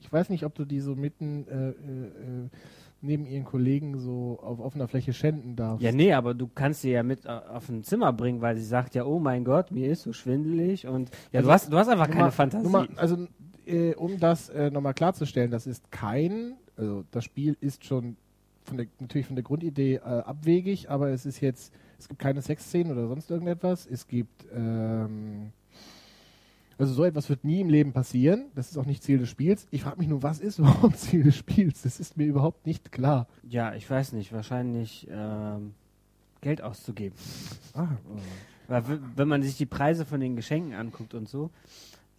Ich 0.01 0.11
weiß 0.11 0.29
nicht, 0.29 0.43
ob 0.43 0.55
du 0.55 0.65
die 0.65 0.79
so 0.79 0.95
mitten 0.95 1.45
äh, 1.47 1.53
äh, 1.53 1.69
äh, 1.69 2.49
neben 3.03 3.25
ihren 3.25 3.43
Kollegen 3.43 3.99
so 3.99 4.39
auf 4.41 4.59
offener 4.59 4.87
Fläche 4.87 5.13
schänden 5.13 5.55
darfst. 5.55 5.83
Ja, 5.83 5.91
nee, 5.91 6.13
aber 6.13 6.33
du 6.33 6.47
kannst 6.47 6.81
sie 6.81 6.91
ja 6.91 7.03
mit 7.03 7.25
äh, 7.25 7.29
auf 7.29 7.69
ein 7.69 7.83
Zimmer 7.83 8.11
bringen, 8.13 8.41
weil 8.41 8.55
sie 8.57 8.63
sagt 8.65 8.95
ja, 8.95 9.05
oh 9.05 9.19
mein 9.19 9.43
Gott, 9.43 9.71
mir 9.71 9.89
ist 9.91 10.03
so 10.03 10.13
schwindelig 10.13 10.87
und 10.87 11.09
ja, 11.31 11.39
Also, 11.39 11.47
du 11.49 11.53
hast, 11.53 11.73
du 11.73 11.77
hast 11.77 11.87
einfach 11.89 12.07
keine 12.07 12.21
mal- 12.21 12.31
Fantasie. 12.31 12.69
mal, 12.69 12.87
also, 12.95 13.27
äh, 13.65 13.93
um 13.95 14.19
das 14.19 14.49
äh, 14.49 14.71
nochmal 14.71 14.93
klarzustellen, 14.93 15.51
das 15.51 15.67
ist 15.67 15.91
kein, 15.91 16.53
also 16.77 17.03
das 17.11 17.23
Spiel 17.25 17.55
ist 17.61 17.85
schon 17.85 18.15
von 18.63 18.77
der, 18.77 18.87
natürlich 18.99 19.27
von 19.27 19.35
der 19.35 19.43
Grundidee 19.43 19.95
äh, 19.95 19.99
abwegig, 19.99 20.89
aber 20.89 21.09
es 21.09 21.25
ist 21.25 21.41
jetzt, 21.41 21.73
es 21.99 22.07
gibt 22.07 22.19
keine 22.21 22.41
Sexszenen 22.41 22.93
oder 22.93 23.07
sonst 23.07 23.29
irgendetwas. 23.29 23.85
Es 23.85 24.07
gibt, 24.07 24.45
ähm, 24.55 25.51
also 26.77 26.93
so 26.93 27.03
etwas 27.03 27.29
wird 27.29 27.43
nie 27.43 27.61
im 27.61 27.69
Leben 27.69 27.93
passieren. 27.93 28.45
Das 28.55 28.69
ist 28.71 28.77
auch 28.77 28.85
nicht 28.85 29.03
Ziel 29.03 29.19
des 29.19 29.29
Spiels. 29.29 29.67
Ich 29.71 29.83
frage 29.83 29.99
mich 29.99 30.07
nur, 30.07 30.23
was 30.23 30.39
ist 30.39 30.59
überhaupt 30.59 30.97
Ziel 30.97 31.23
des 31.23 31.35
Spiels? 31.35 31.81
Das 31.83 31.99
ist 31.99 32.17
mir 32.17 32.25
überhaupt 32.25 32.65
nicht 32.65 32.91
klar. 32.91 33.27
ja, 33.47 33.73
ich 33.75 33.89
weiß 33.89 34.13
nicht, 34.13 34.33
wahrscheinlich 34.33 35.07
ähm, 35.11 35.73
Geld 36.41 36.61
auszugeben. 36.61 37.15
Ah, 37.73 37.87
Weil 38.67 38.83
wenn 39.15 39.27
man 39.27 39.41
sich 39.43 39.57
die 39.57 39.65
Preise 39.65 40.05
von 40.05 40.19
den 40.19 40.35
Geschenken 40.35 40.73
anguckt 40.73 41.13
und 41.13 41.29
so. 41.29 41.49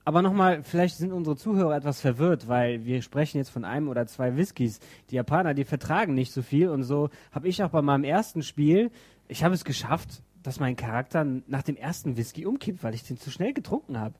Aber 0.06 0.20
nochmal, 0.20 0.62
vielleicht 0.62 0.96
sind 0.98 1.12
unsere 1.12 1.34
Zuhörer 1.34 1.74
etwas 1.76 2.00
verwirrt, 2.02 2.46
weil 2.46 2.84
wir 2.84 3.00
sprechen 3.00 3.38
jetzt 3.38 3.48
von 3.48 3.64
einem 3.64 3.88
oder 3.88 4.06
zwei 4.06 4.36
Whiskys. 4.36 4.78
Die 5.10 5.14
Japaner, 5.14 5.54
die 5.54 5.64
vertragen 5.64 6.12
nicht 6.14 6.30
so 6.32 6.42
viel 6.42 6.68
und 6.68 6.82
so 6.82 7.08
habe 7.32 7.48
ich 7.48 7.62
auch 7.62 7.70
bei 7.70 7.80
meinem 7.80 8.04
ersten 8.04 8.42
Spiel, 8.42 8.90
ich 9.28 9.42
habe 9.42 9.54
es 9.54 9.64
geschafft, 9.64 10.22
dass 10.42 10.60
mein 10.60 10.76
Charakter 10.76 11.24
nach 11.46 11.62
dem 11.62 11.76
ersten 11.76 12.18
Whisky 12.18 12.44
umkippt, 12.44 12.82
weil 12.84 12.94
ich 12.94 13.02
den 13.04 13.16
zu 13.16 13.30
schnell 13.30 13.54
getrunken 13.54 13.98
habe. 13.98 14.14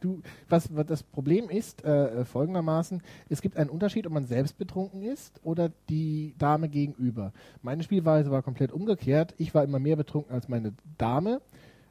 Du, 0.00 0.22
was, 0.48 0.74
was 0.74 0.86
das 0.86 1.02
Problem 1.02 1.50
ist, 1.50 1.84
äh, 1.84 2.20
äh, 2.20 2.24
folgendermaßen, 2.24 3.02
es 3.28 3.42
gibt 3.42 3.56
einen 3.56 3.68
Unterschied, 3.70 4.06
ob 4.06 4.12
man 4.12 4.24
selbst 4.24 4.56
betrunken 4.56 5.02
ist 5.02 5.40
oder 5.44 5.70
die 5.88 6.34
Dame 6.38 6.68
gegenüber. 6.68 7.32
Meine 7.62 7.82
Spielweise 7.82 8.30
war 8.30 8.42
komplett 8.42 8.72
umgekehrt. 8.72 9.34
Ich 9.36 9.54
war 9.54 9.62
immer 9.62 9.78
mehr 9.78 9.96
betrunken 9.96 10.34
als 10.34 10.48
meine 10.48 10.72
Dame 10.96 11.40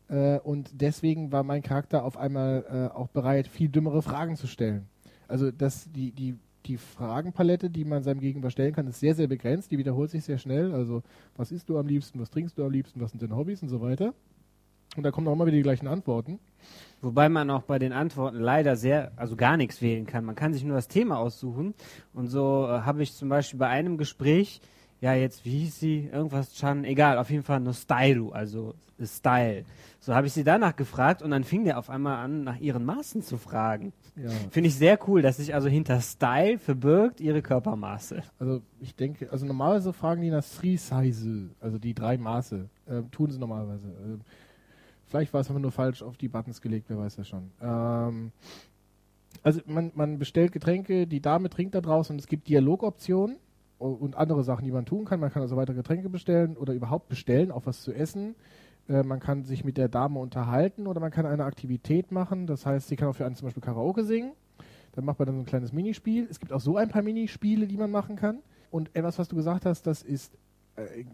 äh, 0.09 0.39
und 0.39 0.81
deswegen 0.81 1.31
war 1.31 1.43
mein 1.43 1.61
Charakter 1.61 2.03
auf 2.03 2.17
einmal 2.17 2.65
äh, 2.91 2.95
auch 2.95 3.09
bereit, 3.09 3.47
viel 3.47 3.69
dümmere 3.69 4.01
Fragen 4.01 4.35
zu 4.35 4.47
stellen. 4.47 4.87
Also 5.27 5.51
das, 5.51 5.87
die, 5.91 6.11
die, 6.11 6.35
die 6.65 6.77
Fragenpalette, 6.77 7.69
die 7.69 7.85
man 7.85 8.03
seinem 8.03 8.19
Gegenüber 8.19 8.49
stellen 8.49 8.73
kann, 8.73 8.87
ist 8.87 8.99
sehr, 8.99 9.15
sehr 9.15 9.27
begrenzt. 9.27 9.71
Die 9.71 9.77
wiederholt 9.77 10.09
sich 10.09 10.23
sehr 10.23 10.39
schnell. 10.39 10.73
Also, 10.73 11.03
was 11.37 11.51
isst 11.51 11.69
du 11.69 11.77
am 11.77 11.87
liebsten, 11.87 12.19
was 12.19 12.31
trinkst 12.31 12.57
du 12.57 12.65
am 12.65 12.71
liebsten, 12.71 12.99
was 12.99 13.11
sind 13.11 13.21
deine 13.21 13.35
Hobbys 13.35 13.61
und 13.61 13.69
so 13.69 13.81
weiter. 13.81 14.13
Und 14.95 15.03
da 15.03 15.11
kommen 15.11 15.27
auch 15.27 15.33
immer 15.33 15.45
wieder 15.45 15.57
die 15.57 15.63
gleichen 15.63 15.87
Antworten. 15.87 16.39
Wobei 17.01 17.29
man 17.29 17.49
auch 17.49 17.63
bei 17.63 17.79
den 17.79 17.93
Antworten 17.93 18.39
leider 18.39 18.75
sehr, 18.75 19.11
also 19.15 19.35
gar 19.35 19.55
nichts 19.55 19.81
wählen 19.81 20.05
kann. 20.05 20.25
Man 20.25 20.35
kann 20.35 20.53
sich 20.53 20.63
nur 20.63 20.75
das 20.75 20.89
Thema 20.89 21.17
aussuchen. 21.17 21.73
Und 22.13 22.27
so 22.27 22.67
äh, 22.67 22.81
habe 22.81 23.03
ich 23.03 23.13
zum 23.13 23.29
Beispiel 23.29 23.59
bei 23.59 23.67
einem 23.67 23.97
Gespräch, 23.97 24.59
ja 24.99 25.13
jetzt, 25.13 25.45
wie 25.45 25.59
hieß 25.59 25.79
sie? 25.79 26.09
Irgendwas 26.11 26.53
Chan, 26.53 26.83
egal, 26.83 27.17
auf 27.17 27.29
jeden 27.29 27.43
Fall 27.43 27.61
nur 27.61 27.73
Stylu, 27.73 28.31
also 28.31 28.73
äh, 28.99 29.05
Style. 29.05 29.63
So 30.01 30.13
habe 30.13 30.27
ich 30.27 30.33
sie 30.33 30.43
danach 30.43 30.75
gefragt 30.75 31.21
und 31.21 31.31
dann 31.31 31.43
fing 31.43 31.63
der 31.63 31.77
auf 31.77 31.89
einmal 31.89 32.17
an, 32.17 32.43
nach 32.43 32.59
ihren 32.59 32.83
Maßen 32.83 33.21
zu 33.21 33.37
fragen. 33.37 33.93
Ja. 34.15 34.29
Finde 34.49 34.67
ich 34.67 34.75
sehr 34.75 34.99
cool, 35.07 35.21
dass 35.21 35.37
sich 35.37 35.53
also 35.53 35.69
hinter 35.69 36.01
Style 36.01 36.57
verbirgt 36.57 37.21
ihre 37.21 37.41
Körpermaße. 37.41 38.23
Also 38.39 38.61
ich 38.81 38.95
denke, 38.95 39.31
also 39.31 39.45
normalerweise 39.45 39.93
fragen 39.93 40.21
die 40.21 40.29
nach 40.29 40.43
Three 40.43 40.75
Size, 40.75 41.49
also 41.61 41.77
die 41.77 41.93
drei 41.93 42.17
Maße. 42.17 42.67
Ähm, 42.89 43.11
tun 43.11 43.31
sie 43.31 43.39
normalerweise. 43.39 43.87
Ähm, 43.87 44.21
vielleicht 45.09 45.33
war 45.33 45.41
es 45.41 45.49
einfach 45.49 45.61
nur 45.61 45.71
falsch 45.71 46.01
auf 46.01 46.17
die 46.17 46.27
Buttons 46.27 46.61
gelegt, 46.61 46.85
wer 46.89 46.97
weiß 46.97 47.17
das 47.17 47.27
schon. 47.27 47.51
Ähm, 47.61 48.31
also 49.43 49.61
man, 49.65 49.91
man 49.95 50.19
bestellt 50.19 50.51
Getränke, 50.51 51.07
die 51.07 51.21
Dame 51.21 51.49
trinkt 51.49 51.75
da 51.75 51.81
draußen 51.81 52.13
und 52.13 52.19
es 52.19 52.27
gibt 52.27 52.47
Dialogoptionen 52.47 53.37
und 53.77 54.15
andere 54.17 54.43
Sachen, 54.43 54.65
die 54.65 54.71
man 54.71 54.85
tun 54.85 55.05
kann. 55.05 55.19
Man 55.19 55.31
kann 55.31 55.41
also 55.41 55.55
weitere 55.55 55.77
Getränke 55.77 56.09
bestellen 56.09 56.57
oder 56.57 56.73
überhaupt 56.73 57.07
bestellen, 57.07 57.51
auch 57.51 57.65
was 57.65 57.81
zu 57.81 57.93
essen. 57.93 58.35
Äh, 58.89 59.03
man 59.03 59.19
kann 59.19 59.43
sich 59.43 59.63
mit 59.63 59.77
der 59.77 59.87
Dame 59.87 60.19
unterhalten 60.19 60.85
oder 60.85 60.99
man 60.99 61.11
kann 61.11 61.25
eine 61.25 61.45
Aktivität 61.45 62.11
machen. 62.11 62.45
Das 62.45 62.65
heißt, 62.65 62.89
sie 62.89 62.95
kann 62.95 63.07
auch 63.07 63.15
für 63.15 63.25
einen 63.25 63.35
zum 63.35 63.45
Beispiel 63.45 63.63
Karaoke 63.63 64.03
singen. 64.03 64.33
Dann 64.93 65.05
macht 65.05 65.19
man 65.19 65.27
dann 65.27 65.35
so 65.35 65.41
ein 65.43 65.45
kleines 65.45 65.71
Minispiel. 65.71 66.27
Es 66.29 66.39
gibt 66.39 66.51
auch 66.51 66.59
so 66.59 66.75
ein 66.75 66.89
paar 66.89 67.03
Minispiele, 67.03 67.67
die 67.67 67.77
man 67.77 67.91
machen 67.91 68.15
kann. 68.15 68.39
Und 68.71 68.93
etwas, 68.95 69.17
was 69.17 69.29
du 69.29 69.35
gesagt 69.35 69.65
hast, 69.65 69.87
das 69.87 70.03
ist 70.03 70.37
äh, 70.75 71.05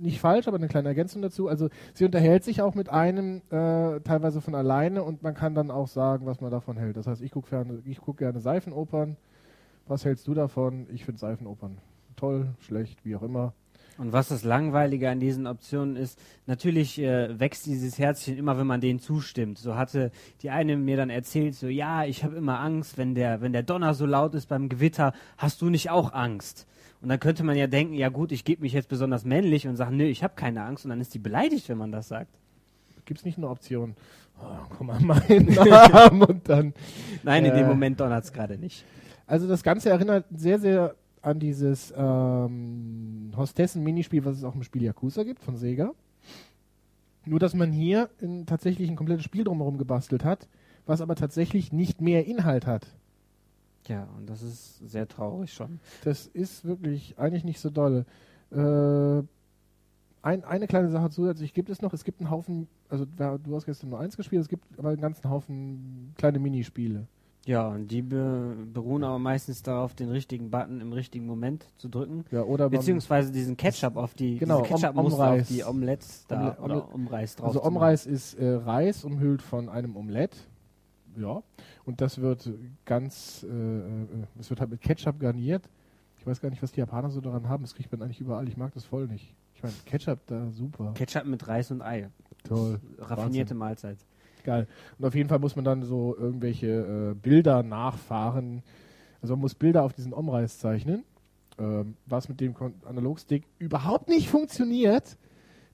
nicht 0.00 0.20
falsch, 0.20 0.48
aber 0.48 0.56
eine 0.56 0.68
kleine 0.68 0.88
Ergänzung 0.88 1.22
dazu. 1.22 1.48
Also 1.48 1.68
sie 1.94 2.04
unterhält 2.04 2.44
sich 2.44 2.62
auch 2.62 2.74
mit 2.74 2.88
einem 2.88 3.42
äh, 3.50 4.00
teilweise 4.00 4.40
von 4.40 4.54
alleine 4.54 5.02
und 5.02 5.22
man 5.22 5.34
kann 5.34 5.54
dann 5.54 5.70
auch 5.70 5.88
sagen, 5.88 6.26
was 6.26 6.40
man 6.40 6.50
davon 6.50 6.76
hält. 6.76 6.96
Das 6.96 7.06
heißt, 7.06 7.22
ich 7.22 7.30
gucke 7.30 7.64
guck 8.00 8.16
gerne 8.16 8.40
Seifenopern. 8.40 9.16
Was 9.86 10.04
hältst 10.04 10.26
du 10.26 10.34
davon? 10.34 10.86
Ich 10.92 11.04
finde 11.04 11.18
Seifenopern 11.18 11.78
toll, 12.18 12.48
schlecht, 12.60 13.04
wie 13.04 13.16
auch 13.16 13.22
immer. 13.22 13.54
Und 13.96 14.12
was 14.12 14.28
das 14.28 14.44
Langweilige 14.44 15.10
an 15.10 15.18
diesen 15.18 15.48
Optionen 15.48 15.96
ist, 15.96 16.20
natürlich 16.46 17.00
äh, 17.00 17.40
wächst 17.40 17.66
dieses 17.66 17.98
Herzchen 17.98 18.38
immer, 18.38 18.56
wenn 18.56 18.66
man 18.66 18.80
denen 18.80 19.00
zustimmt. 19.00 19.58
So 19.58 19.74
hatte 19.74 20.12
die 20.42 20.50
eine 20.50 20.76
mir 20.76 20.96
dann 20.96 21.10
erzählt, 21.10 21.56
so 21.56 21.66
ja, 21.66 22.04
ich 22.04 22.22
habe 22.22 22.36
immer 22.36 22.60
Angst, 22.60 22.96
wenn 22.96 23.16
der, 23.16 23.40
wenn 23.40 23.52
der 23.52 23.64
Donner 23.64 23.94
so 23.94 24.06
laut 24.06 24.34
ist 24.36 24.48
beim 24.48 24.68
Gewitter, 24.68 25.14
hast 25.36 25.62
du 25.62 25.68
nicht 25.68 25.90
auch 25.90 26.12
Angst? 26.12 26.68
Und 27.00 27.08
dann 27.08 27.20
könnte 27.20 27.44
man 27.44 27.56
ja 27.56 27.66
denken, 27.66 27.94
ja 27.94 28.08
gut, 28.08 28.32
ich 28.32 28.44
gebe 28.44 28.62
mich 28.62 28.72
jetzt 28.72 28.88
besonders 28.88 29.24
männlich 29.24 29.68
und 29.68 29.76
sage, 29.76 29.94
nö, 29.94 30.04
ich 30.04 30.24
habe 30.24 30.34
keine 30.34 30.64
Angst. 30.64 30.84
Und 30.84 30.90
dann 30.90 31.00
ist 31.00 31.14
die 31.14 31.20
beleidigt, 31.20 31.68
wenn 31.68 31.78
man 31.78 31.92
das 31.92 32.08
sagt. 32.08 32.30
Gibt 33.04 33.20
es 33.20 33.24
nicht 33.24 33.38
eine 33.38 33.48
Option? 33.48 33.94
Oh, 34.40 34.44
komm 34.76 34.88
mal 34.88 35.00
meinen 35.00 35.54
Namen 35.54 36.22
und 36.26 36.48
dann. 36.48 36.74
Nein, 37.22 37.44
in 37.44 37.54
dem 37.54 37.64
äh, 37.66 37.68
Moment 37.68 38.00
donnert 38.00 38.24
es 38.24 38.32
gerade 38.32 38.58
nicht. 38.58 38.84
Also 39.26 39.46
das 39.46 39.62
Ganze 39.62 39.90
erinnert 39.90 40.26
sehr, 40.34 40.58
sehr 40.58 40.94
an 41.22 41.38
dieses 41.38 41.92
ähm, 41.96 43.32
Hostessen-Minispiel, 43.36 44.24
was 44.24 44.38
es 44.38 44.44
auch 44.44 44.54
im 44.54 44.62
Spiel 44.62 44.82
Yakuza 44.82 45.22
gibt 45.22 45.42
von 45.42 45.56
Sega. 45.56 45.92
Nur, 47.24 47.38
dass 47.38 47.54
man 47.54 47.72
hier 47.72 48.08
in, 48.20 48.46
tatsächlich 48.46 48.88
ein 48.88 48.96
komplettes 48.96 49.24
Spiel 49.24 49.44
drumherum 49.44 49.78
gebastelt 49.78 50.24
hat, 50.24 50.48
was 50.86 51.00
aber 51.00 51.14
tatsächlich 51.14 51.72
nicht 51.72 52.00
mehr 52.00 52.26
Inhalt 52.26 52.66
hat. 52.66 52.86
Ja, 53.88 54.06
und 54.16 54.28
das 54.28 54.42
ist 54.42 54.78
sehr 54.88 55.08
traurig 55.08 55.52
schon. 55.52 55.80
Das 56.04 56.26
ist 56.26 56.64
wirklich 56.64 57.18
eigentlich 57.18 57.44
nicht 57.44 57.60
so 57.60 57.70
doll. 57.70 58.04
Äh, 58.50 59.22
ein, 60.22 60.44
eine 60.44 60.66
kleine 60.66 60.90
Sache 60.90 61.10
zusätzlich 61.10 61.54
gibt 61.54 61.70
es 61.70 61.80
noch. 61.80 61.92
Es 61.92 62.04
gibt 62.04 62.20
einen 62.20 62.30
Haufen, 62.30 62.68
also 62.88 63.04
du 63.06 63.54
hast 63.54 63.64
gestern 63.64 63.90
nur 63.90 64.00
eins 64.00 64.16
gespielt, 64.16 64.42
es 64.42 64.48
gibt 64.48 64.64
aber 64.78 64.90
einen 64.90 65.00
ganzen 65.00 65.30
Haufen 65.30 66.12
kleine 66.16 66.38
Minispiele. 66.38 67.06
Ja, 67.46 67.68
und 67.68 67.90
die 67.90 68.02
be 68.02 68.54
beruhen 68.74 69.04
aber 69.04 69.18
meistens 69.18 69.62
darauf, 69.62 69.94
den 69.94 70.10
richtigen 70.10 70.50
Button 70.50 70.82
im 70.82 70.92
richtigen 70.92 71.24
Moment 71.24 71.64
zu 71.78 71.88
drücken. 71.88 72.26
Ja, 72.30 72.42
oder 72.42 72.68
Beziehungsweise 72.68 73.32
diesen 73.32 73.56
Ketchup 73.56 73.96
auf 73.96 74.12
die 74.12 74.36
genau, 74.36 74.60
Ketchup 74.60 74.98
um, 74.98 75.06
auf 75.14 75.48
die 75.48 75.64
Omelettes 75.64 76.26
da 76.28 76.56
Omle 76.58 76.62
oder 76.62 76.94
Umreis 76.94 77.36
drauf. 77.36 77.48
Also 77.48 77.62
Umreis 77.62 78.04
ist 78.04 78.34
äh, 78.34 78.50
Reis 78.50 79.02
umhüllt 79.02 79.40
von 79.40 79.70
einem 79.70 79.96
Omelett. 79.96 80.36
Ja. 81.18 81.42
Und 81.84 82.00
das 82.00 82.20
wird 82.20 82.50
ganz, 82.84 83.44
äh, 83.48 83.78
äh, 83.78 84.06
es 84.38 84.50
wird 84.50 84.60
halt 84.60 84.70
mit 84.70 84.80
Ketchup 84.80 85.18
garniert. 85.18 85.68
Ich 86.18 86.26
weiß 86.26 86.40
gar 86.40 86.50
nicht, 86.50 86.62
was 86.62 86.72
die 86.72 86.80
Japaner 86.80 87.10
so 87.10 87.20
daran 87.20 87.48
haben. 87.48 87.62
Das 87.62 87.74
kriegt 87.74 87.90
man 87.92 88.02
eigentlich 88.02 88.20
überall. 88.20 88.48
Ich 88.48 88.56
mag 88.56 88.72
das 88.74 88.84
voll 88.84 89.06
nicht. 89.06 89.34
Ich 89.54 89.62
meine, 89.62 89.74
Ketchup 89.86 90.18
da 90.26 90.50
super. 90.50 90.92
Ketchup 90.94 91.24
mit 91.24 91.46
Reis 91.46 91.70
und 91.70 91.82
Ei. 91.82 92.10
Toll. 92.44 92.80
Raffinierte 92.98 93.50
Wahnsinn. 93.50 93.58
Mahlzeit 93.58 93.98
geil. 94.48 94.66
Und 94.98 95.04
auf 95.04 95.14
jeden 95.14 95.28
Fall 95.28 95.40
muss 95.40 95.56
man 95.56 95.64
dann 95.64 95.82
so 95.82 96.16
irgendwelche 96.16 96.66
äh, 97.10 97.14
Bilder 97.14 97.62
nachfahren. 97.62 98.62
Also 99.20 99.34
man 99.34 99.42
muss 99.42 99.54
Bilder 99.54 99.82
auf 99.82 99.92
diesen 99.92 100.14
Omreis 100.14 100.58
zeichnen, 100.58 101.04
ähm, 101.58 101.96
was 102.06 102.30
mit 102.30 102.40
dem 102.40 102.54
Analogstick 102.86 103.44
überhaupt 103.58 104.08
nicht 104.08 104.30
funktioniert. 104.30 105.18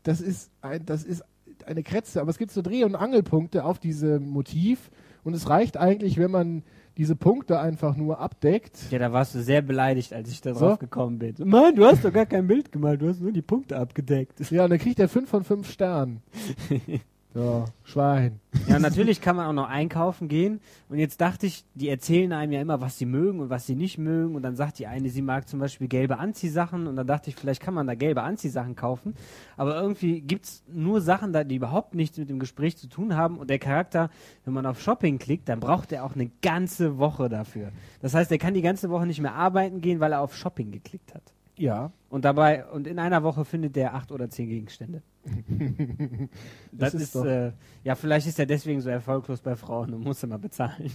Das 0.02 0.20
ist, 0.20 0.50
ein, 0.60 0.84
das 0.86 1.04
ist 1.04 1.22
eine 1.66 1.84
Kretze, 1.84 2.20
aber 2.20 2.30
es 2.30 2.38
gibt 2.38 2.50
so 2.50 2.62
Dreh- 2.62 2.82
und 2.82 2.96
Angelpunkte 2.96 3.64
auf 3.64 3.78
diesem 3.78 4.28
Motiv 4.28 4.90
und 5.24 5.34
es 5.34 5.48
reicht 5.48 5.76
eigentlich, 5.76 6.18
wenn 6.18 6.30
man 6.30 6.62
diese 6.96 7.16
Punkte 7.16 7.58
einfach 7.58 7.96
nur 7.96 8.20
abdeckt. 8.20 8.90
Ja, 8.90 8.98
da 8.98 9.12
warst 9.12 9.34
du 9.34 9.42
sehr 9.42 9.62
beleidigt, 9.62 10.12
als 10.12 10.30
ich 10.30 10.40
da 10.40 10.52
drauf 10.52 10.72
so? 10.72 10.76
gekommen 10.76 11.18
bin. 11.18 11.34
Mann, 11.44 11.74
du 11.74 11.84
hast 11.84 12.04
doch 12.04 12.12
gar 12.12 12.26
kein 12.26 12.46
Bild 12.46 12.70
gemalt, 12.70 13.02
du 13.02 13.08
hast 13.08 13.20
nur 13.20 13.32
die 13.32 13.42
Punkte 13.42 13.76
abgedeckt. 13.76 14.38
Ja, 14.50 14.64
und 14.64 14.70
dann 14.70 14.78
kriegt 14.78 15.00
er 15.00 15.08
5 15.08 15.28
von 15.28 15.44
5 15.44 15.70
Sternen. 15.70 16.22
Ja, 17.34 17.64
Schwein. 17.82 18.38
Ja, 18.68 18.78
natürlich 18.78 19.20
kann 19.20 19.34
man 19.34 19.46
auch 19.46 19.52
noch 19.52 19.68
einkaufen 19.68 20.28
gehen. 20.28 20.60
Und 20.88 20.98
jetzt 20.98 21.20
dachte 21.20 21.46
ich, 21.46 21.64
die 21.74 21.88
erzählen 21.88 22.32
einem 22.32 22.52
ja 22.52 22.60
immer, 22.60 22.80
was 22.80 22.96
sie 22.96 23.06
mögen 23.06 23.40
und 23.40 23.50
was 23.50 23.66
sie 23.66 23.74
nicht 23.74 23.98
mögen. 23.98 24.36
Und 24.36 24.42
dann 24.42 24.54
sagt 24.54 24.78
die 24.78 24.86
eine, 24.86 25.08
sie 25.08 25.20
mag 25.20 25.48
zum 25.48 25.58
Beispiel 25.58 25.88
gelbe 25.88 26.18
Anziehsachen. 26.18 26.86
Und 26.86 26.94
dann 26.94 27.08
dachte 27.08 27.30
ich, 27.30 27.36
vielleicht 27.36 27.60
kann 27.60 27.74
man 27.74 27.88
da 27.88 27.96
gelbe 27.96 28.22
Anziehsachen 28.22 28.76
kaufen. 28.76 29.14
Aber 29.56 29.80
irgendwie 29.80 30.20
gibt's 30.20 30.62
nur 30.72 31.00
Sachen 31.00 31.32
da, 31.32 31.42
die 31.42 31.56
überhaupt 31.56 31.96
nichts 31.96 32.18
mit 32.18 32.30
dem 32.30 32.38
Gespräch 32.38 32.76
zu 32.76 32.88
tun 32.88 33.16
haben. 33.16 33.38
Und 33.38 33.50
der 33.50 33.58
Charakter, 33.58 34.10
wenn 34.44 34.54
man 34.54 34.64
auf 34.64 34.80
Shopping 34.80 35.18
klickt, 35.18 35.48
dann 35.48 35.58
braucht 35.58 35.90
er 35.90 36.04
auch 36.04 36.14
eine 36.14 36.30
ganze 36.40 36.98
Woche 36.98 37.28
dafür. 37.28 37.72
Das 38.00 38.14
heißt, 38.14 38.30
er 38.30 38.38
kann 38.38 38.54
die 38.54 38.62
ganze 38.62 38.90
Woche 38.90 39.06
nicht 39.06 39.20
mehr 39.20 39.34
arbeiten 39.34 39.80
gehen, 39.80 39.98
weil 39.98 40.12
er 40.12 40.20
auf 40.20 40.36
Shopping 40.36 40.70
geklickt 40.70 41.12
hat. 41.12 41.34
Ja. 41.56 41.92
Und 42.08 42.24
dabei, 42.24 42.66
und 42.66 42.86
in 42.86 42.98
einer 42.98 43.22
Woche 43.22 43.44
findet 43.44 43.76
der 43.76 43.94
acht 43.94 44.10
oder 44.12 44.28
zehn 44.28 44.48
Gegenstände. 44.48 45.02
das, 46.72 46.92
das, 46.92 46.94
ist, 46.94 47.14
ist 47.14 47.24
äh, 47.24 47.52
ja, 47.82 47.94
vielleicht 47.94 48.26
ist 48.26 48.38
er 48.38 48.46
deswegen 48.46 48.80
so 48.80 48.90
erfolglos 48.90 49.40
bei 49.40 49.56
Frauen 49.56 49.94
und 49.94 50.02
muss 50.02 50.22
immer 50.22 50.38
bezahlen. 50.38 50.90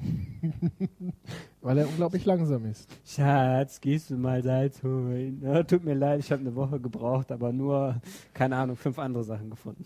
Weil 1.60 1.78
er 1.78 1.88
unglaublich 1.88 2.24
langsam 2.24 2.64
ist. 2.66 2.88
Schatz, 3.04 3.80
gehst 3.80 4.10
du 4.10 4.16
mal 4.16 4.42
Salz 4.42 4.82
holen? 4.82 5.40
Ja, 5.42 5.62
tut 5.62 5.84
mir 5.84 5.94
leid, 5.94 6.20
ich 6.20 6.30
habe 6.30 6.40
eine 6.40 6.54
Woche 6.54 6.80
gebraucht, 6.80 7.32
aber 7.32 7.52
nur, 7.52 8.00
keine 8.32 8.56
Ahnung, 8.56 8.76
fünf 8.76 8.98
andere 8.98 9.24
Sachen 9.24 9.50
gefunden. 9.50 9.84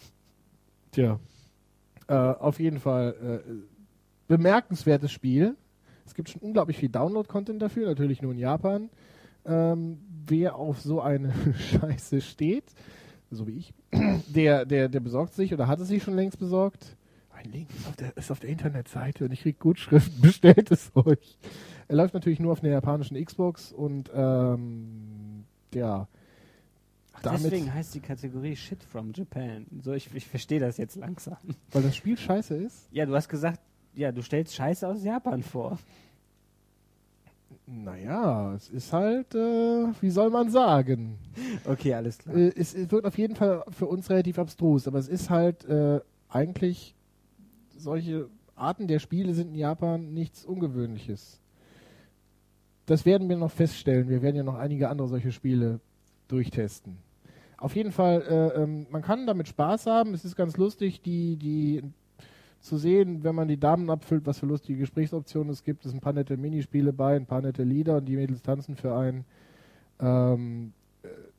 Tja, 0.93 1.19
äh, 2.09 2.15
auf 2.15 2.59
jeden 2.59 2.81
Fall 2.81 3.43
äh, 3.47 3.53
bemerkenswertes 4.27 5.13
Spiel. 5.13 5.57
Es 6.07 6.15
gibt 6.15 6.31
schon 6.31 6.41
unglaublich 6.41 6.79
viel 6.79 6.89
Download-Content 6.89 7.61
dafür, 7.61 7.87
natürlich 7.87 8.23
nur 8.23 8.33
in 8.33 8.39
Japan. 8.39 8.89
Ähm, 9.45 9.99
wer 10.29 10.57
auf 10.57 10.81
so 10.81 11.01
eine 11.01 11.33
Scheiße 11.55 12.21
steht, 12.21 12.65
so 13.31 13.47
wie 13.47 13.59
ich, 13.59 13.75
der, 14.29 14.65
der, 14.65 14.89
der 14.89 15.01
besorgt 15.01 15.35
sich 15.35 15.53
oder 15.53 15.67
hat 15.67 15.81
es 15.81 15.89
sich 15.89 16.03
schon 16.03 16.17
längst 16.17 16.39
besorgt. 16.39 16.97
Ein 17.31 17.53
Link 17.53 17.69
ist 17.71 17.87
auf 17.87 17.97
der, 17.97 18.17
ist 18.17 18.31
auf 18.33 18.41
der 18.41 18.51
Internetseite 18.51 19.25
und 19.25 19.33
ich 19.33 19.43
kriege 19.43 19.59
Gutschriften, 19.59 20.21
bestellt 20.23 20.71
es 20.71 20.91
euch. 20.95 21.39
Er 21.87 21.97
läuft 21.97 22.15
natürlich 22.15 22.41
nur 22.41 22.53
auf 22.53 22.63
einer 22.63 22.73
japanischen 22.73 23.23
Xbox 23.23 23.73
und 23.73 24.11
ähm, 24.15 25.45
ja. 25.73 26.09
Ach, 27.13 27.23
deswegen 27.33 27.73
heißt 27.73 27.95
die 27.95 28.01
Kategorie 28.01 28.57
Shit 28.57 28.83
from 28.85 29.13
Japan. 29.15 29.67
So, 29.83 29.93
ich, 29.93 30.13
ich 30.15 30.27
verstehe 30.27 30.61
das 30.61 30.77
jetzt 30.77 30.97
langsam. 30.97 31.39
Weil 31.73 31.83
das 31.83 31.97
Spiel 31.97 32.17
scheiße 32.17 32.55
ist? 32.57 32.89
Ja, 32.93 33.07
du 33.07 33.15
hast 33.15 33.29
gesagt, 33.29 33.61
ja, 33.95 34.13
du 34.13 34.23
stellst 34.23 34.55
Scheiße 34.55 34.87
aus 34.87 35.03
Japan 35.03 35.43
vor. 35.43 35.79
Naja, 37.71 38.55
es 38.55 38.71
ist 38.71 38.95
halt, 38.95 39.35
äh, 39.35 39.89
wie 40.01 40.09
soll 40.09 40.31
man 40.31 40.49
sagen? 40.49 41.19
Okay, 41.67 41.93
alles 41.93 42.17
klar. 42.17 42.35
Äh, 42.35 42.53
es, 42.57 42.73
es, 42.73 42.91
wird 42.91 43.05
auf 43.05 43.19
jeden 43.19 43.37
Fall 43.37 43.63
für 43.69 43.85
uns 43.85 44.09
relativ 44.09 44.39
abstrus, 44.39 44.89
aber 44.89 44.99
es 44.99 45.09
ist 45.09 45.29
halt 45.29 45.67
äh, 45.67 46.01
eigentlich 46.31 46.95
solche 47.77 48.31
Arten 48.57 48.87
der 48.87 49.01
Spiele 49.01 49.35
sind 49.35 49.49
in 49.49 49.55
Japan 49.55 50.15
nichts 50.15 50.47
Ungewöhnliches. 50.47 51.43
Das 52.87 53.05
werden 53.05 53.29
wir 53.29 53.37
noch 53.37 53.51
feststellen. 53.51 54.09
Wir 54.09 54.23
werden 54.23 54.37
ja 54.37 54.45
noch 54.45 54.57
einige 54.57 54.89
andere 54.89 55.09
solche 55.09 55.31
Spiele 55.31 55.81
durchtesten. 56.27 56.97
Auf 57.59 57.77
jeden 57.77 57.93
Fall, 57.93 58.23
äh, 58.23 58.63
ähm, 58.63 58.87
man 58.89 59.03
kann 59.03 59.27
damit 59.27 59.47
Spaß 59.47 59.85
haben. 59.85 60.15
Es 60.15 60.25
ist 60.25 60.37
ganz 60.37 60.57
lustig, 60.57 61.03
die, 61.03 61.37
die 61.37 61.83
zu 62.69 62.77
sehen, 62.77 63.25
wenn 63.25 63.35
man 63.35 63.49
die 63.49 63.59
Damen 63.59 63.91
abfüllt, 63.91 64.27
was 64.27 64.39
für 64.39 64.47
lustige 64.47 64.79
Gesprächsoptionen 64.79 65.51
es 65.51 65.65
gibt. 65.65 65.85
Es 65.85 65.91
sind 65.91 65.99
ein 65.99 66.03
paar 66.03 66.13
nette 66.13 66.37
Minispiele 66.37 66.93
bei, 66.93 67.17
ein 67.17 67.27
paar 67.27 67.43
nette 67.43 67.65
Lieder 67.65 67.97
und 67.97 68.05
die 68.05 68.17
Mädels 68.17 68.43
tanzen 68.43 68.77
für 68.77 68.95
einen. 68.95 69.25
Ähm, 70.01 70.73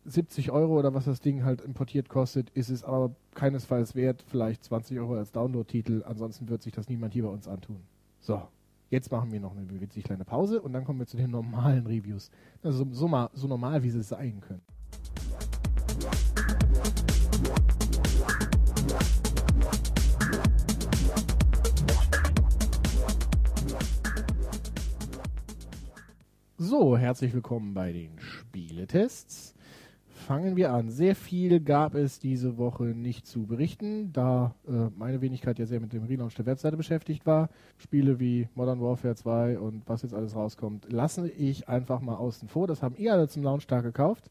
70 0.06 0.52
Euro 0.52 0.80
oder 0.80 0.94
was 0.94 1.06
das 1.06 1.22
Ding 1.22 1.44
halt 1.44 1.62
importiert 1.62 2.10
kostet, 2.10 2.50
ist 2.52 2.70
es 2.70 2.84
aber 2.84 3.12
keinesfalls 3.36 3.96
wert. 3.96 4.24
Vielleicht 4.28 4.64
20 4.64 5.00
Euro 5.00 5.16
als 5.16 5.32
Download-Titel. 5.32 6.04
Ansonsten 6.06 6.50
wird 6.50 6.62
sich 6.62 6.74
das 6.74 6.90
niemand 6.90 7.14
hier 7.14 7.24
bei 7.24 7.30
uns 7.30 7.48
antun. 7.48 7.82
So, 8.20 8.42
jetzt 8.90 9.12
machen 9.12 9.32
wir 9.32 9.40
noch 9.40 9.56
eine 9.56 9.68
witzig 9.82 10.04
kleine 10.04 10.26
Pause 10.26 10.62
und 10.62 10.74
dann 10.74 10.84
kommen 10.84 11.00
wir 11.00 11.08
zu 11.08 11.18
den 11.18 11.32
normalen 11.32 11.86
Reviews. 11.86 12.32
Also 12.64 12.86
so, 12.86 13.08
so, 13.08 13.30
so 13.34 13.48
normal, 13.48 13.84
wie 13.84 13.90
sie 13.90 14.00
es 14.00 14.10
sein 14.10 14.42
können. 14.42 14.62
So, 26.62 26.98
herzlich 26.98 27.34
willkommen 27.34 27.74
bei 27.74 27.94
den 27.94 28.20
Spieletests. 28.20 29.56
Fangen 30.10 30.58
wir 30.58 30.74
an. 30.74 30.90
Sehr 30.90 31.16
viel 31.16 31.62
gab 31.62 31.96
es 31.96 32.20
diese 32.20 32.58
Woche 32.58 32.84
nicht 32.84 33.26
zu 33.26 33.48
berichten, 33.48 34.12
da 34.12 34.56
äh, 34.68 34.90
meine 34.98 35.22
Wenigkeit 35.22 35.58
ja 35.58 35.66
sehr 35.66 35.80
mit 35.80 35.94
dem 35.94 36.04
Relaunch 36.04 36.36
der 36.36 36.46
Webseite 36.46 36.76
beschäftigt 36.76 37.26
war. 37.26 37.48
Spiele 37.78 38.20
wie 38.20 38.50
Modern 38.56 38.82
Warfare 38.82 39.16
2 39.16 39.58
und 39.58 39.88
was 39.88 40.02
jetzt 40.02 40.14
alles 40.14 40.36
rauskommt, 40.36 40.92
lasse 40.92 41.30
ich 41.30 41.70
einfach 41.70 42.02
mal 42.02 42.16
außen 42.16 42.50
vor. 42.50 42.68
Das 42.68 42.84
haben 42.84 42.98
ihr 42.98 43.14
alle 43.14 43.30
zum 43.30 43.44
Launchtag 43.44 43.84
gekauft. 43.84 44.30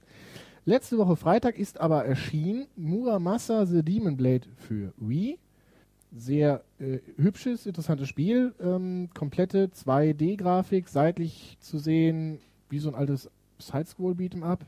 Letzte 0.66 0.98
Woche 0.98 1.16
Freitag 1.16 1.58
ist 1.58 1.80
aber 1.80 2.04
erschienen 2.04 2.66
Muramasa 2.76 3.64
The 3.64 3.82
Demon 3.82 4.18
Blade 4.18 4.46
für 4.58 4.92
Wii 4.98 5.38
sehr 6.16 6.62
äh, 6.78 6.98
hübsches, 7.16 7.66
interessantes 7.66 8.08
Spiel. 8.08 8.54
Ähm, 8.60 9.08
komplette 9.14 9.66
2D-Grafik, 9.66 10.88
seitlich 10.88 11.56
zu 11.60 11.78
sehen, 11.78 12.40
wie 12.70 12.78
so 12.78 12.88
ein 12.88 12.94
altes 12.94 13.30
Sidescroll 13.58 14.12
Beat'em 14.12 14.42
Up. 14.42 14.64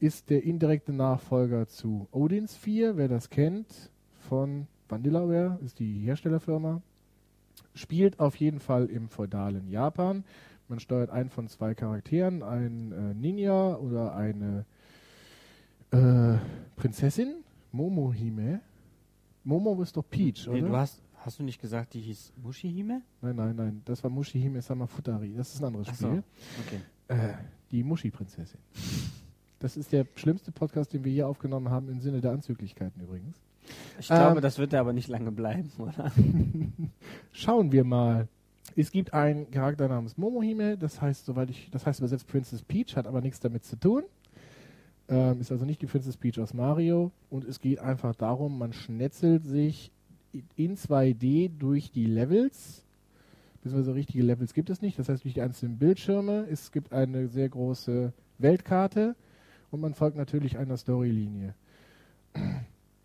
ist 0.00 0.30
der 0.30 0.42
indirekte 0.42 0.92
Nachfolger 0.92 1.66
zu 1.68 2.08
Odin 2.10 2.48
Sphere, 2.48 2.96
wer 2.96 3.08
das 3.08 3.30
kennt, 3.30 3.90
von 4.28 4.66
Vanillaware, 4.88 5.58
ist 5.64 5.78
die 5.78 6.00
Herstellerfirma. 6.00 6.82
Spielt 7.74 8.20
auf 8.20 8.36
jeden 8.36 8.60
Fall 8.60 8.86
im 8.86 9.08
feudalen 9.08 9.68
Japan. 9.68 10.24
Man 10.68 10.80
steuert 10.80 11.10
einen 11.10 11.30
von 11.30 11.48
zwei 11.48 11.74
Charakteren, 11.74 12.42
einen 12.42 12.92
äh, 12.92 13.14
Ninja 13.14 13.76
oder 13.76 14.14
eine 14.14 14.64
äh, 15.90 16.38
Prinzessin, 16.76 17.36
Momohime. 17.72 18.60
Momo 19.44 19.80
ist 19.82 19.96
doch 19.96 20.04
Peach, 20.08 20.46
Nee, 20.46 20.60
oder? 20.60 20.68
du 20.68 20.76
hast, 20.76 21.02
hast 21.18 21.38
du 21.38 21.42
nicht 21.42 21.60
gesagt, 21.60 21.94
die 21.94 22.00
hieß 22.00 22.32
Mushihime? 22.42 23.02
nein, 23.20 23.36
nein, 23.36 23.56
nein. 23.56 23.82
Das 23.84 24.02
war 24.02 24.10
Mushihime 24.10 24.60
Samafutari. 24.62 25.34
Das 25.36 25.54
ist 25.54 25.60
ein 25.60 25.66
anderes 25.66 25.88
Ach 25.90 25.94
so. 25.94 26.06
Spiel. 26.08 26.22
Okay. 26.66 26.80
Äh, 27.08 27.34
die 27.70 27.82
Muschi-Prinzessin. 27.82 28.60
Das 29.58 29.76
ist 29.76 29.92
der 29.92 30.06
schlimmste 30.16 30.50
Podcast, 30.52 30.92
den 30.92 31.04
wir 31.04 31.12
hier 31.12 31.28
aufgenommen 31.28 31.70
haben, 31.70 31.88
im 31.88 32.00
Sinne 32.00 32.20
der 32.20 32.32
Anzüglichkeiten 32.32 33.00
übrigens. 33.02 33.36
Ich 34.00 34.08
glaube, 34.08 34.36
Ähm, 34.36 34.42
das 34.42 34.58
wird 34.58 34.72
da 34.72 34.80
aber 34.80 34.92
nicht 34.92 35.08
lange 35.08 35.30
bleiben, 35.32 35.70
oder? 35.78 36.10
Schauen 37.32 37.72
wir 37.72 37.84
mal. 37.84 38.28
Es 38.76 38.90
gibt 38.90 39.12
einen 39.12 39.50
Charakter 39.50 39.88
namens 39.88 40.16
Momohime, 40.16 40.78
das 40.78 41.00
heißt, 41.00 41.26
soweit 41.26 41.50
ich, 41.50 41.68
das 41.70 41.84
heißt 41.86 42.00
übersetzt 42.00 42.26
Princess 42.26 42.62
Peach, 42.62 42.96
hat 42.96 43.06
aber 43.06 43.20
nichts 43.20 43.40
damit 43.40 43.64
zu 43.64 43.76
tun. 43.76 44.02
Ähm, 45.12 45.42
ist 45.42 45.52
also 45.52 45.66
nicht 45.66 45.82
die 45.82 45.86
Princess 45.86 46.16
Peach 46.16 46.40
aus 46.40 46.54
Mario. 46.54 47.12
Und 47.28 47.44
es 47.44 47.60
geht 47.60 47.80
einfach 47.80 48.14
darum, 48.14 48.58
man 48.58 48.72
schnetzelt 48.72 49.44
sich 49.44 49.92
in 50.56 50.76
2D 50.76 51.50
durch 51.58 51.90
die 51.90 52.06
Levels. 52.06 52.82
Beziehungsweise 53.62 53.94
richtige 53.94 54.22
Levels 54.22 54.54
gibt 54.54 54.70
es 54.70 54.80
nicht. 54.80 54.98
Das 54.98 55.10
heißt, 55.10 55.22
durch 55.22 55.34
die 55.34 55.42
einzelnen 55.42 55.78
Bildschirme. 55.78 56.46
Es 56.50 56.72
gibt 56.72 56.94
eine 56.94 57.28
sehr 57.28 57.50
große 57.50 58.14
Weltkarte 58.38 59.14
und 59.70 59.82
man 59.82 59.92
folgt 59.92 60.16
natürlich 60.16 60.56
einer 60.56 60.76
Storylinie. 60.76 61.54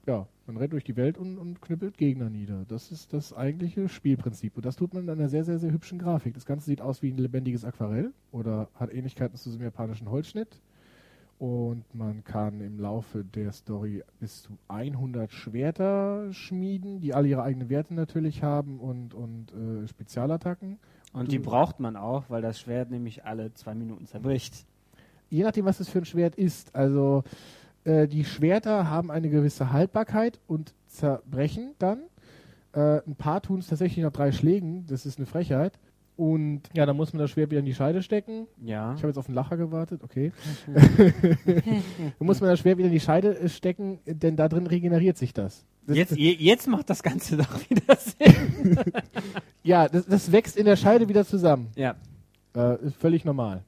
Ja, 0.05 0.25
man 0.45 0.55
rennt 0.55 0.71
durch 0.71 0.85
die 0.85 0.95
Welt 0.95 1.17
und, 1.17 1.37
und 1.37 1.61
knüppelt 1.61 1.97
Gegner 1.97 2.29
nieder. 2.29 2.63
Das 2.69 2.93
ist 2.93 3.11
das 3.11 3.33
eigentliche 3.33 3.89
Spielprinzip. 3.89 4.55
Und 4.55 4.65
das 4.65 4.77
tut 4.77 4.93
man 4.93 5.03
in 5.03 5.09
einer 5.09 5.27
sehr, 5.27 5.43
sehr, 5.43 5.59
sehr 5.59 5.73
hübschen 5.73 5.99
Grafik. 5.99 6.33
Das 6.33 6.45
Ganze 6.45 6.67
sieht 6.67 6.79
aus 6.79 7.01
wie 7.01 7.11
ein 7.11 7.17
lebendiges 7.17 7.65
Aquarell 7.65 8.13
oder 8.31 8.69
hat 8.75 8.93
Ähnlichkeiten 8.93 9.35
zu 9.35 9.49
diesem 9.49 9.63
japanischen 9.63 10.09
Holzschnitt. 10.09 10.61
Und 11.39 11.83
man 11.93 12.23
kann 12.23 12.61
im 12.61 12.79
Laufe 12.79 13.23
der 13.23 13.51
Story 13.51 14.03
bis 14.19 14.41
zu 14.41 14.57
100 14.69 15.31
Schwerter 15.31 16.33
schmieden, 16.33 16.99
die 16.99 17.13
alle 17.13 17.27
ihre 17.27 17.43
eigenen 17.43 17.69
Werte 17.69 17.93
natürlich 17.93 18.41
haben 18.41 18.79
und, 18.79 19.13
und 19.13 19.53
äh, 19.53 19.87
Spezialattacken. 19.87 20.79
Und 21.13 21.31
die 21.31 21.39
braucht 21.39 21.79
man 21.79 21.95
auch, 21.95 22.25
weil 22.29 22.41
das 22.41 22.59
Schwert 22.59 22.89
nämlich 22.89 23.25
alle 23.25 23.53
zwei 23.53 23.75
Minuten 23.75 24.07
zerbricht. 24.07 24.65
je 25.29 25.43
nachdem, 25.43 25.65
was 25.65 25.79
es 25.79 25.89
für 25.89 25.99
ein 25.99 26.05
Schwert 26.05 26.35
ist. 26.35 26.75
Also 26.75 27.23
äh, 27.83 28.07
die 28.07 28.25
Schwerter 28.25 28.89
haben 28.89 29.11
eine 29.11 29.29
gewisse 29.29 29.71
Haltbarkeit 29.71 30.39
und 30.47 30.73
zerbrechen 30.87 31.75
dann. 31.77 31.99
Äh, 32.73 33.01
ein 33.07 33.15
paar 33.15 33.41
tun 33.41 33.59
es 33.59 33.67
tatsächlich 33.67 34.03
nach 34.03 34.11
drei 34.11 34.31
Schlägen. 34.31 34.85
Das 34.87 35.05
ist 35.05 35.17
eine 35.17 35.27
Frechheit. 35.27 35.79
Und 36.17 36.63
ja, 36.73 36.87
dann 36.87 36.97
muss 36.97 37.13
man 37.13 37.21
das 37.21 37.29
Schwert 37.29 37.51
wieder 37.51 37.59
in 37.59 37.65
die 37.65 37.75
Scheide 37.75 38.01
stecken. 38.01 38.47
Ja. 38.63 38.95
Ich 38.95 39.01
habe 39.01 39.09
jetzt 39.09 39.19
auf 39.19 39.27
den 39.27 39.35
Lacher 39.35 39.55
gewartet, 39.55 40.01
okay. 40.03 40.31
dann 40.73 41.83
muss 42.19 42.41
man 42.41 42.49
das 42.49 42.59
Schwert 42.59 42.79
wieder 42.79 42.87
in 42.87 42.93
die 42.93 42.99
Scheide 42.99 43.37
äh, 43.37 43.47
stecken, 43.47 43.99
denn 44.07 44.35
da 44.35 44.49
drin 44.49 44.65
regeneriert 44.65 45.15
sich 45.15 45.31
das. 45.31 45.63
das 45.85 45.95
Jetzt, 45.95 46.17
je, 46.17 46.31
jetzt 46.33 46.67
macht 46.67 46.89
das 46.89 47.03
Ganze 47.03 47.37
doch 47.37 47.69
wieder 47.69 47.95
Sinn. 47.97 48.77
ja, 49.63 49.87
das, 49.87 50.07
das 50.07 50.31
wächst 50.31 50.57
in 50.57 50.65
der 50.65 50.75
Scheide 50.75 51.07
wieder 51.07 51.23
zusammen. 51.23 51.67
Ja. 51.75 51.95
Äh, 52.55 52.83
ist 52.83 52.97
völlig 52.97 53.23
normal. 53.23 53.63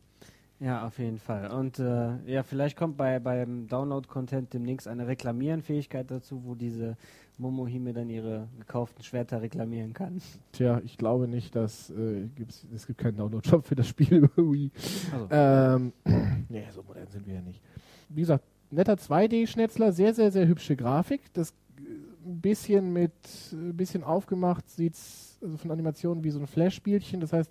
Ja, 0.60 0.86
auf 0.86 1.00
jeden 1.00 1.20
Fall. 1.20 1.52
Und 1.52 1.80
äh, 1.80 2.18
ja, 2.26 2.44
vielleicht 2.44 2.76
kommt 2.76 2.98
bei 2.98 3.20
beim 3.20 3.68
Download-Content 3.68 4.54
demnächst 4.54 4.88
eine 4.88 5.08
Reklamieren-Fähigkeit 5.08 6.12
dazu, 6.12 6.44
wo 6.44 6.54
diese 6.54 6.98
Momohime 7.38 7.94
dann 7.94 8.10
ihre 8.10 8.50
gekauften 8.60 9.02
Schwerter 9.02 9.42
reklamieren 9.42 9.94
kann. 9.94 10.22
Tja, 10.52 10.82
ich 10.84 10.98
glaube 10.98 11.30
nicht, 11.30 11.56
dass 11.56 11.90
äh, 11.92 12.28
gibt's, 12.36 12.68
es 12.76 12.86
gibt 12.86 13.00
keinen 13.00 13.16
Download-Shop 13.16 13.66
für 13.66 13.76
das 13.76 13.88
Spiel 13.88 14.16
über 14.16 14.36
Wii. 14.36 14.72
Also, 15.14 15.28
Ähm, 15.32 15.94
nee, 16.50 16.66
so 16.74 16.84
modern 16.84 17.08
sind 17.08 17.26
wir 17.26 17.36
ja 17.36 17.42
nicht. 17.42 17.62
Wie 18.10 18.22
gesagt, 18.22 18.44
netter 18.70 18.96
2D-Schnetzler, 18.96 19.94
sehr, 19.94 20.14
sehr, 20.14 20.32
sehr 20.32 20.46
hübsche 20.48 20.76
Grafik. 20.76 21.22
Das 21.34 21.52
äh, 21.78 21.82
ein 22.26 22.42
bisschen 22.42 22.92
mit, 22.92 23.14
ein 23.54 23.78
bisschen 23.78 24.04
aufgemacht 24.04 24.70
sieht's 24.70 25.40
also 25.42 25.56
von 25.56 25.72
Animationen 25.72 26.22
wie 26.26 26.32
so 26.32 26.40
ein 26.40 26.48
Flash-Spielchen. 26.48 27.22
Das 27.22 27.32
heißt, 27.32 27.50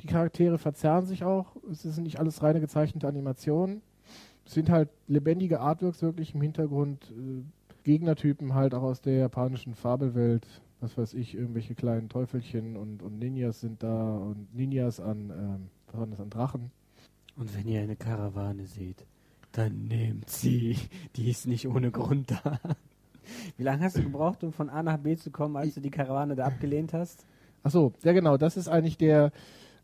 die 0.00 0.06
Charaktere 0.06 0.58
verzerren 0.58 1.06
sich 1.06 1.24
auch. 1.24 1.56
Es 1.70 1.82
sind 1.82 2.04
nicht 2.04 2.18
alles 2.18 2.42
reine 2.42 2.60
gezeichnete 2.60 3.08
Animationen. 3.08 3.82
Es 4.46 4.54
sind 4.54 4.70
halt 4.70 4.88
lebendige 5.06 5.60
Artworks 5.60 6.02
wirklich 6.02 6.34
im 6.34 6.40
Hintergrund. 6.40 7.10
Äh, 7.10 7.42
Gegnertypen 7.84 8.54
halt 8.54 8.74
auch 8.74 8.82
aus 8.82 9.00
der 9.00 9.14
japanischen 9.14 9.74
Fabelwelt. 9.74 10.46
Was 10.80 10.96
weiß 10.96 11.14
ich, 11.14 11.34
irgendwelche 11.34 11.74
kleinen 11.74 12.08
Teufelchen 12.08 12.76
und, 12.76 13.02
und 13.02 13.18
Ninjas 13.18 13.60
sind 13.60 13.82
da 13.82 14.16
und 14.16 14.54
Ninjas 14.54 15.00
an, 15.00 15.30
ähm, 15.30 15.68
was 15.86 15.98
war 15.98 16.06
das, 16.06 16.20
an 16.20 16.30
Drachen. 16.30 16.70
und 17.36 17.56
wenn 17.56 17.66
ihr 17.66 17.80
eine 17.80 17.96
Karawane 17.96 18.66
seht, 18.66 19.04
dann 19.52 19.86
nehmt 19.86 20.28
sie. 20.28 20.76
Die 21.16 21.30
ist 21.30 21.46
nicht 21.46 21.66
ohne 21.66 21.90
Grund 21.90 22.30
da. 22.30 22.60
Wie 23.56 23.62
lange 23.62 23.84
hast 23.84 23.96
du 23.96 24.02
gebraucht, 24.02 24.44
um 24.44 24.52
von 24.52 24.70
A 24.70 24.82
nach 24.82 24.98
B 24.98 25.16
zu 25.16 25.30
kommen, 25.30 25.56
als 25.56 25.74
du 25.74 25.80
die 25.80 25.90
Karawane 25.90 26.36
da 26.36 26.44
abgelehnt 26.44 26.92
hast? 26.92 27.26
Ach 27.62 27.70
so, 27.70 27.92
ja 28.04 28.12
genau, 28.12 28.36
das 28.36 28.56
ist 28.56 28.68
eigentlich 28.68 28.98
der 28.98 29.32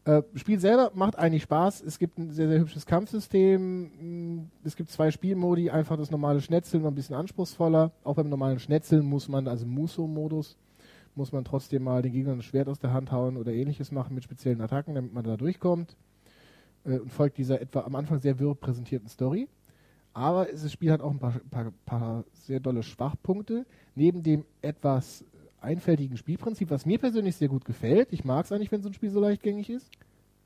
äh, 0.04 0.22
Spiel 0.34 0.60
selber 0.60 0.90
macht 0.94 1.18
eigentlich 1.18 1.44
Spaß. 1.44 1.82
Es 1.82 1.98
gibt 1.98 2.18
ein 2.18 2.30
sehr, 2.30 2.48
sehr 2.48 2.60
hübsches 2.60 2.84
Kampfsystem. 2.84 4.38
Mm, 4.38 4.50
Es 4.62 4.76
gibt 4.76 4.90
zwei 4.90 5.10
Spielmodi, 5.10 5.70
einfach 5.70 5.96
das 5.96 6.10
normale 6.10 6.40
Schnetzeln 6.40 6.82
noch 6.82 6.90
ein 6.90 6.94
bisschen 6.94 7.16
anspruchsvoller. 7.16 7.90
Auch 8.04 8.16
beim 8.16 8.28
normalen 8.28 8.58
Schnetzeln 8.58 9.04
muss 9.04 9.28
man, 9.28 9.48
also 9.48 9.64
Muso-Modus, 9.66 10.58
muss 11.14 11.32
man 11.32 11.44
trotzdem 11.44 11.84
mal 11.84 12.02
den 12.02 12.12
Gegner 12.12 12.32
ein 12.32 12.42
Schwert 12.42 12.68
aus 12.68 12.78
der 12.78 12.92
Hand 12.92 13.12
hauen 13.12 13.36
oder 13.36 13.52
ähnliches 13.52 13.92
machen 13.92 14.14
mit 14.14 14.24
speziellen 14.24 14.60
Attacken, 14.60 14.94
damit 14.94 15.14
man 15.14 15.24
da 15.24 15.36
durchkommt. 15.36 15.96
Äh, 16.84 16.98
und 16.98 17.10
folgt 17.10 17.38
dieser 17.38 17.60
etwa 17.60 17.80
am 17.80 17.94
Anfang 17.94 18.18
sehr 18.18 18.38
wirr 18.38 18.54
präsentierten 18.54 19.08
Story. 19.08 19.48
Aber 20.12 20.44
das 20.44 20.70
Spiel 20.70 20.92
hat 20.92 21.00
auch 21.00 21.10
ein 21.10 21.18
paar, 21.18 21.40
paar, 21.50 21.72
paar 21.86 22.24
sehr 22.34 22.60
dolle 22.60 22.82
Schwachpunkte. 22.82 23.66
Neben 23.94 24.22
dem 24.22 24.44
etwas 24.62 25.24
einfältigen 25.64 26.16
Spielprinzip, 26.16 26.70
was 26.70 26.86
mir 26.86 26.98
persönlich 26.98 27.36
sehr 27.36 27.48
gut 27.48 27.64
gefällt, 27.64 28.12
ich 28.12 28.24
mag 28.24 28.44
es 28.44 28.52
eigentlich, 28.52 28.72
wenn 28.72 28.82
so 28.82 28.88
ein 28.88 28.94
Spiel 28.94 29.10
so 29.10 29.20
leichtgängig 29.20 29.70
ist, 29.70 29.90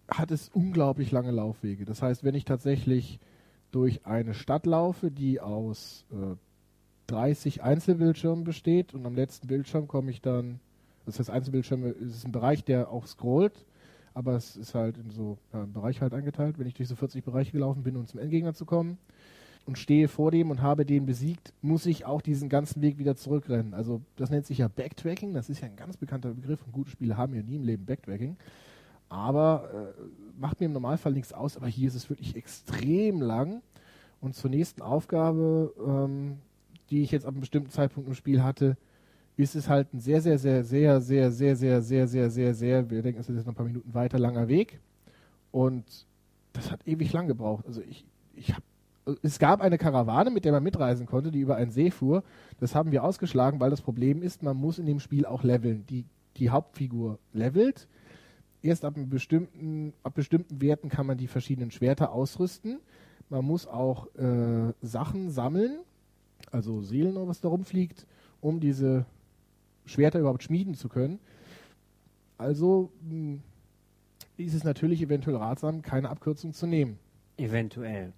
hat 0.08 0.30
es 0.30 0.48
unglaublich 0.48 1.10
lange 1.10 1.30
Laufwege. 1.30 1.84
Das 1.84 2.00
heißt, 2.00 2.24
wenn 2.24 2.34
ich 2.34 2.44
tatsächlich 2.44 3.20
durch 3.70 4.06
eine 4.06 4.32
Stadt 4.32 4.64
laufe, 4.64 5.10
die 5.10 5.40
aus 5.40 6.06
äh, 6.12 6.36
30 7.08 7.62
Einzelbildschirmen 7.62 8.44
besteht 8.44 8.94
und 8.94 9.04
am 9.04 9.14
letzten 9.14 9.46
Bildschirm 9.46 9.88
komme 9.88 10.10
ich 10.10 10.22
dann, 10.22 10.60
das 11.04 11.18
heißt 11.18 11.30
Einzelbildschirme 11.30 11.88
ist 11.88 12.24
ein 12.24 12.32
Bereich, 12.32 12.64
der 12.64 12.90
auch 12.90 13.06
scrollt, 13.06 13.66
aber 14.14 14.34
es 14.34 14.56
ist 14.56 14.74
halt 14.74 14.96
in 14.96 15.10
so 15.10 15.38
ja, 15.52 15.62
einen 15.62 15.72
Bereich 15.72 16.00
halt 16.00 16.14
eingeteilt, 16.14 16.58
wenn 16.58 16.66
ich 16.66 16.74
durch 16.74 16.88
so 16.88 16.96
40 16.96 17.24
Bereiche 17.24 17.52
gelaufen 17.52 17.82
bin, 17.82 17.96
um 17.96 18.06
zum 18.06 18.20
Endgegner 18.20 18.54
zu 18.54 18.64
kommen 18.64 18.98
und 19.68 19.76
stehe 19.76 20.08
vor 20.08 20.30
dem 20.30 20.50
und 20.50 20.62
habe 20.62 20.86
den 20.86 21.04
besiegt, 21.04 21.52
muss 21.60 21.84
ich 21.84 22.06
auch 22.06 22.22
diesen 22.22 22.48
ganzen 22.48 22.80
Weg 22.80 22.96
wieder 22.96 23.16
zurückrennen. 23.16 23.74
Also 23.74 24.00
das 24.16 24.30
nennt 24.30 24.46
sich 24.46 24.56
ja 24.58 24.68
Backtracking, 24.68 25.34
das 25.34 25.50
ist 25.50 25.60
ja 25.60 25.66
ein 25.66 25.76
ganz 25.76 25.98
bekannter 25.98 26.30
Begriff 26.30 26.62
und 26.64 26.72
gute 26.72 26.90
Spiele 26.90 27.18
haben 27.18 27.34
ja 27.34 27.42
nie 27.42 27.56
im 27.56 27.64
Leben 27.64 27.84
Backtracking. 27.84 28.38
Aber 29.10 29.94
äh, 29.98 30.40
macht 30.40 30.58
mir 30.58 30.66
im 30.66 30.72
Normalfall 30.72 31.12
nichts 31.12 31.34
aus, 31.34 31.58
aber 31.58 31.66
hier 31.66 31.86
ist 31.86 31.96
es 31.96 32.08
wirklich 32.08 32.34
extrem 32.34 33.20
lang. 33.20 33.60
Und 34.22 34.34
zur 34.34 34.48
nächsten 34.48 34.80
Aufgabe, 34.80 35.74
ähm, 35.86 36.38
die 36.88 37.02
ich 37.02 37.10
jetzt 37.10 37.26
ab 37.26 37.32
einem 37.32 37.40
bestimmten 37.40 37.70
Zeitpunkt 37.70 38.08
im 38.08 38.14
Spiel 38.14 38.42
hatte, 38.42 38.78
ist 39.36 39.54
es 39.54 39.68
halt 39.68 39.92
ein 39.92 40.00
sehr, 40.00 40.22
sehr, 40.22 40.38
sehr, 40.38 40.64
sehr, 40.64 41.02
sehr, 41.02 41.30
sehr, 41.30 41.56
sehr, 41.56 41.82
sehr, 41.82 42.08
sehr, 42.08 42.30
sehr, 42.30 42.54
sehr, 42.54 42.90
wir 42.90 43.02
denken, 43.02 43.20
es 43.20 43.28
ist 43.28 43.36
jetzt 43.36 43.44
noch 43.44 43.52
ein 43.52 43.56
paar 43.56 43.66
Minuten 43.66 43.92
weiter 43.92 44.18
langer 44.18 44.48
Weg. 44.48 44.80
Und 45.52 46.06
das 46.54 46.70
hat 46.70 46.88
ewig 46.88 47.12
lang 47.12 47.28
gebraucht. 47.28 47.66
Also 47.66 47.82
ich, 47.82 48.06
ich 48.34 48.54
habe 48.54 48.62
es 49.22 49.38
gab 49.38 49.60
eine 49.60 49.78
Karawane, 49.78 50.30
mit 50.30 50.44
der 50.44 50.52
man 50.52 50.62
mitreisen 50.62 51.06
konnte, 51.06 51.30
die 51.30 51.40
über 51.40 51.56
einen 51.56 51.70
See 51.70 51.90
fuhr. 51.90 52.22
Das 52.60 52.74
haben 52.74 52.92
wir 52.92 53.04
ausgeschlagen, 53.04 53.60
weil 53.60 53.70
das 53.70 53.80
Problem 53.80 54.22
ist, 54.22 54.42
man 54.42 54.56
muss 54.56 54.78
in 54.78 54.86
dem 54.86 55.00
Spiel 55.00 55.26
auch 55.26 55.42
leveln. 55.42 55.84
Die, 55.88 56.04
die 56.36 56.50
Hauptfigur 56.50 57.18
levelt. 57.32 57.88
Erst 58.62 58.84
ab, 58.84 58.94
bestimmten, 58.96 59.92
ab 60.02 60.14
bestimmten 60.14 60.60
Werten 60.60 60.88
kann 60.88 61.06
man 61.06 61.16
die 61.16 61.28
verschiedenen 61.28 61.70
Schwerter 61.70 62.12
ausrüsten. 62.12 62.80
Man 63.28 63.44
muss 63.44 63.66
auch 63.66 64.06
äh, 64.16 64.72
Sachen 64.82 65.30
sammeln, 65.30 65.78
also 66.50 66.82
Seelen 66.82 67.16
oder 67.16 67.28
was 67.28 67.40
da 67.40 67.48
rumfliegt, 67.48 68.06
um 68.40 68.58
diese 68.58 69.04
Schwerter 69.84 70.18
überhaupt 70.18 70.42
schmieden 70.42 70.74
zu 70.74 70.88
können. 70.88 71.18
Also 72.36 72.90
mh, 73.08 73.38
ist 74.36 74.54
es 74.54 74.64
natürlich 74.64 75.02
eventuell 75.02 75.36
ratsam, 75.36 75.82
keine 75.82 76.08
Abkürzung 76.08 76.52
zu 76.52 76.66
nehmen. 76.66 76.98
Eventuell. 77.36 78.12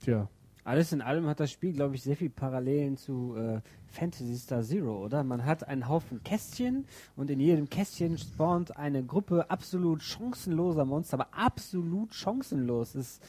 Tja, 0.00 0.28
Alles 0.64 0.92
in 0.92 1.00
allem 1.00 1.26
hat 1.26 1.40
das 1.40 1.50
Spiel, 1.50 1.72
glaube 1.72 1.94
ich, 1.94 2.02
sehr 2.02 2.16
viel 2.16 2.30
Parallelen 2.30 2.96
zu 2.96 3.36
äh, 3.36 3.60
Fantasy 3.86 4.36
Star 4.36 4.62
Zero, 4.62 5.04
oder? 5.04 5.22
Man 5.24 5.44
hat 5.44 5.66
einen 5.66 5.88
Haufen 5.88 6.22
Kästchen 6.24 6.86
und 7.14 7.30
in 7.30 7.40
jedem 7.40 7.68
Kästchen 7.70 8.18
spawnt 8.18 8.76
eine 8.76 9.04
Gruppe 9.04 9.50
absolut 9.50 10.02
chancenloser 10.02 10.84
Monster, 10.84 11.14
aber 11.20 11.28
absolut 11.32 12.12
chancenlos. 12.14 12.94
Es 12.94 13.20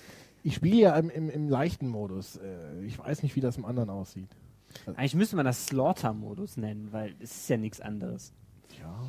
Ich 0.43 0.55
spiele 0.55 0.77
ja 0.77 0.95
im, 0.97 1.09
im, 1.09 1.29
im 1.29 1.47
leichten 1.49 1.87
Modus. 1.87 2.37
Äh, 2.37 2.83
ich 2.85 2.97
weiß 2.97 3.23
nicht, 3.23 3.35
wie 3.35 3.41
das 3.41 3.57
im 3.57 3.65
anderen 3.65 3.89
aussieht. 3.89 4.29
Eigentlich 4.95 5.15
müsste 5.15 5.35
man 5.35 5.45
das 5.45 5.67
Slaughter-Modus 5.67 6.57
nennen, 6.57 6.89
weil 6.91 7.15
es 7.19 7.31
ist 7.31 7.49
ja 7.49 7.57
nichts 7.57 7.81
anderes. 7.81 8.33
Ja. 8.79 8.99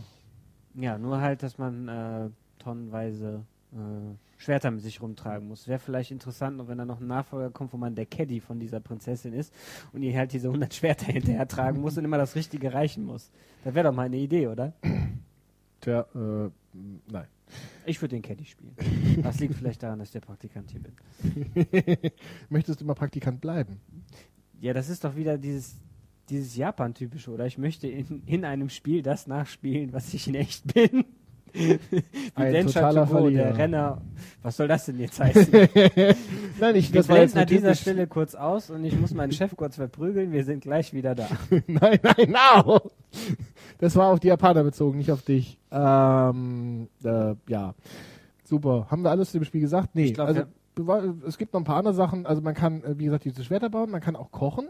Ja, 0.75 0.99
nur 0.99 1.21
halt, 1.21 1.43
dass 1.43 1.59
man 1.59 1.89
äh, 1.89 2.31
tonnenweise 2.59 3.45
Schwerter 4.39 4.71
mit 4.71 4.81
sich 4.81 5.03
rumtragen 5.03 5.47
muss. 5.47 5.69
Wäre 5.69 5.79
vielleicht 5.79 6.11
interessant, 6.11 6.61
wenn 6.69 6.79
da 6.79 6.85
noch 6.85 7.01
ein 7.01 7.07
Nachfolger 7.07 7.51
kommt, 7.51 7.73
wo 7.73 7.77
man 7.77 7.95
der 7.95 8.07
Caddy 8.07 8.41
von 8.41 8.59
dieser 8.59 8.81
Prinzessin 8.81 9.33
ist 9.33 9.53
und 9.93 10.03
ihr 10.03 10.17
halt 10.17 10.33
diese 10.33 10.49
100 10.49 10.73
Schwerter 10.73 11.07
hinterher 11.13 11.47
tragen 11.47 11.81
muss 11.81 11.99
und 11.99 12.05
immer 12.05 12.19
das 12.19 12.35
Richtige 12.35 12.73
reichen 12.73 13.05
muss. 13.05 13.31
Das 13.65 13.75
wäre 13.75 13.89
doch 13.89 13.95
mal 13.95 14.07
eine 14.07 14.17
Idee, 14.17 14.47
oder? 14.47 14.73
Tja, 15.81 16.07
äh, 16.15 16.51
nein. 17.11 17.27
Ich 17.87 18.01
würde 18.01 18.17
den 18.17 18.23
Caddy 18.23 18.45
spielen. 18.45 18.75
Das 19.23 19.41
liegt 19.41 19.55
vielleicht 19.55 19.83
daran, 19.83 19.99
dass 19.99 20.09
ich 20.09 20.13
der 20.13 20.21
Praktikant 20.21 20.71
hier 20.71 20.81
bin. 20.81 22.13
Möchtest 22.49 22.81
du 22.81 22.85
mal 22.85 22.95
Praktikant 22.95 23.41
bleiben? 23.41 23.81
Ja, 24.61 24.73
das 24.73 24.89
ist 24.89 25.03
doch 25.03 25.17
wieder 25.17 25.37
dieses, 25.39 25.77
dieses 26.29 26.57
Japan-typische, 26.57 27.31
oder? 27.33 27.47
Ich 27.47 27.59
möchte 27.59 27.89
in, 27.89 28.23
in 28.27 28.45
einem 28.45 28.69
Spiel 28.69 29.03
das 29.03 29.27
nachspielen, 29.27 29.93
was 29.93 30.15
ich 30.15 30.29
in 30.29 30.37
echt 30.37 30.73
bin. 30.73 31.05
Wie 31.53 31.79
Ein 32.35 32.67
totaler 32.67 33.07
Verlierer. 33.07 33.45
der 33.45 33.59
Renner. 33.59 34.03
Was 34.43 34.57
soll 34.57 34.69
das 34.69 34.87
denn 34.87 34.99
jetzt 34.99 35.19
heißen? 35.21 35.53
Nein, 36.61 36.77
ich, 36.77 36.93
Wir 36.93 37.01
das 37.01 37.09
war 37.09 37.19
jetzt 37.19 37.37
an 37.37 37.47
dieser 37.47 37.75
Stelle 37.75 38.07
kurz 38.07 38.35
aus 38.35 38.71
und 38.71 38.85
ich 38.85 38.99
muss 38.99 39.13
meinen 39.15 39.33
Chef 39.33 39.55
kurz 39.57 39.77
verprügeln. 39.77 40.33
Wir 40.33 40.45
sind 40.45 40.63
gleich 40.63 40.93
wieder 40.93 41.15
da. 41.15 41.29
nein, 41.67 41.99
nein, 42.03 42.35
no! 42.65 42.81
Das 43.79 43.97
war 43.97 44.09
auf 44.09 44.21
die 44.21 44.29
Japaner 44.29 44.65
bezogen, 44.65 44.99
nicht 44.99 45.13
auf 45.13 45.23
dich. 45.23 45.59
Ähm, 45.71 46.89
äh, 47.05 47.35
ja. 47.49 47.75
Super. 48.45 48.87
Haben 48.91 49.03
wir 49.03 49.11
alles 49.11 49.31
zu 49.31 49.39
dem 49.39 49.45
Spiel 49.45 49.61
gesagt? 49.61 49.91
Nee. 49.95 50.13
Glaub, 50.13 50.29
also, 50.29 50.43
ja. 50.79 51.15
es 51.27 51.39
gibt 51.39 51.53
noch 51.53 51.61
ein 51.61 51.65
paar 51.65 51.77
andere 51.77 51.95
Sachen. 51.95 52.27
Also 52.27 52.43
man 52.43 52.55
kann, 52.55 52.83
äh, 52.83 52.99
wie 52.99 53.05
gesagt, 53.05 53.25
diese 53.25 53.45
Schwerter 53.45 53.71
bauen, 53.71 53.91
man 53.91 54.01
kann 54.01 54.17
auch 54.17 54.31
kochen. 54.31 54.69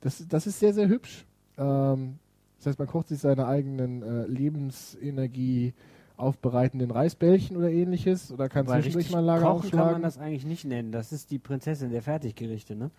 Das, 0.00 0.26
das 0.28 0.46
ist 0.46 0.60
sehr, 0.60 0.74
sehr 0.74 0.88
hübsch. 0.88 1.24
Ähm, 1.56 2.18
das 2.58 2.66
heißt, 2.66 2.78
man 2.78 2.88
kocht 2.88 3.08
sich 3.08 3.18
seine 3.18 3.46
eigenen 3.46 4.02
äh, 4.02 4.26
Lebensenergie 4.26 5.74
aufbereitenden 6.16 6.90
Reisbällchen 6.90 7.56
oder 7.56 7.70
ähnliches 7.70 8.30
oder 8.30 8.48
kann 8.48 8.66
zwischendurch 8.66 9.10
mal 9.10 9.20
Lager 9.20 9.46
kochen 9.46 9.70
kann 9.70 9.78
man 9.78 9.86
aufschlagen. 9.86 10.02
das 10.02 10.18
eigentlich 10.18 10.46
nicht 10.46 10.64
nennen. 10.64 10.92
Das 10.92 11.12
ist 11.12 11.30
die 11.30 11.38
Prinzessin 11.38 11.90
der 11.90 12.02
Fertiggerichte, 12.02 12.76
ne? 12.76 12.90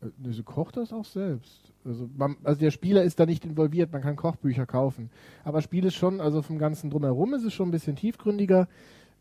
Äh, 0.00 0.06
nee, 0.18 0.32
Sie 0.32 0.42
kocht 0.42 0.76
das 0.76 0.92
auch 0.92 1.04
selbst. 1.04 1.72
Also, 1.84 2.08
man, 2.16 2.36
also 2.42 2.58
der 2.60 2.70
Spieler 2.70 3.02
ist 3.02 3.20
da 3.20 3.26
nicht 3.26 3.44
involviert, 3.44 3.92
man 3.92 4.02
kann 4.02 4.16
Kochbücher 4.16 4.66
kaufen. 4.66 5.10
Aber 5.44 5.62
Spiel 5.62 5.84
ist 5.84 5.94
schon, 5.94 6.20
also 6.20 6.42
vom 6.42 6.58
ganzen 6.58 6.90
drumherum 6.90 7.34
ist 7.34 7.44
es 7.44 7.52
schon 7.52 7.68
ein 7.68 7.72
bisschen 7.72 7.96
tiefgründiger. 7.96 8.68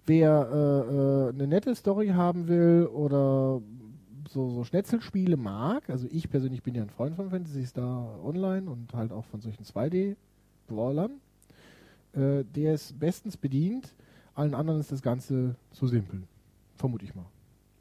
Wer 0.05 0.49
äh, 0.51 0.57
äh, 0.57 1.29
eine 1.29 1.47
nette 1.47 1.75
Story 1.75 2.09
haben 2.09 2.47
will 2.47 2.87
oder 2.93 3.61
so, 4.35 4.49
so 4.49 4.65
Schnetzelspiele 4.65 5.37
mag, 5.37 5.89
also 5.89 6.07
ich 6.11 6.29
persönlich 6.29 6.61
bin 6.61 6.75
ja 6.75 6.83
ein 6.83 6.89
Freund 6.89 7.15
von 7.15 7.29
Fantasy 7.29 7.65
Star 7.65 8.19
Online 8.21 8.69
und 8.69 8.93
halt 8.93 9.13
auch 9.13 9.23
von 9.23 9.39
solchen 9.39 9.63
2D-Brawlern, 9.63 11.21
äh, 12.13 12.43
der 12.43 12.73
ist 12.73 12.99
bestens 12.99 13.37
bedient. 13.37 13.95
Allen 14.33 14.53
anderen 14.53 14.81
ist 14.81 14.91
das 14.91 15.01
Ganze 15.01 15.55
zu 15.71 15.87
simpel. 15.87 16.23
Vermute 16.75 17.05
ich 17.05 17.15
mal. 17.15 17.25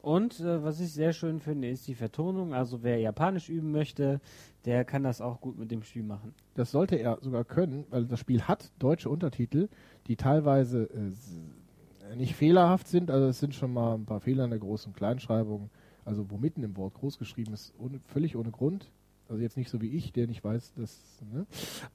Und 0.01 0.39
äh, 0.39 0.63
was 0.63 0.79
ich 0.79 0.93
sehr 0.93 1.11
schön 1.11 1.41
finde, 1.41 1.67
ist 1.67 1.89
die 1.89 1.95
Vertonung. 1.95 2.53
Also 2.53 2.83
wer 2.83 2.99
Japanisch 2.99 3.49
üben 3.49 3.71
möchte, 3.71 4.21
der 4.63 4.85
kann 4.85 5.03
das 5.03 5.19
auch 5.19 5.41
gut 5.41 5.59
mit 5.59 5.71
dem 5.71 5.83
Spiel 5.83 6.03
machen. 6.03 6.33
Das 6.53 6.71
sollte 6.71 6.95
er 6.95 7.17
sogar 7.21 7.43
können, 7.43 7.83
weil 7.89 8.05
das 8.05 8.21
Spiel 8.21 8.43
hat 8.43 8.71
deutsche 8.79 9.09
Untertitel, 9.09 9.67
die 10.07 10.15
teilweise 10.15 10.83
äh, 10.83 12.15
nicht 12.15 12.35
fehlerhaft 12.35 12.87
sind. 12.87 13.11
Also 13.11 13.27
es 13.27 13.39
sind 13.39 13.55
schon 13.55 13.73
mal 13.73 13.95
ein 13.95 14.05
paar 14.05 14.21
Fehler 14.21 14.45
in 14.45 14.51
der 14.51 14.61
Groß- 14.61 14.85
und 14.85 14.95
Kleinschreibung. 14.95 15.69
Also 16.05 16.29
wo 16.29 16.37
mitten 16.37 16.63
im 16.63 16.77
Wort 16.77 16.93
groß 16.93 17.17
geschrieben 17.17 17.53
ist, 17.53 17.73
ohne, 17.79 17.99
völlig 17.99 18.35
ohne 18.35 18.51
Grund. 18.51 18.89
Also 19.27 19.41
jetzt 19.41 19.57
nicht 19.57 19.69
so 19.69 19.81
wie 19.81 19.89
ich, 19.89 20.13
der 20.13 20.27
nicht 20.27 20.43
weiß, 20.43 20.73
dass. 20.75 20.99
Ne? 21.33 21.45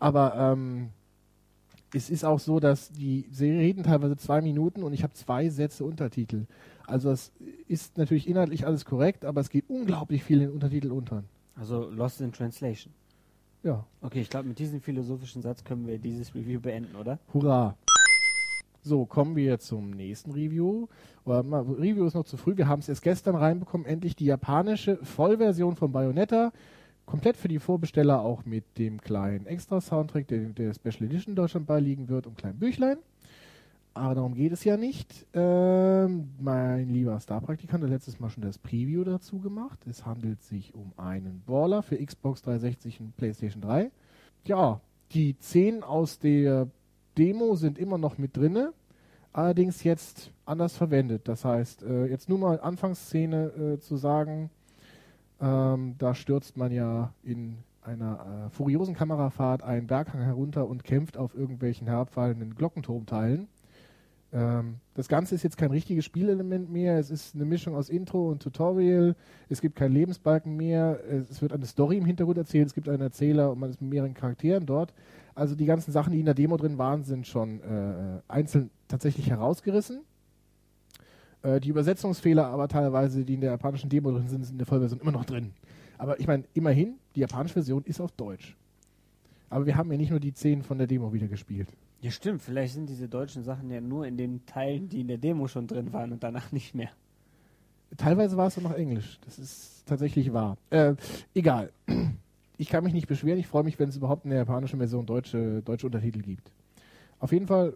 Aber 0.01 0.35
ähm, 0.35 0.90
es 1.94 2.11
ist 2.11 2.25
auch 2.25 2.40
so, 2.40 2.61
dass 2.61 2.90
die 2.90 3.27
sie 3.31 3.51
reden 3.51 3.85
teilweise 3.85 4.16
zwei 4.16 4.40
Minuten 4.40 4.83
und 4.83 4.92
ich 4.92 5.03
habe 5.03 5.12
zwei 5.14 5.49
Sätze 5.49 5.85
Untertitel. 5.85 6.46
Also 6.87 7.11
es 7.11 7.33
ist 7.68 7.99
natürlich 7.99 8.29
inhaltlich 8.29 8.66
alles 8.66 8.85
korrekt, 8.85 9.25
aber 9.25 9.40
es 9.40 9.49
geht 9.49 9.64
unglaublich 9.68 10.25
viel 10.25 10.42
in 10.42 10.51
Untertitel 10.51 10.90
unter. 10.90 11.23
Also 11.55 11.88
Lost 11.88 12.20
in 12.20 12.33
Translation. 12.33 12.92
Ja, 13.62 13.85
Okay, 14.01 14.23
ich 14.23 14.31
glaube, 14.31 14.49
mit 14.49 14.59
diesem 14.59 14.81
philosophischen 14.81 15.42
Satz 15.42 15.62
können 15.62 15.87
wir 15.87 15.99
dieses 15.99 16.35
Review 16.35 16.61
beenden, 16.61 16.96
oder? 16.96 17.18
Hurra! 17.35 17.77
So, 18.83 19.05
kommen 19.05 19.37
wir 19.37 19.59
zum 19.59 19.90
nächsten 19.90 20.31
Review. 20.31 20.87
Oder, 21.25 21.43
mal, 21.43 21.62
Review 21.62 22.07
ist 22.07 22.14
noch 22.14 22.25
zu 22.25 22.38
früh. 22.38 22.57
Wir 22.57 22.66
haben 22.66 22.81
es 22.81 22.88
erst 22.88 23.03
gestern 23.03 23.35
reinbekommen. 23.35 23.87
Endlich 23.87 24.16
die 24.16 24.25
japanische 24.25 24.97
Vollversion 25.05 25.77
von 25.77 25.93
Bayonetta. 25.93 26.53
Komplett 27.05 27.37
für 27.37 27.49
die 27.49 27.59
Vorbesteller 27.59 28.23
auch 28.23 28.47
mit 28.47 28.79
dem 28.79 29.01
kleinen 29.01 29.47
Extra-Soundtrack, 29.47 30.29
der 30.29 30.40
der 30.51 30.73
Special 30.73 31.05
Edition 31.05 31.35
Deutschland 31.35 31.66
beiliegen 31.66 32.09
wird, 32.09 32.27
und 32.27 32.38
kleinen 32.38 32.59
Büchlein. 32.59 32.99
Aber 33.93 34.14
darum 34.14 34.35
geht 34.35 34.53
es 34.53 34.64
ja 34.64 34.77
nicht. 34.77 35.27
Ähm, 35.35 36.31
mein 36.38 36.88
lieber 36.88 37.19
Star-Praktikant 37.21 37.83
hat 37.83 37.90
letztes 37.90 38.19
Mal 38.19 38.31
schon 38.31 38.45
das 38.45 38.59
Preview 38.59 39.05
dazu 39.05 39.40
gemacht. 39.40 39.81
Es 39.87 40.07
handelt 40.07 40.43
sich 40.43 40.75
um 40.75 40.93
einen 40.97 41.43
Baller 41.45 41.83
für 41.83 42.03
Xbox 42.03 42.43
360 42.43 43.01
und 43.01 43.16
PlayStation 43.16 43.61
3. 43.61 43.90
Ja, 44.47 44.81
die 45.12 45.37
10 45.37 45.83
aus 45.83 46.19
der 46.19 46.69
Demo 47.21 47.55
sind 47.55 47.79
immer 47.79 47.99
noch 47.99 48.17
mit 48.17 48.35
drinne, 48.35 48.73
allerdings 49.35 49.85
jetzt 49.85 50.33
anders 50.47 50.75
verwendet. 50.75 51.29
Das 51.29 51.45
heißt, 51.45 51.83
äh, 51.83 52.07
jetzt 52.07 52.31
nur 52.31 52.39
mal 52.39 52.59
Anfangsszene 52.59 53.75
äh, 53.75 53.79
zu 53.79 53.97
sagen, 53.97 54.49
ähm, 55.39 55.97
da 55.99 56.15
stürzt 56.15 56.57
man 56.57 56.73
ja 56.73 57.13
in 57.23 57.59
einer 57.83 58.47
äh, 58.47 58.51
furiosen 58.51 58.95
Kamerafahrt 58.95 59.63
einen 59.63 59.87
Berghang 59.87 60.23
herunter 60.23 60.67
und 60.67 60.83
kämpft 60.83 61.19
auf 61.19 61.35
irgendwelchen 61.35 61.87
herabfallenden 61.87 62.55
Glockenturmteilen. 62.55 63.49
Ähm, 64.33 64.77
das 64.95 65.09
Ganze 65.09 65.35
ist 65.35 65.43
jetzt 65.43 65.59
kein 65.59 65.73
richtiges 65.73 66.07
Spielelement 66.07 66.71
mehr. 66.71 66.99
Es 66.99 67.11
ist 67.11 67.35
eine 67.35 67.45
Mischung 67.45 67.75
aus 67.75 67.91
Intro 67.91 68.31
und 68.31 68.43
Tutorial. 68.43 69.15
Es 69.51 69.61
gibt 69.61 69.77
keinen 69.77 69.93
Lebensbalken 69.93 70.57
mehr. 70.57 71.01
Es 71.31 71.43
wird 71.43 71.53
eine 71.53 71.67
Story 71.67 71.99
im 71.99 72.07
Hintergrund 72.07 72.39
erzählt. 72.39 72.69
Es 72.69 72.75
gibt 72.75 72.89
einen 72.89 73.03
Erzähler 73.03 73.51
und 73.51 73.59
man 73.59 73.69
ist 73.69 73.83
mit 73.83 73.91
mehreren 73.91 74.15
Charakteren 74.15 74.65
dort. 74.65 74.95
Also 75.35 75.55
die 75.55 75.66
ganzen 75.66 75.93
Sachen, 75.93 76.12
die 76.12 76.21
in 76.21 76.27
der 76.27 76.35
Demo 76.35 76.57
drin 76.57 76.79
waren, 76.79 77.05
sind 77.05 77.27
schon 77.27 77.61
äh, 77.61 78.21
einzeln 78.29 78.71
tatsächlich 78.88 79.31
herausgerissen. 79.31 80.01
Äh, 81.43 81.61
die 81.61 81.69
Übersetzungsfehler 81.69 82.47
aber 82.47 82.69
teilweise, 82.69 83.25
die 83.25 83.35
in 83.35 83.40
der 83.40 83.53
japanischen 83.53 83.88
Demo 83.88 84.11
drin 84.11 84.29
sind, 84.29 84.45
sind 84.45 84.55
in 84.55 84.59
der 84.59 84.66
Vollversion 84.66 85.01
immer 85.01 85.12
noch 85.12 85.25
drin. 85.25 85.53
Aber 85.99 86.19
ich 86.19 86.27
meine, 86.27 86.45
immerhin, 86.55 86.95
die 87.14 87.21
japanische 87.21 87.55
Version 87.55 87.85
ist 87.85 88.01
auf 88.01 88.12
Deutsch. 88.12 88.57
Aber 89.51 89.66
wir 89.66 89.77
haben 89.77 89.90
ja 89.90 89.99
nicht 89.99 90.11
nur 90.11 90.21
die 90.21 90.33
10 90.33 90.62
von 90.62 90.79
der 90.79 90.87
Demo 90.87 91.12
wieder 91.12 91.27
gespielt. 91.27 91.69
Ja, 92.01 92.11
stimmt. 92.11 92.40
Vielleicht 92.40 92.75
sind 92.75 92.88
diese 92.88 93.09
deutschen 93.09 93.43
Sachen 93.43 93.71
ja 93.71 93.81
nur 93.81 94.07
in 94.07 94.16
den 94.16 94.47
Teilen, 94.47 94.88
die 94.88 95.01
in 95.01 95.09
der 95.09 95.19
Demo 95.19 95.49
schon 95.49 95.66
drin 95.66 95.93
waren 95.93 96.12
und 96.12 96.23
danach 96.23 96.53
nicht 96.53 96.75
mehr. 96.75 96.90
Teilweise 97.97 98.37
war 98.37 98.47
es 98.47 98.57
auch 98.57 98.62
noch 98.62 98.73
Englisch. 98.75 99.19
Das 99.25 99.38
ist 99.38 99.85
tatsächlich 99.87 100.33
wahr. 100.33 100.57
Äh, 100.71 100.95
egal. 101.35 101.71
Ich 102.61 102.68
kann 102.68 102.85
mich 102.85 102.92
nicht 102.92 103.09
beschweren. 103.09 103.38
Ich 103.38 103.46
freue 103.46 103.64
mich, 103.64 103.79
wenn 103.79 103.88
es 103.88 103.96
überhaupt 103.96 104.25
in 104.25 104.31
der 104.31 104.40
japanischen 104.40 104.81
Version 104.81 105.07
deutsche, 105.07 105.62
deutsche 105.62 105.87
Untertitel 105.87 106.20
gibt. 106.20 106.53
Auf 107.18 107.33
jeden 107.33 107.46
Fall 107.46 107.75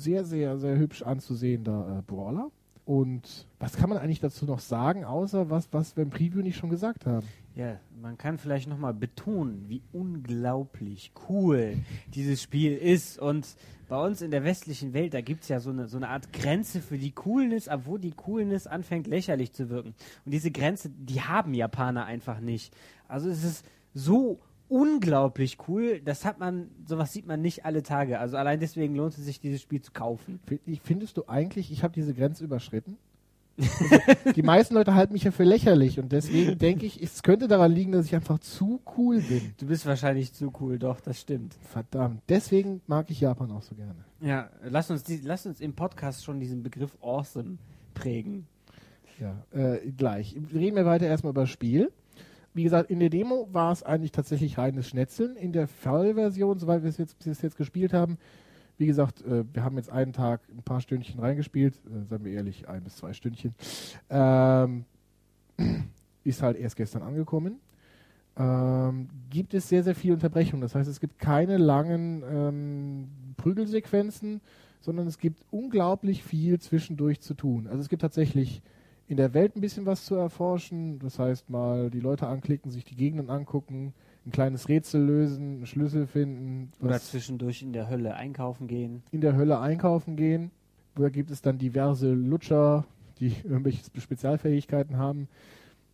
sehr, 0.00 0.24
sehr, 0.24 0.56
sehr 0.56 0.78
hübsch 0.78 1.02
anzusehender 1.02 1.98
äh, 1.98 2.02
Brawler. 2.10 2.50
Und 2.86 3.46
was 3.58 3.76
kann 3.76 3.90
man 3.90 3.98
eigentlich 3.98 4.20
dazu 4.20 4.46
noch 4.46 4.60
sagen, 4.60 5.04
außer 5.04 5.50
was, 5.50 5.68
was 5.72 5.98
wir 5.98 6.02
im 6.02 6.08
Preview 6.08 6.40
nicht 6.40 6.56
schon 6.56 6.70
gesagt 6.70 7.04
haben? 7.04 7.26
Ja, 7.54 7.78
man 8.00 8.16
kann 8.16 8.38
vielleicht 8.38 8.70
nochmal 8.70 8.94
betonen, 8.94 9.66
wie 9.68 9.82
unglaublich 9.92 11.12
cool 11.28 11.76
dieses 12.14 12.40
Spiel 12.40 12.74
ist. 12.74 13.18
Und 13.18 13.46
bei 13.90 14.02
uns 14.02 14.22
in 14.22 14.30
der 14.30 14.44
westlichen 14.44 14.94
Welt, 14.94 15.12
da 15.12 15.20
gibt 15.20 15.42
es 15.42 15.50
ja 15.50 15.60
so 15.60 15.68
eine, 15.68 15.88
so 15.88 15.98
eine 15.98 16.08
Art 16.08 16.32
Grenze 16.32 16.80
für 16.80 16.96
die 16.96 17.12
Coolness, 17.12 17.68
obwohl 17.68 17.98
die 17.98 18.12
Coolness 18.12 18.66
anfängt 18.66 19.06
lächerlich 19.06 19.52
zu 19.52 19.68
wirken. 19.68 19.94
Und 20.24 20.32
diese 20.32 20.50
Grenze, 20.50 20.88
die 20.88 21.20
haben 21.20 21.52
Japaner 21.52 22.06
einfach 22.06 22.40
nicht. 22.40 22.74
Also 23.08 23.28
es 23.28 23.44
ist 23.44 23.66
so 23.94 24.40
unglaublich 24.68 25.58
cool, 25.68 26.00
das 26.00 26.24
hat 26.24 26.38
man, 26.38 26.70
sowas 26.86 27.12
sieht 27.12 27.26
man 27.26 27.42
nicht 27.42 27.66
alle 27.66 27.82
Tage. 27.82 28.18
Also 28.18 28.38
allein 28.38 28.58
deswegen 28.58 28.94
lohnt 28.94 29.16
es 29.18 29.24
sich, 29.24 29.38
dieses 29.38 29.60
Spiel 29.60 29.82
zu 29.82 29.92
kaufen. 29.92 30.40
Findest 30.82 31.18
du 31.18 31.24
eigentlich, 31.28 31.70
ich 31.70 31.82
habe 31.82 31.92
diese 31.92 32.14
Grenze 32.14 32.44
überschritten? 32.44 32.96
Die 34.34 34.42
meisten 34.42 34.74
Leute 34.74 34.94
halten 34.94 35.12
mich 35.12 35.24
ja 35.24 35.30
für 35.30 35.44
lächerlich 35.44 35.98
und 35.98 36.10
deswegen 36.10 36.58
denke 36.58 36.86
ich, 36.86 37.02
es 37.02 37.22
könnte 37.22 37.48
daran 37.48 37.70
liegen, 37.70 37.92
dass 37.92 38.06
ich 38.06 38.14
einfach 38.14 38.38
zu 38.38 38.80
cool 38.96 39.20
bin. 39.20 39.52
Du 39.58 39.66
bist 39.66 39.84
wahrscheinlich 39.84 40.32
zu 40.32 40.50
cool, 40.60 40.78
doch, 40.78 41.00
das 41.00 41.20
stimmt. 41.20 41.54
Verdammt. 41.70 42.22
Deswegen 42.30 42.80
mag 42.86 43.10
ich 43.10 43.20
Japan 43.20 43.50
auch 43.50 43.62
so 43.62 43.74
gerne. 43.74 44.04
Ja, 44.20 44.48
lass 44.64 44.90
uns, 44.90 45.04
die, 45.04 45.20
lass 45.22 45.44
uns 45.44 45.60
im 45.60 45.74
Podcast 45.74 46.24
schon 46.24 46.40
diesen 46.40 46.62
Begriff 46.62 46.96
awesome 47.02 47.58
prägen. 47.92 48.46
Ja, 49.20 49.44
äh, 49.52 49.90
gleich. 49.90 50.34
Reden 50.54 50.76
wir 50.76 50.86
weiter 50.86 51.06
erstmal 51.06 51.32
über 51.32 51.42
das 51.42 51.50
Spiel. 51.50 51.92
Wie 52.54 52.64
gesagt, 52.64 52.90
in 52.90 53.00
der 53.00 53.08
Demo 53.08 53.48
war 53.52 53.72
es 53.72 53.82
eigentlich 53.82 54.12
tatsächlich 54.12 54.58
reines 54.58 54.88
Schnetzeln. 54.88 55.36
In 55.36 55.52
der 55.52 55.68
Vollversion, 55.68 56.58
soweit 56.58 56.82
wir 56.82 56.90
es 56.90 56.98
jetzt, 56.98 57.18
bis 57.18 57.40
jetzt 57.40 57.56
gespielt 57.56 57.92
haben, 57.92 58.18
Wie 58.78 58.86
gesagt, 58.86 59.22
äh, 59.22 59.44
wir 59.52 59.64
haben 59.64 59.76
jetzt 59.76 59.90
einen 59.90 60.12
Tag 60.12 60.40
ein 60.50 60.62
paar 60.62 60.80
Stündchen 60.80 61.20
reingespielt, 61.20 61.74
äh, 61.86 62.04
seien 62.08 62.24
wir 62.24 62.32
ehrlich, 62.32 62.68
ein 62.68 62.82
bis 62.82 62.96
zwei 62.96 63.12
Stündchen. 63.12 63.54
Ähm, 64.10 64.84
ist 66.24 66.42
halt 66.42 66.56
erst 66.56 66.76
gestern 66.76 67.02
angekommen. 67.02 67.60
Ähm, 68.36 69.08
gibt 69.30 69.54
es 69.54 69.68
sehr, 69.68 69.84
sehr 69.84 69.94
viel 69.94 70.12
Unterbrechung. 70.12 70.60
Das 70.60 70.74
heißt, 70.74 70.88
es 70.88 71.00
gibt 71.00 71.18
keine 71.18 71.58
langen 71.58 72.22
ähm, 72.26 73.08
Prügelsequenzen, 73.36 74.40
sondern 74.80 75.06
es 75.06 75.18
gibt 75.18 75.42
unglaublich 75.50 76.24
viel 76.24 76.58
zwischendurch 76.58 77.20
zu 77.20 77.34
tun. 77.34 77.66
Also 77.66 77.80
es 77.80 77.88
gibt 77.88 78.02
tatsächlich 78.02 78.62
in 79.08 79.16
der 79.16 79.34
Welt 79.34 79.56
ein 79.56 79.60
bisschen 79.60 79.86
was 79.86 80.04
zu 80.04 80.14
erforschen. 80.14 80.98
Das 80.98 81.18
heißt, 81.18 81.50
mal 81.50 81.90
die 81.90 82.00
Leute 82.00 82.26
anklicken, 82.26 82.70
sich 82.70 82.84
die 82.84 82.96
Gegenden 82.96 83.30
angucken, 83.30 83.94
ein 84.26 84.30
kleines 84.30 84.68
Rätsel 84.68 85.04
lösen, 85.04 85.56
einen 85.56 85.66
Schlüssel 85.66 86.06
finden. 86.06 86.70
Oder 86.80 87.00
zwischendurch 87.00 87.62
in 87.62 87.72
der 87.72 87.88
Hölle 87.88 88.14
einkaufen 88.14 88.68
gehen. 88.68 89.02
In 89.10 89.20
der 89.20 89.36
Hölle 89.36 89.58
einkaufen 89.58 90.16
gehen. 90.16 90.50
Da 90.94 91.08
gibt 91.08 91.30
es 91.30 91.42
dann 91.42 91.58
diverse 91.58 92.12
Lutscher, 92.12 92.84
die 93.18 93.34
irgendwelche 93.44 93.82
Spezialfähigkeiten 93.98 94.96
haben. 94.96 95.28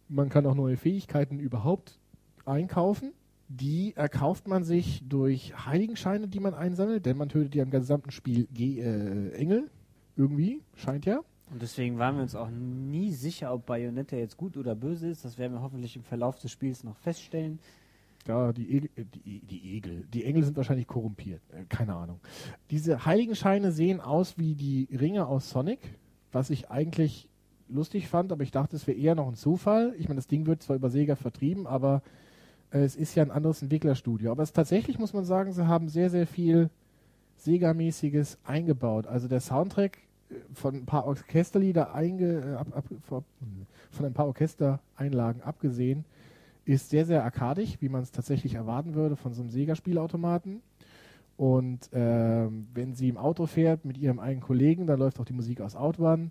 Man 0.09 0.29
kann 0.29 0.47
auch 0.47 0.55
neue 0.55 0.77
Fähigkeiten 0.77 1.39
überhaupt 1.39 1.99
einkaufen. 2.45 3.13
Die 3.49 3.95
erkauft 3.97 4.47
man 4.47 4.63
sich 4.63 5.03
durch 5.09 5.55
Heiligenscheine, 5.67 6.29
die 6.29 6.41
man 6.41 6.53
einsammelt, 6.53 7.07
denn 7.07 7.17
man 7.17 7.31
tötet 7.31 7.55
ja 7.55 7.63
im 7.63 7.71
gesamten 7.71 8.11
Spiel 8.11 8.47
G 8.53 8.81
äh, 8.81 9.33
Engel. 9.33 9.71
Irgendwie, 10.17 10.61
scheint 10.75 11.07
ja. 11.07 11.21
Und 11.51 11.63
deswegen 11.63 11.99
waren 11.99 12.17
wir 12.17 12.23
uns 12.23 12.35
auch 12.35 12.51
nie 12.51 13.13
sicher, 13.13 13.53
ob 13.53 13.67
Bayonetta 13.67 14.17
jetzt 14.17 14.37
gut 14.37 14.57
oder 14.57 14.75
böse 14.75 15.09
ist. 15.09 15.25
Das 15.25 15.39
werden 15.39 15.55
wir 15.55 15.63
hoffentlich 15.63 15.97
im 15.97 16.03
Verlauf 16.03 16.39
des 16.39 16.51
Spiels 16.51 16.85
noch 16.85 16.97
feststellen. 16.97 17.59
Ja, 18.27 18.53
die, 18.53 18.71
Egel, 18.71 18.91
äh, 18.97 19.05
die, 19.05 19.41
die 19.41 19.77
Egel. 19.77 20.07
Die 20.13 20.25
Engel 20.25 20.43
sind 20.45 20.57
wahrscheinlich 20.57 20.87
korrumpiert. 20.87 21.41
Äh, 21.51 21.65
keine 21.69 21.95
Ahnung. 21.95 22.21
Diese 22.71 23.07
Heiligenscheine 23.07 23.73
sehen 23.73 24.01
aus 24.01 24.37
wie 24.37 24.55
die 24.55 24.89
Ringe 24.93 25.27
aus 25.27 25.49
Sonic, 25.49 25.81
was 26.33 26.51
ich 26.51 26.71
eigentlich 26.71 27.29
lustig 27.69 28.09
fand, 28.09 28.33
aber 28.33 28.43
ich 28.43 28.51
dachte, 28.51 28.77
es 28.77 28.87
wäre 28.87 28.99
eher 28.99 29.15
noch 29.15 29.29
ein 29.29 29.35
Zufall. 29.35 29.95
Ich 29.99 30.09
meine, 30.09 30.17
das 30.17 30.27
Ding 30.27 30.47
wird 30.47 30.63
zwar 30.63 30.77
über 30.77 30.91
Sega 30.91 31.17
vertrieben, 31.17 31.67
aber 31.67 32.03
äh, 32.71 32.81
es 32.81 32.97
ist 32.97 33.15
ja 33.15 33.23
ein 33.23 33.31
anderes 33.31 33.63
Entwicklerstudio. 33.63 34.31
Aber 34.31 34.43
es 34.43 34.53
tatsächlich 34.53 34.99
muss 34.99 35.15
man 35.15 35.25
sagen, 35.25 35.53
sie 35.53 35.67
haben 35.67 35.89
sehr, 35.89 36.11
sehr 36.11 36.27
viel 36.27 36.69
Sega-mäßiges 37.39 38.39
eingebaut. 38.45 39.07
Also 39.07 39.29
der 39.29 39.41
Soundtrack 39.41 39.99
von 40.55 40.75
ein 40.75 40.87
paar 40.87 41.07
Orchesterlieder 41.07 41.95
einge, 41.95 42.41
äh, 42.41 42.55
ab, 42.55 42.67
ab, 42.75 43.25
von 43.91 44.05
ein 44.05 44.13
paar 44.13 44.27
Orchestereinlagen 44.27 45.43
abgesehen, 45.43 46.05
ist 46.65 46.91
sehr, 46.91 47.07
sehr 47.07 47.25
arkadisch, 47.25 47.79
wie 47.81 47.89
man 47.89 48.03
es 48.03 48.13
tatsächlich 48.13 48.55
erwarten 48.55 48.95
würde 48.95 49.17
von 49.17 49.33
so 49.33 49.41
einem 49.41 49.51
Sega-Spielautomaten. 49.51 50.61
Und 51.39 51.89
ähm, 51.93 52.67
wenn 52.75 52.95
sie 52.95 53.09
im 53.09 53.17
Auto 53.17 53.47
fährt 53.47 53.85
mit 53.85 53.97
ihrem 53.97 54.19
eigenen 54.19 54.43
Kollegen, 54.43 54.87
dann 54.87 54.99
läuft 54.99 55.21
auch 55.21 55.25
die 55.25 55.33
Musik 55.33 55.61
aus 55.61 55.77
Outrun. 55.77 56.31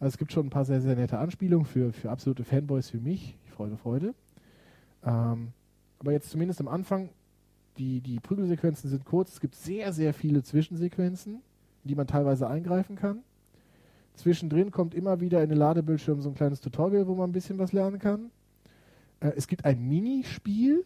Also 0.00 0.14
es 0.14 0.18
gibt 0.18 0.32
schon 0.32 0.46
ein 0.46 0.50
paar 0.50 0.64
sehr, 0.64 0.80
sehr 0.80 0.96
nette 0.96 1.18
Anspielungen 1.18 1.64
für, 1.64 1.92
für 1.92 2.10
absolute 2.10 2.44
Fanboys 2.44 2.90
für 2.90 2.98
mich. 2.98 3.36
Freude, 3.46 3.76
Freude. 3.76 4.14
Ähm, 5.04 5.52
aber 6.00 6.12
jetzt 6.12 6.30
zumindest 6.30 6.60
am 6.60 6.68
Anfang, 6.68 7.10
die, 7.78 8.00
die 8.00 8.20
Prügelsequenzen 8.20 8.90
sind 8.90 9.04
kurz. 9.04 9.32
Es 9.32 9.40
gibt 9.40 9.54
sehr, 9.54 9.92
sehr 9.92 10.12
viele 10.12 10.42
Zwischensequenzen, 10.42 11.34
in 11.84 11.88
die 11.88 11.94
man 11.94 12.06
teilweise 12.06 12.48
eingreifen 12.48 12.96
kann. 12.96 13.22
Zwischendrin 14.18 14.70
kommt 14.70 14.94
immer 14.94 15.20
wieder 15.20 15.42
in 15.42 15.48
den 15.48 15.58
Ladebildschirm 15.58 16.20
so 16.20 16.28
ein 16.28 16.34
kleines 16.34 16.60
Tutorial, 16.60 17.06
wo 17.06 17.14
man 17.14 17.30
ein 17.30 17.32
bisschen 17.32 17.58
was 17.58 17.72
lernen 17.72 17.98
kann. 17.98 18.30
Äh, 19.20 19.32
es 19.36 19.46
gibt 19.46 19.64
ein 19.64 19.88
Minispiel. 19.88 20.84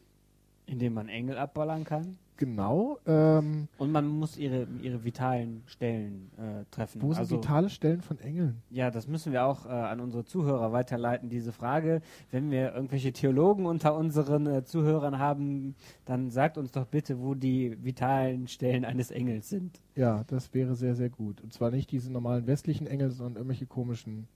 In 0.66 0.78
dem 0.78 0.94
man 0.94 1.08
Engel 1.08 1.38
abballern 1.38 1.84
kann. 1.84 2.18
Genau. 2.36 2.98
Ähm, 3.06 3.68
und 3.78 3.92
man 3.92 4.08
muss 4.08 4.36
ihre, 4.36 4.66
ihre 4.82 5.04
vitalen 5.04 5.62
Stellen 5.66 6.30
äh, 6.38 6.64
treffen. 6.70 7.00
Wo 7.02 7.12
sind 7.12 7.20
also, 7.20 7.36
vitale 7.36 7.70
Stellen 7.70 8.00
von 8.00 8.18
Engeln? 8.18 8.62
Ja, 8.70 8.90
das 8.90 9.06
müssen 9.06 9.32
wir 9.32 9.44
auch 9.44 9.66
äh, 9.66 9.68
an 9.68 10.00
unsere 10.00 10.24
Zuhörer 10.24 10.72
weiterleiten, 10.72 11.28
diese 11.28 11.52
Frage. 11.52 12.00
Wenn 12.30 12.50
wir 12.50 12.74
irgendwelche 12.74 13.12
Theologen 13.12 13.66
unter 13.66 13.96
unseren 13.96 14.46
äh, 14.46 14.64
Zuhörern 14.64 15.18
haben, 15.18 15.74
dann 16.04 16.30
sagt 16.30 16.58
uns 16.58 16.72
doch 16.72 16.86
bitte, 16.86 17.20
wo 17.20 17.34
die 17.34 17.76
vitalen 17.84 18.48
Stellen 18.48 18.84
eines 18.84 19.10
Engels 19.10 19.48
sind. 19.48 19.80
Ja, 19.94 20.24
das 20.26 20.52
wäre 20.54 20.74
sehr, 20.74 20.94
sehr 20.94 21.10
gut. 21.10 21.40
Und 21.42 21.52
zwar 21.52 21.70
nicht 21.70 21.92
diese 21.92 22.10
normalen 22.10 22.46
westlichen 22.46 22.86
Engel, 22.86 23.10
sondern 23.10 23.36
irgendwelche 23.36 23.66
komischen 23.66 24.26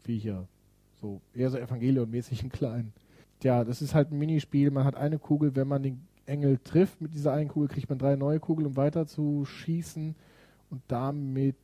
Viecher. 0.00 0.48
So, 1.00 1.20
eher 1.34 1.50
so 1.50 1.58
Evangelion-mäßig 1.58 2.48
klein. 2.50 2.92
Ja, 3.42 3.64
das 3.64 3.82
ist 3.82 3.94
halt 3.94 4.12
ein 4.12 4.18
Minispiel. 4.18 4.70
Man 4.70 4.84
hat 4.84 4.94
eine 4.94 5.18
Kugel, 5.18 5.54
wenn 5.56 5.68
man 5.68 5.82
den 5.82 6.00
Engel 6.26 6.58
trifft 6.58 7.00
mit 7.00 7.14
dieser 7.14 7.32
einen 7.32 7.48
Kugel, 7.48 7.68
kriegt 7.68 7.88
man 7.88 7.98
drei 7.98 8.16
neue 8.16 8.40
Kugeln, 8.40 8.66
um 8.66 8.76
weiter 8.76 9.06
zu 9.06 9.44
schießen. 9.44 10.14
Und 10.70 10.82
damit. 10.88 11.56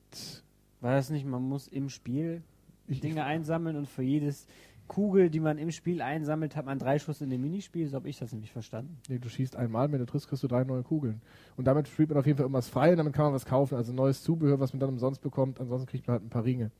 War 0.81 0.95
das 0.95 1.11
nicht, 1.11 1.27
man 1.27 1.43
muss 1.43 1.67
im 1.69 1.89
Spiel 1.89 2.43
ich, 2.87 3.01
Dinge 3.01 3.25
einsammeln 3.25 3.77
und 3.77 3.89
für 3.89 4.03
jedes 4.03 4.47
Kugel, 4.87 5.29
die 5.29 5.41
man 5.41 5.59
im 5.59 5.71
Spiel 5.71 6.01
einsammelt, 6.01 6.57
hat 6.57 6.67
man 6.67 6.79
drei 6.79 6.99
Schuss 6.99 7.21
in 7.21 7.31
dem 7.31 7.43
Minispiel? 7.43 7.89
So 7.89 7.97
habe 7.97 8.09
ich 8.09 8.19
das 8.19 8.33
nämlich 8.33 8.53
verstanden. 8.53 8.97
Nee, 9.09 9.19
du 9.19 9.29
schießt 9.29 9.57
einmal, 9.57 9.91
wenn 9.93 9.99
du 9.99 10.07
triffst, 10.07 10.29
kriegst 10.29 10.43
du 10.43 10.49
drei 10.49 10.65
neue 10.65 10.83
Kugeln. 10.83 11.21
Und 11.57 11.67
damit 11.67 11.89
spielt 11.89 12.09
man 12.09 12.19
auf 12.19 12.27
jeden 12.27 12.37
Fall 12.37 12.45
irgendwas 12.45 12.69
frei 12.69 12.93
und 12.93 12.99
damit 12.99 13.13
kann 13.13 13.27
man 13.27 13.35
was 13.35 13.45
kaufen. 13.45 13.77
Also 13.77 13.93
neues 13.93 14.23
Zubehör, 14.23 14.61
was 14.61 14.73
man 14.73 14.81
dann 14.81 14.91
umsonst 14.91 15.21
bekommt. 15.21 15.61
Ansonsten 15.61 15.89
kriegt 15.89 16.07
man 16.07 16.15
halt 16.15 16.25
ein 16.25 16.31
paar 16.31 16.45
Ringe. 16.45 16.71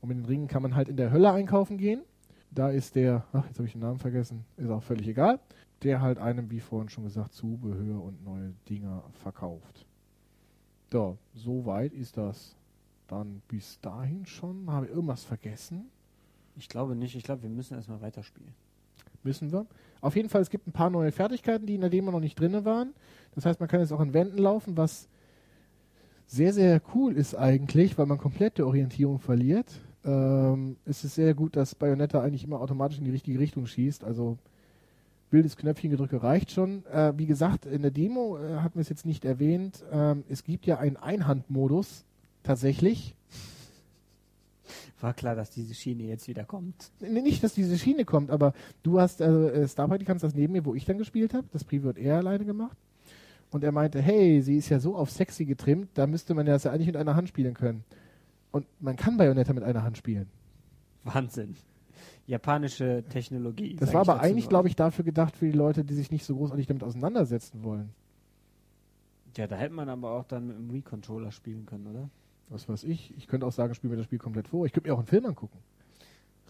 Und 0.00 0.08
mit 0.08 0.18
den 0.18 0.24
Ringen 0.24 0.46
kann 0.46 0.62
man 0.62 0.76
halt 0.76 0.88
in 0.88 0.96
der 0.96 1.10
Hölle 1.10 1.32
einkaufen 1.32 1.78
gehen. 1.78 2.02
Da 2.50 2.70
ist 2.70 2.94
der, 2.94 3.24
ach, 3.32 3.46
jetzt 3.46 3.58
habe 3.58 3.66
ich 3.66 3.72
den 3.72 3.82
Namen 3.82 3.98
vergessen, 3.98 4.44
ist 4.56 4.70
auch 4.70 4.82
völlig 4.82 5.06
egal 5.08 5.38
der 5.82 6.00
halt 6.00 6.18
einem, 6.18 6.50
wie 6.50 6.60
vorhin 6.60 6.88
schon 6.88 7.04
gesagt, 7.04 7.34
Zubehör 7.34 8.02
und 8.02 8.24
neue 8.24 8.52
Dinger 8.68 9.04
verkauft. 9.22 9.86
So, 10.90 11.18
so 11.34 11.66
weit 11.66 11.92
ist 11.92 12.16
das 12.16 12.56
dann 13.06 13.42
bis 13.48 13.80
dahin 13.80 14.26
schon. 14.26 14.70
Habe 14.70 14.86
ich 14.86 14.92
irgendwas 14.92 15.24
vergessen? 15.24 15.90
Ich 16.56 16.68
glaube 16.68 16.96
nicht. 16.96 17.14
Ich 17.14 17.22
glaube, 17.22 17.42
wir 17.42 17.50
müssen 17.50 17.74
erstmal 17.74 18.00
weiterspielen. 18.00 18.52
Müssen 19.22 19.52
wir. 19.52 19.66
Auf 20.00 20.16
jeden 20.16 20.28
Fall, 20.28 20.42
es 20.42 20.50
gibt 20.50 20.66
ein 20.66 20.72
paar 20.72 20.90
neue 20.90 21.12
Fertigkeiten, 21.12 21.66
die 21.66 21.74
in 21.74 21.80
der 21.80 21.90
Demo 21.90 22.10
noch 22.10 22.20
nicht 22.20 22.38
drin 22.38 22.64
waren. 22.64 22.94
Das 23.34 23.44
heißt, 23.46 23.60
man 23.60 23.68
kann 23.68 23.80
jetzt 23.80 23.92
auch 23.92 24.00
in 24.00 24.14
Wänden 24.14 24.38
laufen, 24.38 24.76
was 24.76 25.08
sehr, 26.26 26.52
sehr 26.52 26.80
cool 26.94 27.14
ist 27.14 27.34
eigentlich, 27.34 27.98
weil 27.98 28.06
man 28.06 28.18
komplette 28.18 28.66
Orientierung 28.66 29.18
verliert. 29.18 29.72
Ähm, 30.04 30.76
es 30.84 31.04
ist 31.04 31.14
sehr 31.14 31.34
gut, 31.34 31.56
dass 31.56 31.74
Bayonetta 31.74 32.20
eigentlich 32.20 32.44
immer 32.44 32.60
automatisch 32.60 32.98
in 32.98 33.04
die 33.04 33.10
richtige 33.10 33.38
Richtung 33.38 33.66
schießt. 33.66 34.04
Also 34.04 34.38
wildes 35.30 35.56
Knöpfchengedrücke 35.56 36.22
reicht 36.22 36.50
schon. 36.50 36.84
Äh, 36.86 37.12
wie 37.16 37.26
gesagt, 37.26 37.66
in 37.66 37.82
der 37.82 37.90
Demo 37.90 38.38
äh, 38.38 38.56
hatten 38.56 38.76
wir 38.76 38.82
es 38.82 38.88
jetzt 38.88 39.06
nicht 39.06 39.24
erwähnt. 39.24 39.84
Ähm, 39.92 40.24
es 40.28 40.44
gibt 40.44 40.66
ja 40.66 40.78
einen 40.78 40.96
Einhandmodus 40.96 42.04
tatsächlich. 42.42 43.14
War 45.00 45.14
klar, 45.14 45.36
dass 45.36 45.50
diese 45.50 45.74
Schiene 45.74 46.04
jetzt 46.04 46.28
wieder 46.28 46.44
kommt. 46.44 46.90
Nee, 47.00 47.22
nicht, 47.22 47.42
dass 47.44 47.54
diese 47.54 47.78
Schiene 47.78 48.04
kommt, 48.04 48.30
aber 48.30 48.52
du 48.82 49.00
hast, 49.00 49.20
äh, 49.20 49.66
Star 49.68 49.88
kannst 49.98 50.24
das 50.24 50.34
neben 50.34 50.52
mir, 50.52 50.64
wo 50.64 50.74
ich 50.74 50.84
dann 50.84 50.98
gespielt 50.98 51.34
habe. 51.34 51.46
Das 51.52 51.64
Preview 51.64 51.88
hat 51.88 51.98
er 51.98 52.16
alleine 52.16 52.44
gemacht. 52.44 52.76
Und 53.50 53.64
er 53.64 53.72
meinte, 53.72 54.02
hey, 54.02 54.42
sie 54.42 54.56
ist 54.56 54.68
ja 54.68 54.78
so 54.78 54.96
auf 54.96 55.10
sexy 55.10 55.44
getrimmt, 55.46 55.88
da 55.94 56.06
müsste 56.06 56.34
man 56.34 56.44
das 56.44 56.64
ja 56.64 56.72
eigentlich 56.72 56.88
mit 56.88 56.96
einer 56.96 57.14
Hand 57.14 57.28
spielen 57.28 57.54
können. 57.54 57.84
Und 58.50 58.66
man 58.80 58.96
kann 58.96 59.16
Bayonetta 59.16 59.52
mit 59.52 59.62
einer 59.62 59.84
Hand 59.84 59.96
spielen. 59.96 60.26
Wahnsinn 61.04 61.56
japanische 62.28 63.04
Technologie. 63.08 63.74
Das 63.76 63.94
war 63.94 64.02
aber 64.02 64.20
eigentlich, 64.20 64.48
glaube 64.48 64.68
ich, 64.68 64.76
dafür 64.76 65.04
gedacht 65.04 65.34
für 65.34 65.46
die 65.46 65.56
Leute, 65.56 65.82
die 65.82 65.94
sich 65.94 66.10
nicht 66.10 66.24
so 66.24 66.36
großartig 66.36 66.66
damit 66.66 66.84
auseinandersetzen 66.84 67.64
wollen. 67.64 67.90
Ja, 69.36 69.46
da 69.46 69.56
hätte 69.56 69.72
man 69.72 69.88
aber 69.88 70.10
auch 70.10 70.24
dann 70.24 70.46
mit 70.46 70.56
dem 70.56 70.72
Wii-Controller 70.72 71.32
spielen 71.32 71.64
können, 71.64 71.86
oder? 71.86 72.10
Was 72.50 72.68
weiß 72.68 72.84
ich. 72.84 73.16
Ich 73.16 73.28
könnte 73.28 73.46
auch 73.46 73.52
sagen, 73.52 73.74
spiel 73.74 73.88
mir 73.88 73.96
das 73.96 74.04
Spiel 74.04 74.18
komplett 74.18 74.46
vor. 74.46 74.66
Ich 74.66 74.72
könnte 74.72 74.88
mir 74.88 74.94
auch 74.94 74.98
einen 74.98 75.06
Film 75.06 75.24
angucken. 75.24 75.58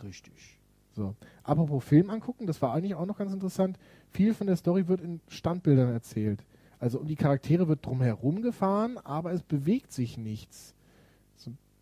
Richtig. 0.02 0.58
So. 0.92 1.14
Apropos 1.44 1.84
Film 1.84 2.10
angucken, 2.10 2.46
das 2.46 2.60
war 2.60 2.72
eigentlich 2.72 2.96
auch 2.96 3.06
noch 3.06 3.18
ganz 3.18 3.32
interessant. 3.32 3.78
Viel 4.10 4.34
von 4.34 4.48
der 4.48 4.56
Story 4.56 4.88
wird 4.88 5.00
in 5.00 5.20
Standbildern 5.28 5.92
erzählt. 5.92 6.44
Also 6.80 6.98
um 6.98 7.06
die 7.06 7.16
Charaktere 7.16 7.68
wird 7.68 7.86
drumherum 7.86 8.42
gefahren, 8.42 8.98
aber 8.98 9.32
es 9.32 9.42
bewegt 9.42 9.92
sich 9.92 10.18
nichts 10.18 10.74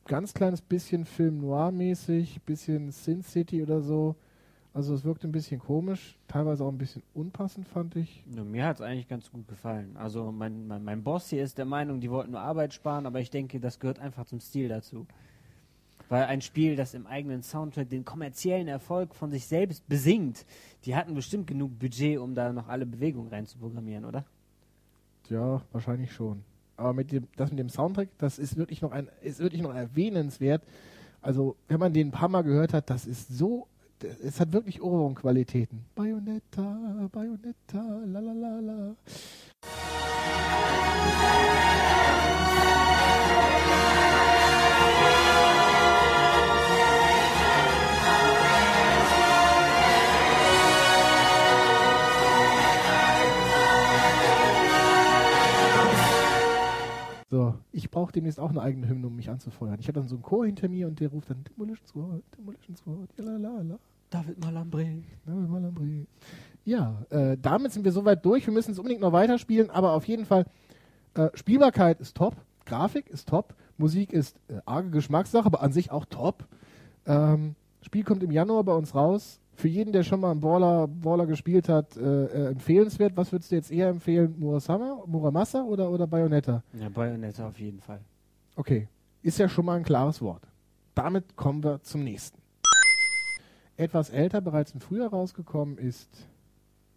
ganz 0.07 0.35
kleines 0.35 0.63
bisschen 0.63 1.05
Film 1.05 1.39
Noir-mäßig, 1.39 2.43
bisschen 2.43 2.91
Sin 2.91 3.23
City 3.23 3.63
oder 3.63 3.81
so. 3.81 4.17
Also 4.73 4.95
es 4.95 5.05
wirkt 5.05 5.25
ein 5.25 5.33
bisschen 5.33 5.59
komisch, 5.59 6.19
teilweise 6.29 6.63
auch 6.63 6.69
ein 6.71 6.77
bisschen 6.77 7.03
unpassend, 7.15 7.67
fand 7.67 7.97
ich. 7.97 8.23
Ja, 8.35 8.45
mir 8.45 8.67
hat 8.67 8.77
es 8.77 8.83
eigentlich 8.83 9.09
ganz 9.09 9.31
gut 9.31 9.49
gefallen. 9.49 9.97
Also 9.97 10.31
mein, 10.33 10.67
mein, 10.67 10.85
mein 10.85 11.03
Boss 11.03 11.31
hier 11.31 11.43
ist 11.43 11.57
der 11.57 11.65
Meinung, 11.65 12.01
die 12.01 12.11
wollten 12.11 12.33
nur 12.33 12.41
Arbeit 12.41 12.75
sparen, 12.75 13.07
aber 13.07 13.21
ich 13.21 13.31
denke, 13.31 13.59
das 13.59 13.81
gehört 13.81 13.99
einfach 13.99 14.27
zum 14.27 14.39
Stil 14.39 14.69
dazu. 14.69 15.07
Weil 16.11 16.25
ein 16.25 16.43
Spiel, 16.43 16.77
das 16.77 16.93
im 16.93 17.07
eigenen 17.07 17.43
Soundtrack 17.43 17.89
den 17.89 18.05
kommerziellen 18.05 18.69
Erfolg 18.69 19.15
von 19.15 19.31
sich 19.31 19.47
selbst 19.47 19.89
besingt, 19.89 20.45
die 20.85 20.95
hatten 20.95 21.15
bestimmt 21.15 21.47
genug 21.47 21.79
Budget, 21.79 22.19
um 22.19 22.35
da 22.35 22.53
noch 22.53 22.69
alle 22.69 22.85
Bewegungen 22.85 23.29
reinzuprogrammieren, 23.29 24.05
oder? 24.05 24.27
Ja, 25.31 25.63
wahrscheinlich 25.73 26.13
schon. 26.13 26.45
Aber 26.77 26.93
mit 26.93 27.13
dem, 27.13 27.27
das 27.37 27.51
mit 27.51 27.59
dem 27.59 27.69
Soundtrack, 27.69 28.09
das 28.19 28.39
ist 28.39 28.57
wirklich 28.57 28.83
noch 28.83 28.93
ein, 28.93 29.09
ist 29.23 29.39
wirklich 29.39 29.63
noch 29.63 29.75
erwähnenswert. 29.75 30.63
Also, 31.23 31.57
wenn 31.69 31.81
man 31.81 31.93
den 31.93 32.09
ein 32.09 32.13
paar 32.13 32.29
Mal 32.29 32.43
gehört 32.43 32.73
hat, 32.73 32.91
das 32.91 33.07
ist 33.07 33.29
so, 33.37 33.67
es 34.23 34.39
hat 34.41 34.53
wirklich 34.53 34.83
Ohrwurmqualitäten. 34.83 35.85
Bayonetta, 35.95 37.09
Bayonetta, 37.11 37.83
la 38.07 38.21
la 38.21 38.33
la 38.33 38.61
la. 38.61 38.97
Ich 57.77 57.91
brauche 57.91 58.11
demnächst 58.11 58.41
auch 58.41 58.49
eine 58.49 58.63
eigene 58.63 58.89
Hymne, 58.89 59.07
um 59.07 59.17
mich 59.17 59.29
anzufeuern. 59.29 59.77
Ich 59.79 59.87
habe 59.89 60.01
dann 60.01 60.09
so 60.09 60.15
einen 60.17 60.23
Chor 60.23 60.47
hinter 60.47 60.67
mir 60.67 60.87
und 60.87 60.99
der 60.99 61.11
ruft 61.11 61.29
dann 61.29 61.45
Demolition 61.45 61.87
Squad, 61.87 62.23
Demolition 62.39 62.75
Squad, 62.75 63.11
jalalala. 63.19 63.79
David 64.09 64.43
Malambre. 64.43 65.03
David 65.27 65.51
Malambre. 65.51 66.07
Ja, 66.65 67.05
äh, 67.11 67.37
damit 67.37 67.73
sind 67.73 67.85
wir 67.85 67.93
soweit 67.93 68.25
durch. 68.25 68.47
Wir 68.47 68.55
müssen 68.55 68.71
es 68.71 68.79
unbedingt 68.79 69.03
noch 69.03 69.13
weiterspielen, 69.13 69.69
aber 69.69 69.93
auf 69.93 70.09
jeden 70.09 70.25
Fall, 70.25 70.47
äh, 71.15 71.29
Spielbarkeit 71.35 72.01
ist 72.01 72.17
top, 72.17 72.35
Grafik 72.65 73.11
ist 73.11 73.29
top, 73.29 73.55
Musik 73.77 74.11
ist 74.11 74.41
äh, 74.49 74.55
arge 74.65 74.89
Geschmackssache, 74.89 75.45
aber 75.45 75.61
an 75.61 75.73
sich 75.73 75.91
auch 75.91 76.07
top. 76.07 76.47
Ähm, 77.05 77.57
Spiel 77.83 78.05
kommt 78.05 78.23
im 78.23 78.31
Januar 78.31 78.65
bei 78.65 78.73
uns 78.73 78.95
raus. 78.95 79.39
Für 79.57 79.69
jeden, 79.69 79.91
der 79.91 80.03
schon 80.03 80.21
mal 80.21 80.33
einen 80.33 80.41
Baller, 80.41 80.87
Baller 80.87 81.25
gespielt 81.25 81.71
hat, 81.71 81.97
äh, 81.97 82.25
äh, 82.27 82.51
empfehlenswert. 82.51 83.17
Was 83.17 83.33
würdest 83.33 83.51
du 83.51 83.57
jetzt 83.57 83.73
eher 83.73 83.89
empfehlen? 83.89 84.35
Murasama, 84.39 85.03
Muramasa 85.07 85.63
oder, 85.63 85.91
oder 85.91 86.07
Bayonetta? 86.07 86.63
Ja, 86.79 86.91
Bayonetta 86.91 87.49
auf 87.49 87.59
jeden 87.59 87.81
Fall. 87.81 88.01
Okay, 88.55 88.87
ist 89.23 89.39
ja 89.39 89.49
schon 89.49 89.65
mal 89.65 89.79
ein 89.79 89.83
klares 89.83 90.21
Wort. 90.21 90.43
Damit 90.95 91.37
kommen 91.37 91.65
wir 91.65 91.83
zum 91.83 92.05
nächsten. 92.05 92.39
Etwas 93.79 94.11
älter, 94.11 94.43
bereits 94.43 94.73
im 94.73 94.81
Frühjahr 94.81 95.09
rausgekommen 95.09 95.79
ist 95.79 96.27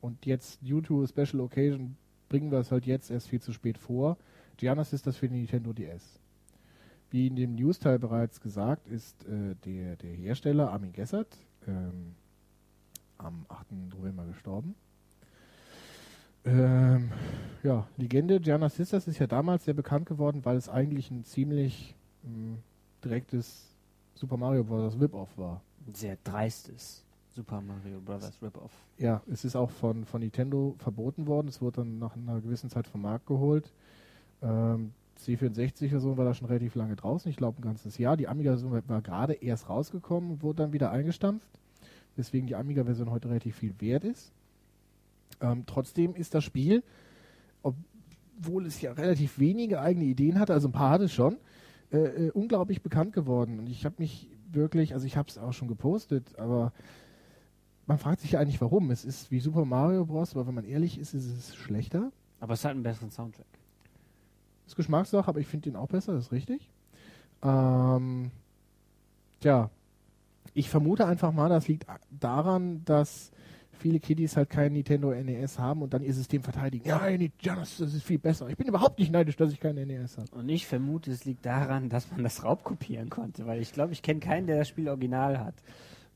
und 0.01 0.25
jetzt 0.25 0.59
due 0.61 0.81
to 0.81 1.01
a 1.01 1.07
Special 1.07 1.39
Occasion 1.39 1.95
bringen 2.27 2.51
wir 2.51 2.59
es 2.59 2.71
halt 2.71 2.85
jetzt 2.85 3.09
erst 3.09 3.29
viel 3.29 3.41
zu 3.41 3.53
spät 3.53 3.77
vor. 3.77 4.17
Giannis 4.57 4.91
ist 4.91 5.07
das 5.07 5.15
für 5.15 5.29
die 5.29 5.35
Nintendo 5.35 5.71
DS. 5.71 6.19
Wie 7.09 7.27
in 7.27 7.37
dem 7.37 7.55
News-Teil 7.55 7.99
bereits 7.99 8.41
gesagt, 8.41 8.87
ist 8.87 9.25
äh, 9.25 9.55
der, 9.65 9.95
der 9.95 10.11
Hersteller 10.11 10.71
Armin 10.71 10.91
Gessert 10.91 11.37
ähm, 11.67 12.15
am 13.19 13.45
8. 13.49 13.67
November 13.95 14.25
gestorben. 14.25 14.75
Ähm, 16.45 17.11
ja, 17.63 17.87
Legende 17.97 18.39
Gianna 18.39 18.69
Sisters 18.69 19.07
ist 19.07 19.19
ja 19.19 19.27
damals 19.27 19.65
sehr 19.65 19.73
bekannt 19.73 20.07
geworden, 20.07 20.45
weil 20.45 20.57
es 20.57 20.69
eigentlich 20.69 21.11
ein 21.11 21.23
ziemlich 21.23 21.95
mh, 22.23 22.57
direktes 23.03 23.67
Super 24.15 24.37
Mario 24.37 24.63
Bros. 24.63 24.99
Rip-Off 24.99 25.37
war. 25.37 25.61
Ein 25.85 25.93
sehr 25.93 26.17
dreistes 26.23 27.03
Super 27.35 27.61
Mario 27.61 27.99
Bros. 27.99 28.31
Rip-Off. 28.41 28.71
Ja, 28.97 29.21
es 29.31 29.45
ist 29.45 29.55
auch 29.55 29.69
von, 29.69 30.05
von 30.05 30.21
Nintendo 30.21 30.75
verboten 30.79 31.27
worden. 31.27 31.47
Es 31.49 31.61
wurde 31.61 31.81
dann 31.81 31.99
nach 31.99 32.15
einer 32.15 32.39
gewissen 32.41 32.69
Zeit 32.69 32.87
vom 32.87 33.01
Markt 33.01 33.27
geholt. 33.27 33.71
Ähm, 34.41 34.93
C64-Version 35.19 36.17
war 36.17 36.25
da 36.25 36.33
schon 36.33 36.47
relativ 36.47 36.75
lange 36.75 36.95
draußen, 36.95 37.29
ich 37.29 37.35
glaube 37.35 37.59
ein 37.59 37.63
ganzes 37.63 37.97
Jahr. 37.97 38.15
Die 38.15 38.29
Amiga-Version 38.29 38.83
war 38.87 39.01
gerade 39.01 39.33
erst 39.33 39.69
rausgekommen 39.69 40.31
und 40.31 40.43
wurde 40.43 40.63
dann 40.63 40.73
wieder 40.73 40.91
eingestampft. 40.91 41.49
Deswegen 42.19 42.47
die 42.47 42.55
Amiga-Version 42.55 43.09
heute 43.09 43.29
relativ 43.29 43.55
viel 43.55 43.73
wert 43.79 44.03
ist. 44.03 44.31
Ähm, 45.41 45.63
trotzdem 45.65 46.15
ist 46.15 46.35
das 46.35 46.43
Spiel, 46.43 46.83
obwohl 47.63 48.65
es 48.65 48.81
ja 48.81 48.91
relativ 48.91 49.39
wenige 49.39 49.81
eigene 49.81 50.05
Ideen 50.05 50.37
hatte, 50.37 50.53
also 50.53 50.67
ein 50.67 50.73
paar 50.73 50.91
hatte 50.91 51.05
es 51.05 51.13
schon, 51.13 51.37
äh, 51.91 51.97
äh, 51.97 52.31
unglaublich 52.31 52.81
bekannt 52.81 53.13
geworden. 53.13 53.57
Und 53.59 53.67
ich 53.67 53.85
habe 53.85 53.95
mich 53.99 54.27
wirklich, 54.51 54.93
also 54.93 55.05
ich 55.05 55.17
habe 55.17 55.29
es 55.29 55.37
auch 55.37 55.53
schon 55.53 55.67
gepostet, 55.67 56.37
aber 56.37 56.73
man 57.87 57.97
fragt 57.97 58.19
sich 58.19 58.33
ja 58.33 58.39
eigentlich 58.39 58.61
warum. 58.61 58.91
Es 58.91 59.05
ist 59.05 59.31
wie 59.31 59.39
Super 59.39 59.65
Mario 59.65 60.05
Bros., 60.05 60.35
aber 60.35 60.45
wenn 60.45 60.53
man 60.53 60.65
ehrlich 60.65 60.99
ist, 60.99 61.13
ist 61.13 61.25
es 61.25 61.55
schlechter. 61.55 62.11
Aber 62.39 62.53
es 62.53 62.63
hat 62.63 62.71
einen 62.71 62.83
besseren 62.83 63.11
Soundtrack. 63.11 63.45
Ist 64.67 64.75
Geschmackssache, 64.75 65.27
aber 65.27 65.39
ich 65.39 65.47
finde 65.47 65.71
den 65.71 65.75
auch 65.75 65.87
besser, 65.87 66.13
das 66.13 66.25
ist 66.25 66.31
richtig. 66.31 66.69
Ähm, 67.41 68.31
tja, 69.39 69.69
ich 70.59 70.69
vermute 70.69 71.05
einfach 71.05 71.31
mal, 71.31 71.47
das 71.47 71.67
liegt 71.69 71.85
daran, 72.11 72.83
dass 72.83 73.31
viele 73.71 74.01
Kiddies 74.01 74.35
halt 74.35 74.49
kein 74.49 74.73
Nintendo 74.73 75.11
NES 75.11 75.57
haben 75.57 75.81
und 75.81 75.93
dann 75.93 76.03
ihr 76.03 76.13
System 76.13 76.43
verteidigen. 76.43 76.85
Ja, 76.85 77.07
Janus, 77.07 77.77
das 77.77 77.93
ist 77.93 78.03
viel 78.03 78.19
besser. 78.19 78.49
Ich 78.49 78.57
bin 78.57 78.67
überhaupt 78.67 78.99
nicht 78.99 79.09
neidisch, 79.09 79.37
dass 79.37 79.53
ich 79.53 79.59
kein 79.61 79.75
NES 79.75 80.17
habe. 80.17 80.27
Und 80.35 80.49
ich 80.49 80.67
vermute, 80.67 81.11
es 81.11 81.23
liegt 81.23 81.45
daran, 81.45 81.87
dass 81.87 82.11
man 82.11 82.23
das 82.23 82.43
raubkopieren 82.43 83.09
konnte, 83.09 83.47
weil 83.47 83.61
ich 83.61 83.71
glaube, 83.71 83.93
ich 83.93 84.01
kenne 84.01 84.19
keinen, 84.19 84.47
der 84.47 84.57
das 84.57 84.67
Spiel 84.67 84.89
original 84.89 85.39
hat. 85.39 85.55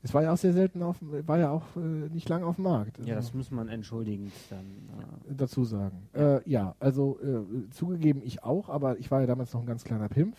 Es 0.02 0.12
war 0.12 0.22
ja 0.22 0.34
auch 0.34 0.36
sehr 0.36 0.52
selten 0.52 0.82
auf, 0.82 0.96
war 1.00 1.38
ja 1.38 1.50
auch 1.50 1.64
äh, 1.76 1.80
nicht 1.80 2.28
lange 2.28 2.44
auf 2.44 2.56
dem 2.56 2.64
Markt. 2.64 2.98
Ja, 3.06 3.14
das 3.14 3.32
muss 3.32 3.50
man 3.50 3.68
entschuldigend 3.68 4.34
dann 4.50 4.66
äh, 5.00 5.34
dazu 5.34 5.64
sagen. 5.64 6.06
Ja, 6.14 6.36
äh, 6.36 6.40
ja 6.44 6.74
also 6.78 7.18
äh, 7.22 7.70
zugegeben 7.70 8.20
ich 8.22 8.44
auch, 8.44 8.68
aber 8.68 8.98
ich 8.98 9.10
war 9.10 9.22
ja 9.22 9.26
damals 9.26 9.54
noch 9.54 9.62
ein 9.62 9.66
ganz 9.66 9.82
kleiner 9.82 10.10
Pimpf. 10.10 10.36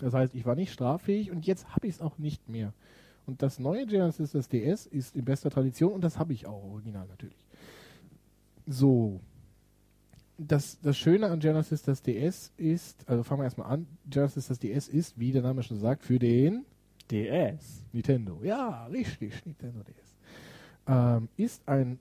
Das 0.00 0.14
heißt, 0.14 0.34
ich 0.34 0.44
war 0.44 0.54
nicht 0.54 0.72
straffähig 0.72 1.30
und 1.30 1.46
jetzt 1.46 1.74
habe 1.74 1.86
ich 1.86 1.96
es 1.96 2.00
auch 2.00 2.18
nicht 2.18 2.48
mehr. 2.48 2.72
Und 3.26 3.42
das 3.42 3.58
neue 3.58 3.86
Genesis, 3.86 4.32
das 4.32 4.48
DS, 4.48 4.86
ist 4.86 5.14
in 5.14 5.24
bester 5.24 5.50
Tradition 5.50 5.92
und 5.92 6.02
das 6.02 6.18
habe 6.18 6.32
ich 6.32 6.46
auch 6.46 6.64
original 6.64 7.06
natürlich. 7.06 7.44
So. 8.66 9.20
Das, 10.38 10.80
das 10.80 10.96
Schöne 10.96 11.28
an 11.30 11.38
Genesis, 11.38 11.82
das 11.82 12.02
DS 12.02 12.52
ist, 12.56 13.08
also 13.08 13.22
fangen 13.22 13.42
wir 13.42 13.44
erstmal 13.44 13.70
an, 13.70 13.86
Genesis, 14.08 14.48
das 14.48 14.58
DS 14.58 14.88
ist, 14.88 15.18
wie 15.18 15.30
der 15.30 15.42
Name 15.42 15.62
schon 15.62 15.78
sagt, 15.78 16.02
für 16.02 16.18
den 16.18 16.64
DS. 17.10 17.84
Nintendo. 17.92 18.40
Ja, 18.42 18.86
richtig, 18.86 19.44
Nintendo 19.44 19.82
DS. 19.84 20.16
Ähm, 20.88 21.28
ist 21.36 21.62
ein 21.68 22.00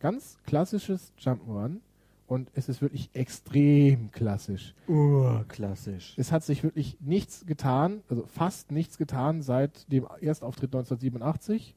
ganz 0.00 0.38
klassisches 0.46 1.12
Jump'n'Run 1.20 1.80
und 2.26 2.50
es 2.54 2.68
ist 2.68 2.82
wirklich 2.82 3.10
extrem 3.12 4.10
klassisch. 4.10 4.74
Urklassisch. 4.88 6.14
Es 6.16 6.32
hat 6.32 6.42
sich 6.42 6.62
wirklich 6.62 6.98
nichts 7.00 7.46
getan, 7.46 8.02
also 8.08 8.26
fast 8.26 8.72
nichts 8.72 8.98
getan 8.98 9.42
seit 9.42 9.90
dem 9.92 10.06
Erstauftritt 10.20 10.74
1987. 10.74 11.74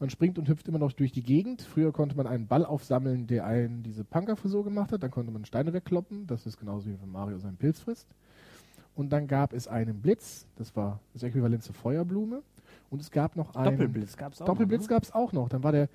Man 0.00 0.10
springt 0.10 0.38
und 0.38 0.48
hüpft 0.48 0.66
immer 0.66 0.80
noch 0.80 0.92
durch 0.92 1.12
die 1.12 1.22
Gegend. 1.22 1.62
Früher 1.62 1.92
konnte 1.92 2.16
man 2.16 2.26
einen 2.26 2.48
Ball 2.48 2.64
aufsammeln, 2.64 3.28
der 3.28 3.46
einen 3.46 3.84
diese 3.84 4.02
Punkerfrisur 4.02 4.64
gemacht 4.64 4.90
hat. 4.90 5.02
Dann 5.02 5.12
konnte 5.12 5.30
man 5.30 5.44
Steine 5.44 5.72
wegkloppen. 5.72 6.26
Das 6.26 6.44
ist 6.44 6.58
genauso 6.58 6.88
wie 6.88 7.00
wenn 7.00 7.12
Mario 7.12 7.38
seinen 7.38 7.56
Pilz 7.56 7.78
frisst. 7.78 8.08
Und 8.96 9.10
dann 9.10 9.28
gab 9.28 9.52
es 9.52 9.68
einen 9.68 10.00
Blitz. 10.00 10.46
Das 10.56 10.74
war 10.74 10.98
das 11.12 11.22
Äquivalent 11.22 11.62
zur 11.62 11.74
Feuerblume. 11.74 12.42
Und 12.90 13.00
es 13.00 13.10
gab 13.10 13.36
noch 13.36 13.54
einen... 13.54 13.76
Doppelblitz 13.76 14.16
gab 14.16 14.32
es 14.32 14.42
auch 14.42 14.46
Doppelblitz 14.46 14.88
gab 14.88 15.02
es 15.04 15.12
auch 15.12 15.32
noch. 15.32 15.48
Dann 15.48 15.62
war 15.62 15.72
der 15.72 15.88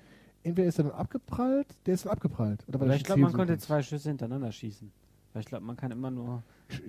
entweder 0.48 0.68
ist 0.68 0.78
er 0.78 0.84
dann 0.84 0.92
abgeprallt, 0.92 1.66
der 1.86 1.94
ist 1.94 2.04
dann 2.04 2.12
abgeprallt. 2.12 2.64
Oder 2.68 2.94
ich 2.94 3.04
glaube, 3.04 3.20
man 3.20 3.32
konnte 3.32 3.58
zwei 3.58 3.82
Schüsse 3.82 4.08
hintereinander 4.08 4.52
schießen. 4.52 4.90
Weil 5.32 5.40
ich 5.40 5.46
glaube, 5.46 5.64
man 5.64 5.76
kann 5.76 5.90
immer 5.90 6.10
nur, 6.10 6.42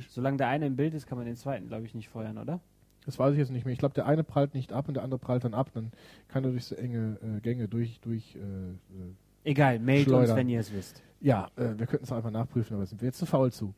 solange 0.10 0.38
der 0.38 0.48
eine 0.48 0.68
im 0.68 0.76
Bild 0.76 0.94
ist, 0.94 1.08
kann 1.08 1.18
man 1.18 1.28
den 1.28 1.36
zweiten, 1.36 1.68
glaube 1.68 1.86
ich, 1.86 1.94
nicht 1.94 2.10
feuern, 2.10 2.38
oder? 2.38 2.60
Das 3.06 3.18
weiß 3.18 3.34
ich 3.34 3.40
jetzt 3.40 3.52
nicht 3.52 3.66
mehr. 3.66 3.74
Ich 3.74 3.80
glaube, 3.80 3.96
der 3.96 4.06
eine 4.06 4.24
prallt 4.24 4.54
nicht 4.54 4.74
ab 4.74 4.88
und 4.88 4.94
der 4.94 5.04
andere 5.04 5.20
prallt 5.20 5.44
dann 5.44 5.54
ab. 5.54 5.72
Dann 5.74 5.92
kann 6.28 6.44
er 6.44 6.52
durch 6.52 6.66
so 6.66 6.76
enge 6.76 7.18
äh, 7.22 7.40
Gänge 7.42 7.68
durch. 7.68 8.00
durch 8.02 8.36
äh, 8.36 8.40
äh 8.40 9.14
Egal, 9.44 9.80
meldet 9.80 10.06
Schleudern. 10.06 10.30
uns, 10.30 10.36
wenn 10.36 10.50
ihr 10.50 10.60
es 10.60 10.74
wisst. 10.74 11.02
ja, 11.22 11.48
äh, 11.56 11.78
wir 11.78 11.88
könnten 11.88 12.04
es 12.04 12.12
einfach 12.12 12.30
nachprüfen, 12.30 12.76
aber 12.76 12.86
sind 12.86 13.02
wir 13.02 13.08
jetzt 13.08 13.18
zu 13.18 13.26
faul 13.26 13.52
zu. 13.52 13.74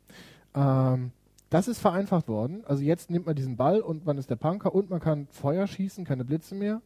Ähm, 0.56 1.12
das 1.50 1.68
ist 1.68 1.80
vereinfacht 1.80 2.28
worden. 2.28 2.64
Also 2.66 2.84
jetzt 2.84 3.12
nimmt 3.12 3.26
man 3.26 3.36
diesen 3.36 3.58
Ball 3.58 3.82
und 3.82 4.06
man 4.06 4.18
ist 4.18 4.30
der 4.30 4.38
Punker 4.38 4.74
und 4.74 4.90
man 4.90 5.00
kann 5.00 5.28
Feuer 5.28 5.68
schießen, 5.68 6.04
keine 6.04 6.26
Blitze 6.26 6.56
mehr. 6.56 6.82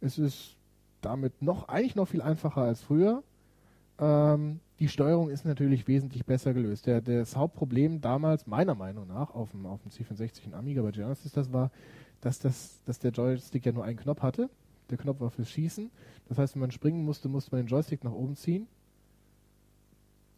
Es 0.00 0.18
ist 0.18 0.55
damit 1.06 1.42
noch 1.42 1.68
eigentlich 1.68 1.96
noch 1.96 2.06
viel 2.08 2.22
einfacher 2.22 2.62
als 2.62 2.82
früher. 2.82 3.22
Ähm, 3.98 4.60
die 4.78 4.88
Steuerung 4.88 5.30
ist 5.30 5.44
natürlich 5.44 5.88
wesentlich 5.88 6.26
besser 6.26 6.52
gelöst. 6.52 6.86
Der, 6.86 7.00
das 7.00 7.36
Hauptproblem 7.36 8.00
damals, 8.00 8.46
meiner 8.46 8.74
Meinung 8.74 9.06
nach, 9.06 9.34
auf 9.34 9.50
dem, 9.50 9.64
auf 9.66 9.80
dem 9.82 9.90
C64 9.90 10.46
und 10.46 10.54
Amiga 10.54 10.82
bei 10.82 10.90
Genesis, 10.90 11.32
das 11.32 11.52
war, 11.52 11.70
dass, 12.20 12.38
das, 12.38 12.82
dass 12.84 12.98
der 12.98 13.12
Joystick 13.12 13.64
ja 13.64 13.72
nur 13.72 13.84
einen 13.84 13.98
Knopf 13.98 14.22
hatte. 14.22 14.50
Der 14.90 14.98
Knopf 14.98 15.20
war 15.20 15.30
fürs 15.30 15.50
Schießen. 15.50 15.90
Das 16.28 16.38
heißt, 16.38 16.54
wenn 16.54 16.60
man 16.60 16.70
springen 16.70 17.04
musste, 17.04 17.28
musste 17.28 17.52
man 17.52 17.62
den 17.62 17.68
Joystick 17.68 18.04
nach 18.04 18.12
oben 18.12 18.36
ziehen. 18.36 18.66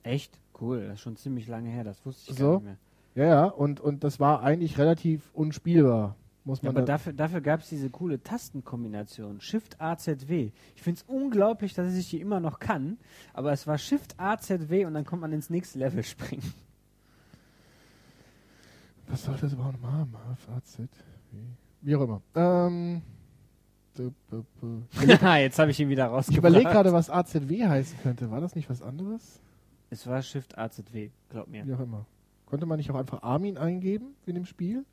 Echt? 0.03 0.39
Cool, 0.61 0.85
das 0.87 0.95
ist 0.95 1.01
schon 1.01 1.17
ziemlich 1.17 1.49
lange 1.49 1.71
her, 1.71 1.85
das 1.85 2.05
wusste 2.05 2.33
ich 2.33 2.39
So. 2.39 2.45
gar 2.45 2.55
nicht 2.55 2.65
mehr. 2.65 2.77
Ja, 3.15 3.25
ja, 3.25 3.45
und, 3.47 3.81
und 3.81 4.05
das 4.05 4.21
war 4.21 4.43
eigentlich 4.43 4.79
relativ 4.79 5.31
unspielbar. 5.35 6.15
Muss 6.49 6.63
Ja, 6.63 6.69
man 6.73 6.77
aber 6.79 6.87
da- 6.87 6.95
dafür, 6.95 7.13
dafür 7.13 7.41
gab 7.43 7.61
es 7.61 7.69
diese 7.69 7.91
coole 7.91 8.23
Tastenkombination. 8.23 9.39
Shift 9.43 9.79
AZW. 9.83 10.51
Ich 10.77 10.83
finde 10.83 10.99
es 11.01 11.05
unglaublich, 11.07 11.75
dass 11.75 11.95
ich 11.95 12.09
die 12.09 12.23
immer 12.23 12.41
noch 12.41 12.59
kann. 12.59 12.97
Aber 13.35 13.53
es 13.53 13.67
war 13.67 13.77
Shift 13.77 14.19
AZW 14.19 14.87
und 14.87 14.95
dann 14.95 15.05
kommt 15.05 15.21
man 15.21 15.31
ins 15.33 15.51
nächste 15.51 15.79
Level 15.79 16.03
springen. 16.03 16.55
Was 19.09 19.25
soll 19.25 19.37
das 19.41 19.53
überhaupt 19.53 19.83
noch 19.83 19.93
haben? 19.93 20.15
Fazit. 20.47 20.89
Wie, 21.33 21.89
wie 21.89 21.97
auch 21.97 22.01
immer. 22.03 22.23
Ähm, 22.35 23.03
du- 23.95 24.13
Jetzt 25.37 25.59
habe 25.59 25.71
ich 25.71 25.81
ihn 25.81 25.91
wieder 25.91 26.07
ich 26.07 26.11
rausgebracht. 26.13 26.39
überlege 26.39 26.71
gerade, 26.71 26.93
was 26.95 27.11
AZW 27.11 27.67
heißen 27.67 27.99
könnte. 28.03 28.31
War 28.31 28.41
das 28.41 28.55
nicht 28.55 28.71
was 28.71 28.81
anderes? 28.81 29.41
Es 29.91 30.07
war 30.07 30.23
Shift 30.23 30.57
AZW, 30.57 31.11
glaub 31.29 31.49
mir. 31.49 31.67
Wie 31.67 31.75
auch 31.75 31.81
immer. 31.81 32.07
Konnte 32.47 32.65
man 32.65 32.79
nicht 32.79 32.91
auch 32.91 32.95
einfach 32.97 33.23
Armin 33.23 33.59
eingeben 33.59 34.15
in 34.25 34.35
dem 34.35 34.47
Spiel? 34.47 34.87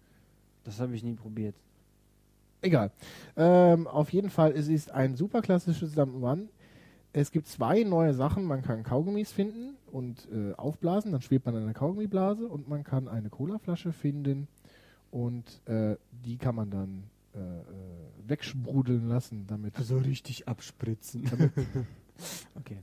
Das 0.66 0.80
habe 0.80 0.94
ich 0.96 1.04
nie 1.04 1.14
probiert. 1.14 1.56
Egal. 2.62 2.92
Ähm, 3.38 3.88
auf 3.88 4.12
jeden 4.12 4.30
Fall, 4.30 4.52
es 4.52 4.68
ist 4.68 4.92
ein 4.92 5.16
super 5.16 5.42
klassisches 5.42 5.96
Jump'n'Run. 5.96 6.48
Es 7.14 7.32
gibt 7.32 7.48
zwei 7.48 7.84
neue 7.84 8.14
Sachen. 8.14 8.44
Man 8.44 8.62
kann 8.62 8.84
Kaugummis 8.84 9.32
finden 9.32 9.76
und 9.92 10.28
äh, 10.32 10.54
aufblasen, 10.56 11.14
dann 11.14 11.22
schwebt 11.22 11.46
man 11.46 11.56
in 11.56 11.64
einer 11.64 11.74
Kaugummiblase 11.74 12.48
und 12.48 12.68
man 12.68 12.84
kann 12.84 13.08
eine 13.08 13.30
Colaflasche 13.30 13.94
finden 13.94 14.48
und 15.12 15.46
äh, 15.66 15.96
die 16.26 16.38
kann 16.38 16.56
man 16.56 16.70
dann 16.70 17.04
äh, 17.34 17.40
äh 17.40 18.28
wegsprudeln 18.28 19.08
lassen, 19.08 19.46
damit. 19.48 19.78
So 19.78 20.00
richtig 20.00 20.48
abspritzen. 20.48 21.30
okay. 22.56 22.80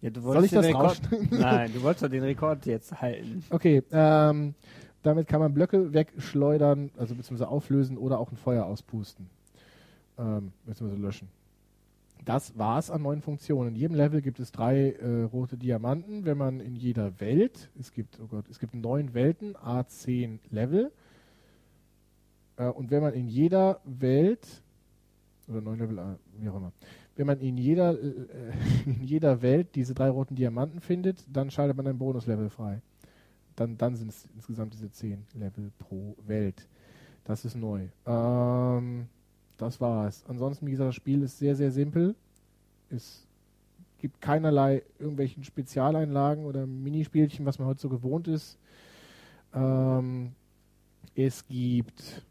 Ja, 0.00 0.10
du 0.10 0.20
Soll 0.20 0.44
ich 0.44 0.50
das 0.52 0.66
Rekord 0.66 1.00
Nein, 1.30 1.72
du 1.72 1.82
wolltest 1.82 2.04
doch 2.04 2.10
den 2.10 2.22
Rekord 2.22 2.66
jetzt 2.66 3.00
halten. 3.00 3.42
Okay, 3.50 3.82
ähm, 3.90 4.54
damit 5.02 5.28
kann 5.28 5.40
man 5.40 5.54
Blöcke 5.54 5.92
wegschleudern, 5.92 6.90
also 6.96 7.14
beziehungsweise 7.14 7.48
auflösen 7.48 7.96
oder 7.96 8.18
auch 8.18 8.30
ein 8.30 8.36
Feuer 8.36 8.64
auspusten. 8.64 9.26
Ähm, 10.18 10.52
beziehungsweise 10.66 11.00
löschen. 11.00 11.28
Das 12.24 12.58
war's 12.58 12.90
an 12.90 13.02
neuen 13.02 13.22
Funktionen. 13.22 13.70
In 13.70 13.76
jedem 13.76 13.96
Level 13.96 14.20
gibt 14.20 14.40
es 14.40 14.52
drei 14.52 14.90
äh, 14.90 15.22
rote 15.22 15.56
Diamanten. 15.56 16.24
Wenn 16.24 16.36
man 16.36 16.60
in 16.60 16.76
jeder 16.76 17.20
Welt, 17.20 17.70
es 17.78 17.92
gibt, 17.92 18.18
oh 18.20 18.26
Gott, 18.26 18.44
es 18.50 18.58
gibt 18.58 18.74
neun 18.74 19.14
Welten, 19.14 19.54
A10 19.56 20.38
Level. 20.50 20.90
Äh, 22.56 22.66
und 22.66 22.90
wenn 22.90 23.02
man 23.02 23.14
in 23.14 23.28
jeder 23.28 23.80
Welt, 23.84 24.46
oder 25.48 25.60
neun 25.60 25.78
Level, 25.78 26.18
wie 26.38 26.48
auch 26.48 26.56
immer, 26.56 26.72
wenn 27.16 27.26
man 27.26 27.40
in 27.40 27.56
jeder, 27.56 27.92
äh, 27.92 28.12
in 28.86 29.04
jeder 29.04 29.40
Welt 29.40 29.74
diese 29.74 29.94
drei 29.94 30.10
roten 30.10 30.34
Diamanten 30.34 30.80
findet, 30.80 31.24
dann 31.32 31.50
schaltet 31.50 31.76
man 31.76 31.86
ein 31.86 31.98
Bonuslevel 31.98 32.50
frei. 32.50 32.82
Dann, 33.58 33.76
dann 33.76 33.96
sind 33.96 34.10
es 34.10 34.28
insgesamt 34.36 34.72
diese 34.72 34.88
zehn 34.92 35.26
Level 35.34 35.72
pro 35.80 36.14
Welt. 36.26 36.68
Das 37.24 37.44
ist 37.44 37.56
neu. 37.56 37.88
Ähm, 38.06 39.08
das 39.56 39.80
war's. 39.80 40.24
Ansonsten, 40.28 40.66
wie 40.66 40.70
gesagt, 40.70 40.88
das 40.88 40.94
Spiel 40.94 41.22
ist 41.22 41.38
sehr, 41.38 41.56
sehr 41.56 41.72
simpel. 41.72 42.14
Es 42.88 43.26
gibt 43.98 44.20
keinerlei 44.20 44.84
irgendwelchen 45.00 45.42
Spezialeinlagen 45.42 46.44
oder 46.44 46.66
Minispielchen, 46.66 47.44
was 47.46 47.58
man 47.58 47.66
heute 47.66 47.80
so 47.80 47.88
gewohnt 47.88 48.28
ist. 48.28 48.58
Ähm, 49.52 50.34
es 51.16 51.44
gibt 51.48 52.22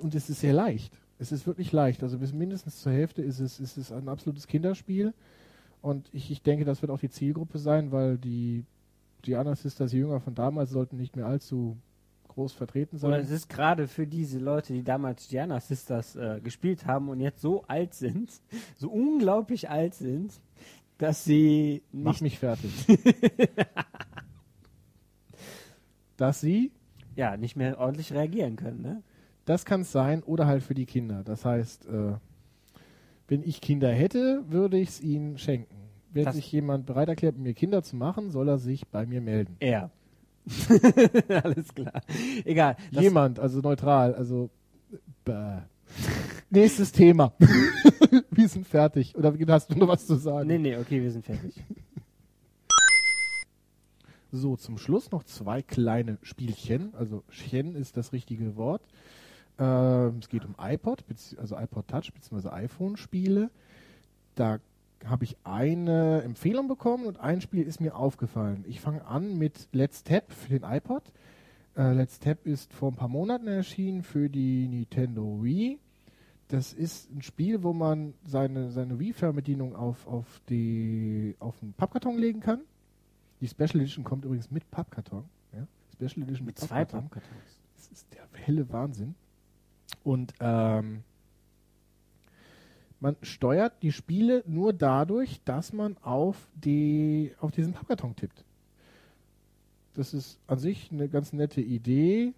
und 0.00 0.14
es 0.14 0.30
ist 0.30 0.40
sehr 0.40 0.54
leicht. 0.54 0.98
Es 1.18 1.30
ist 1.30 1.46
wirklich 1.46 1.72
leicht. 1.72 2.02
Also 2.02 2.18
bis 2.18 2.32
mindestens 2.32 2.80
zur 2.80 2.92
Hälfte 2.92 3.20
ist 3.20 3.40
es, 3.40 3.60
ist 3.60 3.76
es 3.76 3.92
ein 3.92 4.08
absolutes 4.08 4.46
Kinderspiel. 4.46 5.12
Und 5.82 6.08
ich, 6.14 6.30
ich 6.30 6.42
denke, 6.42 6.64
das 6.64 6.80
wird 6.80 6.90
auch 6.90 7.00
die 7.00 7.10
Zielgruppe 7.10 7.58
sein, 7.58 7.92
weil 7.92 8.16
die 8.16 8.64
Diana 9.24 9.54
Sisters 9.54 9.92
Jünger 9.92 10.20
von 10.20 10.34
damals 10.34 10.70
sollten 10.70 10.96
nicht 10.96 11.16
mehr 11.16 11.26
allzu 11.26 11.76
groß 12.28 12.52
vertreten 12.52 12.98
sein. 12.98 13.08
Oder 13.08 13.20
es 13.20 13.30
ist 13.30 13.48
gerade 13.48 13.88
für 13.88 14.06
diese 14.06 14.38
Leute, 14.38 14.72
die 14.72 14.84
damals 14.84 15.28
Diana 15.28 15.58
Sisters 15.58 16.16
äh, 16.16 16.40
gespielt 16.42 16.86
haben 16.86 17.08
und 17.08 17.20
jetzt 17.20 17.40
so 17.40 17.64
alt 17.64 17.94
sind, 17.94 18.30
so 18.76 18.90
unglaublich 18.90 19.70
alt 19.70 19.94
sind, 19.94 20.32
dass 20.98 21.24
sie 21.24 21.82
nicht 21.92 22.04
Mach 22.04 22.20
mich 22.20 22.38
fertig. 22.38 22.70
dass 26.16 26.40
sie 26.40 26.72
ja 27.14 27.36
nicht 27.36 27.56
mehr 27.56 27.78
ordentlich 27.78 28.12
reagieren 28.12 28.56
können, 28.56 28.82
ne? 28.82 29.02
Das 29.46 29.64
kann 29.64 29.82
es 29.82 29.92
sein 29.92 30.22
oder 30.24 30.46
halt 30.46 30.62
für 30.62 30.74
die 30.74 30.86
Kinder. 30.86 31.22
Das 31.22 31.44
heißt, 31.44 31.86
äh, 31.86 32.14
wenn 33.28 33.42
ich 33.42 33.60
Kinder 33.60 33.90
hätte, 33.92 34.44
würde 34.48 34.76
ich 34.76 34.88
es 34.88 35.00
ihnen 35.00 35.38
schenken. 35.38 35.85
Wenn 36.16 36.24
das 36.24 36.36
sich 36.36 36.50
jemand 36.50 36.86
bereit 36.86 37.08
erklärt, 37.08 37.38
mir 37.38 37.54
Kinder 37.54 37.82
zu 37.82 37.96
machen, 37.96 38.30
soll 38.30 38.48
er 38.48 38.58
sich 38.58 38.86
bei 38.88 39.06
mir 39.06 39.20
melden. 39.20 39.56
Er. 39.60 39.90
Alles 41.28 41.74
klar. 41.74 42.02
Egal. 42.44 42.76
Jemand, 42.90 43.38
also 43.38 43.60
neutral, 43.60 44.14
also 44.14 44.50
bäh. 45.24 45.58
Nächstes 46.50 46.92
Thema. 46.92 47.32
wir 48.30 48.48
sind 48.48 48.66
fertig. 48.66 49.16
Oder 49.16 49.34
hast 49.48 49.70
du 49.70 49.78
noch 49.78 49.88
was 49.88 50.06
zu 50.06 50.16
sagen? 50.16 50.48
Nee, 50.48 50.58
nee, 50.58 50.76
okay, 50.76 51.02
wir 51.02 51.10
sind 51.10 51.24
fertig. 51.24 51.54
So, 54.32 54.56
zum 54.56 54.78
Schluss 54.78 55.10
noch 55.10 55.24
zwei 55.24 55.62
kleine 55.62 56.18
Spielchen. 56.22 56.94
Also, 56.94 57.22
Chen 57.30 57.74
ist 57.74 57.96
das 57.96 58.12
richtige 58.12 58.56
Wort. 58.56 58.82
Ähm, 59.58 60.18
es 60.20 60.28
geht 60.28 60.44
um 60.44 60.54
iPod, 60.60 61.04
also 61.38 61.56
iPod 61.56 61.88
Touch 61.88 62.12
bzw. 62.12 62.48
iPhone-Spiele. 62.50 63.50
Da 64.34 64.58
habe 65.08 65.24
ich 65.24 65.36
eine 65.44 66.22
Empfehlung 66.22 66.68
bekommen 66.68 67.06
und 67.06 67.18
ein 67.18 67.40
Spiel 67.40 67.66
ist 67.66 67.80
mir 67.80 67.96
aufgefallen. 67.96 68.64
Ich 68.66 68.80
fange 68.80 69.04
an 69.06 69.38
mit 69.38 69.68
Let's 69.72 70.02
Tap 70.02 70.32
für 70.32 70.58
den 70.58 70.62
iPod. 70.62 71.02
Äh, 71.76 71.92
Let's 71.92 72.18
Tap 72.18 72.46
ist 72.46 72.72
vor 72.72 72.90
ein 72.90 72.96
paar 72.96 73.08
Monaten 73.08 73.46
erschienen 73.46 74.02
für 74.02 74.28
die 74.28 74.68
Nintendo 74.68 75.42
Wii. 75.42 75.78
Das 76.48 76.72
ist 76.72 77.10
ein 77.10 77.22
Spiel, 77.22 77.62
wo 77.62 77.72
man 77.72 78.14
seine, 78.24 78.70
seine 78.70 78.98
Wii-Fernbedienung 78.98 79.74
auf, 79.74 80.06
auf, 80.06 80.40
die, 80.48 81.34
auf 81.40 81.60
einen 81.62 81.72
Pappkarton 81.72 82.18
legen 82.18 82.40
kann. 82.40 82.60
Die 83.40 83.48
Special 83.48 83.80
Edition 83.80 84.04
kommt 84.04 84.24
übrigens 84.24 84.50
mit 84.50 84.70
Pappkarton. 84.70 85.24
Ja? 85.52 85.66
Special 85.92 86.22
Edition 86.22 86.46
mit, 86.46 86.56
mit 86.56 86.58
zwei 86.58 86.84
Pappkartons. 86.84 87.60
Das 87.76 87.88
ist 87.88 88.06
der 88.14 88.26
helle 88.34 88.70
Wahnsinn. 88.72 89.14
Und 90.04 90.34
ähm, 90.40 91.02
man 93.06 93.16
steuert 93.22 93.72
die 93.82 93.92
Spiele 93.92 94.42
nur 94.48 94.72
dadurch, 94.72 95.40
dass 95.44 95.72
man 95.72 95.96
auf, 96.02 96.48
die, 96.56 97.30
auf 97.38 97.52
diesen 97.52 97.72
Pappkarton 97.72 98.16
tippt. 98.16 98.42
Das 99.94 100.12
ist 100.12 100.40
an 100.48 100.58
sich 100.58 100.90
eine 100.90 101.08
ganz 101.08 101.32
nette 101.32 101.60
Idee. 101.60 102.32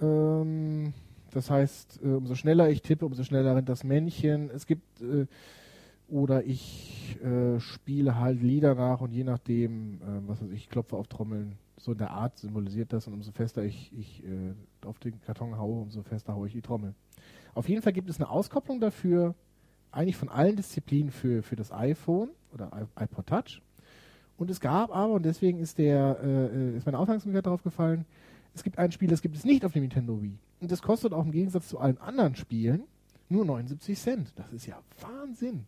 Ähm, 0.00 0.92
das 1.32 1.50
heißt, 1.50 1.98
äh, 2.04 2.10
umso 2.10 2.36
schneller 2.36 2.70
ich 2.70 2.80
tippe, 2.80 3.06
umso 3.06 3.24
schneller 3.24 3.56
rennt 3.56 3.68
das 3.68 3.82
Männchen. 3.82 4.50
Es 4.54 4.66
gibt 4.66 5.02
äh, 5.02 5.26
oder 6.08 6.44
ich 6.44 7.16
äh, 7.20 7.58
spiele 7.58 8.20
halt 8.20 8.40
Lieder 8.40 8.76
nach 8.76 9.00
und 9.00 9.10
je 9.10 9.24
nachdem, 9.24 9.94
äh, 9.94 10.28
was 10.28 10.40
weiß 10.40 10.52
ich, 10.52 10.68
klopfe 10.68 10.94
auf 10.94 11.08
Trommeln, 11.08 11.56
so 11.76 11.90
in 11.90 11.98
der 11.98 12.12
Art 12.12 12.38
symbolisiert 12.38 12.92
das 12.92 13.08
und 13.08 13.14
umso 13.14 13.32
fester 13.32 13.64
ich, 13.64 13.92
ich 13.98 14.22
äh, 14.22 14.86
auf 14.86 15.00
den 15.00 15.20
Karton 15.22 15.58
haue, 15.58 15.82
umso 15.82 16.04
fester 16.04 16.36
haue 16.36 16.46
ich 16.46 16.52
die 16.52 16.62
Trommel. 16.62 16.94
Auf 17.54 17.68
jeden 17.68 17.82
Fall 17.82 17.92
gibt 17.92 18.08
es 18.08 18.20
eine 18.20 18.30
Auskopplung 18.30 18.78
dafür, 18.78 19.34
eigentlich 19.92 20.16
von 20.16 20.28
allen 20.28 20.56
Disziplinen 20.56 21.10
für, 21.10 21.42
für 21.42 21.56
das 21.56 21.72
iPhone 21.72 22.30
oder 22.52 22.88
iPod 22.96 23.26
Touch. 23.26 23.62
Und 24.36 24.50
es 24.50 24.60
gab 24.60 24.94
aber, 24.94 25.14
und 25.14 25.24
deswegen 25.24 25.58
ist 25.58 25.78
der, 25.78 26.18
äh, 26.22 26.76
ist 26.76 26.86
meine 26.86 26.98
Aufmerksamkeit 26.98 27.44
darauf 27.44 27.62
gefallen, 27.62 28.04
es 28.54 28.62
gibt 28.62 28.78
ein 28.78 28.92
Spiel, 28.92 29.08
das 29.08 29.22
gibt 29.22 29.36
es 29.36 29.44
nicht 29.44 29.64
auf 29.64 29.72
dem 29.72 29.82
Nintendo 29.82 30.20
Wii. 30.20 30.38
Und 30.60 30.72
das 30.72 30.82
kostet 30.82 31.12
auch 31.12 31.24
im 31.24 31.32
Gegensatz 31.32 31.68
zu 31.68 31.78
allen 31.78 31.98
anderen 31.98 32.34
Spielen 32.36 32.84
nur 33.28 33.44
79 33.44 33.98
Cent. 33.98 34.32
Das 34.36 34.52
ist 34.52 34.66
ja 34.66 34.78
Wahnsinn. 35.00 35.64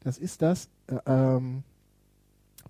Das 0.00 0.18
ist 0.18 0.42
das, 0.42 0.68
äh, 0.88 0.98
ähm, 1.06 1.62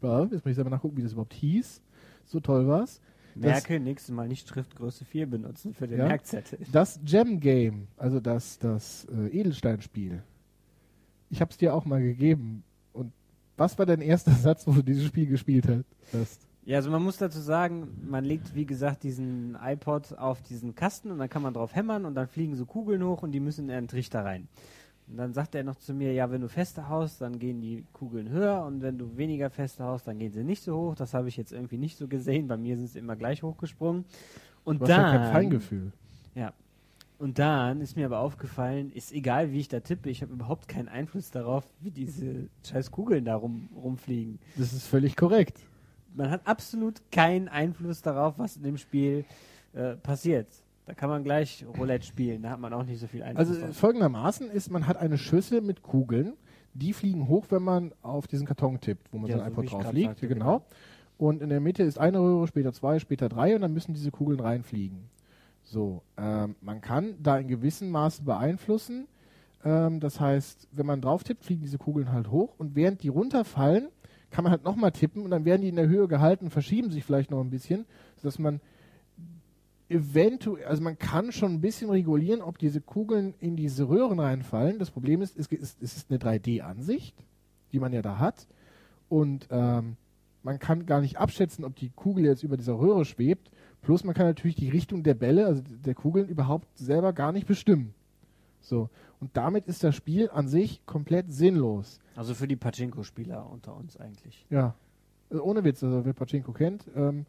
jetzt 0.01 0.45
muss 0.45 0.47
ich 0.47 0.55
selber 0.55 0.71
nachgucken, 0.71 0.97
wie 0.97 1.03
das 1.03 1.13
überhaupt 1.13 1.35
hieß. 1.35 1.81
So 2.27 2.41
toll 2.41 2.67
war's. 2.67 3.01
Merke, 3.35 3.81
nächstes 3.81 4.15
Mal 4.15 4.29
nicht 4.29 4.49
Schriftgröße 4.49 5.05
4 5.05 5.27
benutzen 5.27 5.75
für 5.75 5.89
den 5.89 5.99
ja, 5.99 6.07
Merkzettel. 6.07 6.59
Das 6.71 7.01
Gem 7.05 7.41
Game, 7.41 7.89
also 7.97 8.21
das, 8.21 8.59
das 8.59 9.07
äh, 9.07 9.29
Edelsteinspiel. 9.29 10.23
Ich 11.31 11.41
habe 11.41 11.51
es 11.51 11.57
dir 11.57 11.75
auch 11.75 11.85
mal 11.85 12.03
gegeben. 12.03 12.65
Und 12.93 13.13
was 13.57 13.79
war 13.79 13.87
dein 13.87 14.01
erster 14.01 14.33
Satz, 14.35 14.67
wo 14.67 14.73
du 14.73 14.83
dieses 14.83 15.07
Spiel 15.07 15.27
gespielt 15.27 15.67
hast? 16.13 16.41
Ja, 16.65 16.79
also 16.79 16.91
man 16.91 17.03
muss 17.03 17.19
dazu 17.19 17.41
sagen, 17.41 17.89
man 18.09 18.25
legt, 18.25 18.55
wie 18.55 18.65
gesagt, 18.65 19.03
diesen 19.03 19.57
iPod 19.63 20.17
auf 20.17 20.41
diesen 20.43 20.75
Kasten 20.75 21.11
und 21.11 21.19
dann 21.19 21.29
kann 21.29 21.43
man 21.43 21.53
drauf 21.53 21.75
hämmern 21.75 22.07
und 22.07 22.15
dann 22.15 22.27
fliegen 22.27 22.55
so 22.55 22.65
Kugeln 22.65 23.05
hoch 23.05 23.23
und 23.23 23.33
die 23.33 23.41
müssen 23.41 23.69
in 23.69 23.75
einen 23.75 23.89
Trichter 23.89 24.25
rein. 24.25 24.49
Und 25.07 25.19
dann 25.19 25.35
sagt 25.35 25.55
er 25.55 25.65
noch 25.65 25.77
zu 25.77 25.93
mir, 25.93 26.15
ja, 26.15 26.31
wenn 26.31 26.41
du 26.41 26.49
feste 26.49 26.89
haust, 26.89 27.21
dann 27.21 27.39
gehen 27.39 27.61
die 27.61 27.85
Kugeln 27.93 28.31
höher 28.31 28.65
und 28.65 28.81
wenn 28.81 28.97
du 28.97 29.19
weniger 29.19 29.51
feste 29.51 29.85
haust, 29.85 30.07
dann 30.07 30.19
gehen 30.19 30.33
sie 30.33 30.45
nicht 30.45 30.63
so 30.63 30.75
hoch. 30.77 30.95
Das 30.95 31.13
habe 31.13 31.29
ich 31.29 31.37
jetzt 31.37 31.53
irgendwie 31.53 31.77
nicht 31.77 31.99
so 31.99 32.09
gesehen. 32.09 32.49
Bei 32.49 32.57
mir 32.57 32.77
sind 32.77 32.89
sie 32.89 32.99
immer 32.99 33.15
gleich 33.15 33.43
hochgesprungen. 33.43 34.07
Und 34.65 34.81
du 34.81 34.87
dann, 34.87 35.05
hast 35.05 35.13
ja 35.13 35.19
kein 35.19 35.33
Feingefühl. 35.33 35.93
Ja. 36.35 36.55
Und 37.19 37.39
dann 37.39 37.81
ist 37.81 37.97
mir 37.97 38.07
aber 38.07 38.19
aufgefallen, 38.19 38.91
ist 38.93 39.13
egal, 39.13 39.53
wie 39.53 39.61
ich 39.61 39.69
da 39.69 39.81
tippe, 39.81 40.11
ich 40.11 40.23
habe 40.23 40.33
überhaupt 40.33 40.67
keinen 40.67 40.89
Einfluss 40.89 41.31
darauf, 41.31 41.65
wie 41.81 41.91
diese 41.91 42.49
scheiß 42.65 42.91
Kugeln 42.91 43.25
da 43.25 43.37
rum, 43.37 43.69
rumfliegen. 43.75 44.41
Das 44.57 44.73
ist 44.73 44.87
völlig 44.87 45.17
korrekt. 45.17 45.61
Man 46.15 46.31
hat 46.31 46.47
absolut 46.47 47.01
keinen 47.11 47.49
Einfluss 47.49 48.03
darauf, 48.03 48.39
was 48.39 48.57
in 48.57 48.65
dem 48.65 48.77
Spiel 48.77 49.25
äh, 49.73 49.95
passiert. 49.97 50.49
Da 50.87 50.95
kann 50.95 51.09
man 51.09 51.25
gleich 51.25 51.65
Roulette 51.79 52.05
spielen, 52.05 52.43
da 52.43 52.51
hat 52.51 52.61
man 52.61 52.73
auch 52.73 52.85
nicht 52.85 53.01
so 53.01 53.07
viel 53.07 53.23
Einfluss. 53.23 53.49
Also 53.49 53.73
folgendermaßen 53.73 54.51
ist, 54.51 54.71
man 54.71 54.87
hat 54.87 54.97
eine 54.97 55.17
Schüssel 55.17 55.61
mit 55.61 55.83
Kugeln, 55.83 56.35
die 56.75 56.93
fliegen 56.93 57.29
hoch, 57.29 57.47
wenn 57.51 57.63
man 57.63 57.93
auf 58.03 58.27
diesen 58.27 58.47
Karton 58.47 58.81
tippt, 58.81 59.13
wo 59.13 59.19
man 59.19 59.31
ja, 59.31 59.39
sein 59.39 59.47
so 59.47 59.63
iPod 59.63 59.73
drauf 59.73 59.93
liegt. 59.93 60.09
Sagte, 60.11 60.29
genau. 60.29 60.59
genau. 60.59 60.67
Und 61.17 61.43
in 61.43 61.49
der 61.49 61.61
Mitte 61.61 61.85
ist 61.85 61.99
eine 61.99 62.19
Röhre, 62.19 62.47
später 62.49 62.73
zwei, 62.73 62.99
später 62.99 63.29
drei 63.29 63.55
und 63.55 63.63
dann 63.63 63.73
müssen 63.73 63.95
diese 63.95 64.11
Kugeln 64.11 64.41
reinfliegen. 64.41 65.09
So, 65.65 66.03
ähm, 66.17 66.57
man 66.61 66.81
kann 66.81 67.17
da 67.23 67.39
in 67.39 67.49
gewissem 67.49 67.91
Maße 67.91 68.23
beeinflussen. 68.23 69.09
Ähm, 69.65 70.01
das 70.01 70.21
heißt, 70.21 70.69
wenn 70.73 70.87
man 70.87 71.01
drauf 71.01 71.25
tippt, 71.25 71.45
fliegen 71.45 71.63
diese 71.63 71.79
Kugeln 71.79 72.13
halt 72.13 72.31
hoch 72.31 72.55
und 72.59 72.77
während 72.77 73.03
die 73.03 73.09
runterfallen, 73.09 73.89
kann 74.31 74.45
man 74.45 74.51
halt 74.51 74.65
nochmal 74.65 74.93
tippen 74.93 75.23
und 75.23 75.31
dann 75.31 75.45
werden 75.45 75.63
die 75.63 75.69
in 75.69 75.77
der 75.77 75.89
Höhe 75.89 76.09
gehalten, 76.09 76.51
verschieben 76.51 76.91
sich 76.91 77.05
vielleicht 77.05 77.31
noch 77.31 77.41
ein 77.41 77.51
bisschen, 77.51 77.87
sodass 78.17 78.39
man 78.39 78.61
eventuell, 79.89 80.65
also 80.67 80.83
man 80.83 80.99
kann 80.99 81.33
schon 81.33 81.53
ein 81.53 81.61
bisschen 81.61 81.91
regulieren, 81.91 82.43
ob 82.43 82.59
diese 82.59 82.81
Kugeln 82.81 83.35
in 83.41 83.57
diese 83.57 83.89
Röhren 83.89 84.19
reinfallen. 84.19 84.79
Das 84.79 84.91
Problem 84.91 85.23
ist, 85.23 85.39
es 85.39 85.47
ist, 85.47 85.83
es 85.83 85.97
ist 85.97 86.11
eine 86.11 86.19
3D-Ansicht. 86.19 87.15
die 87.73 87.79
man 87.81 87.93
ja 87.93 88.03
da 88.03 88.19
hat. 88.19 88.47
Und 89.09 89.49
ähm, 89.51 89.97
man 90.43 90.59
kann 90.59 90.87
gar 90.87 91.01
nicht 91.01 91.19
abschätzen, 91.19 91.65
ob 91.65 91.77
die 91.77 91.91
Kugel 91.91 92.25
jetzt 92.25 92.43
über 92.43 92.57
dieser 92.57 92.79
Röhre 92.79 93.05
schwebt. 93.05 93.51
Plus 93.85 94.03
man 94.03 94.15
kann 94.15 94.27
natürlich 94.27 94.57
die 94.57 94.71
Richtung 94.71 95.03
der 95.03 95.15
Bälle, 95.15 95.47
also 95.47 95.63
der 95.63 95.95
Kugeln, 95.95 96.27
überhaupt 96.27 96.67
selber 96.77 97.13
gar 97.13 97.33
nicht 97.33 97.47
bestimmen. 97.47 97.95
So. 98.61 98.89
Und 99.21 99.37
damit 99.37 99.67
ist 99.67 99.85
das 99.85 99.95
Spiel 99.95 100.31
an 100.31 100.49
sich 100.49 100.85
komplett 100.87 101.31
sinnlos. 101.33 102.01
Also 102.17 102.35
für 102.35 102.49
die 102.49 102.57
Pachinko-Spieler 102.57 103.49
unter 103.51 103.77
uns 103.77 103.99
eigentlich. 103.99 104.47
Ja. 104.49 104.75
Also 105.31 105.45
ohne 105.45 105.65
Witz, 105.65 105.85
also 105.85 106.05
wer 106.05 106.15
Pachinko 106.15 106.53
kennt, 106.53 106.85
ähm, 106.97 107.27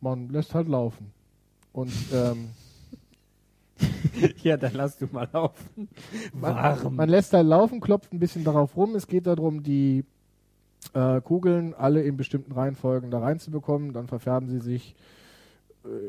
man 0.00 0.28
lässt 0.28 0.54
halt 0.54 0.68
laufen. 0.68 1.12
Und 1.72 1.92
ähm, 2.12 2.50
ja, 4.42 4.56
dann 4.56 4.74
lass 4.74 4.98
du 4.98 5.06
mal 5.10 5.28
laufen. 5.32 5.88
Man, 6.32 6.94
man, 6.94 7.08
lässt 7.08 7.32
halt 7.32 7.46
laufen, 7.46 7.80
klopft 7.80 8.12
ein 8.12 8.20
bisschen 8.20 8.44
darauf 8.44 8.76
rum. 8.76 8.94
Es 8.94 9.08
geht 9.08 9.26
darum, 9.26 9.64
die 9.64 10.04
äh, 10.94 11.20
Kugeln 11.20 11.74
alle 11.74 12.02
in 12.02 12.16
bestimmten 12.16 12.52
Reihenfolgen 12.52 13.10
da 13.10 13.18
reinzubekommen. 13.18 13.92
Dann 13.92 14.06
verfärben 14.06 14.48
sie 14.48 14.60
sich 14.60 14.94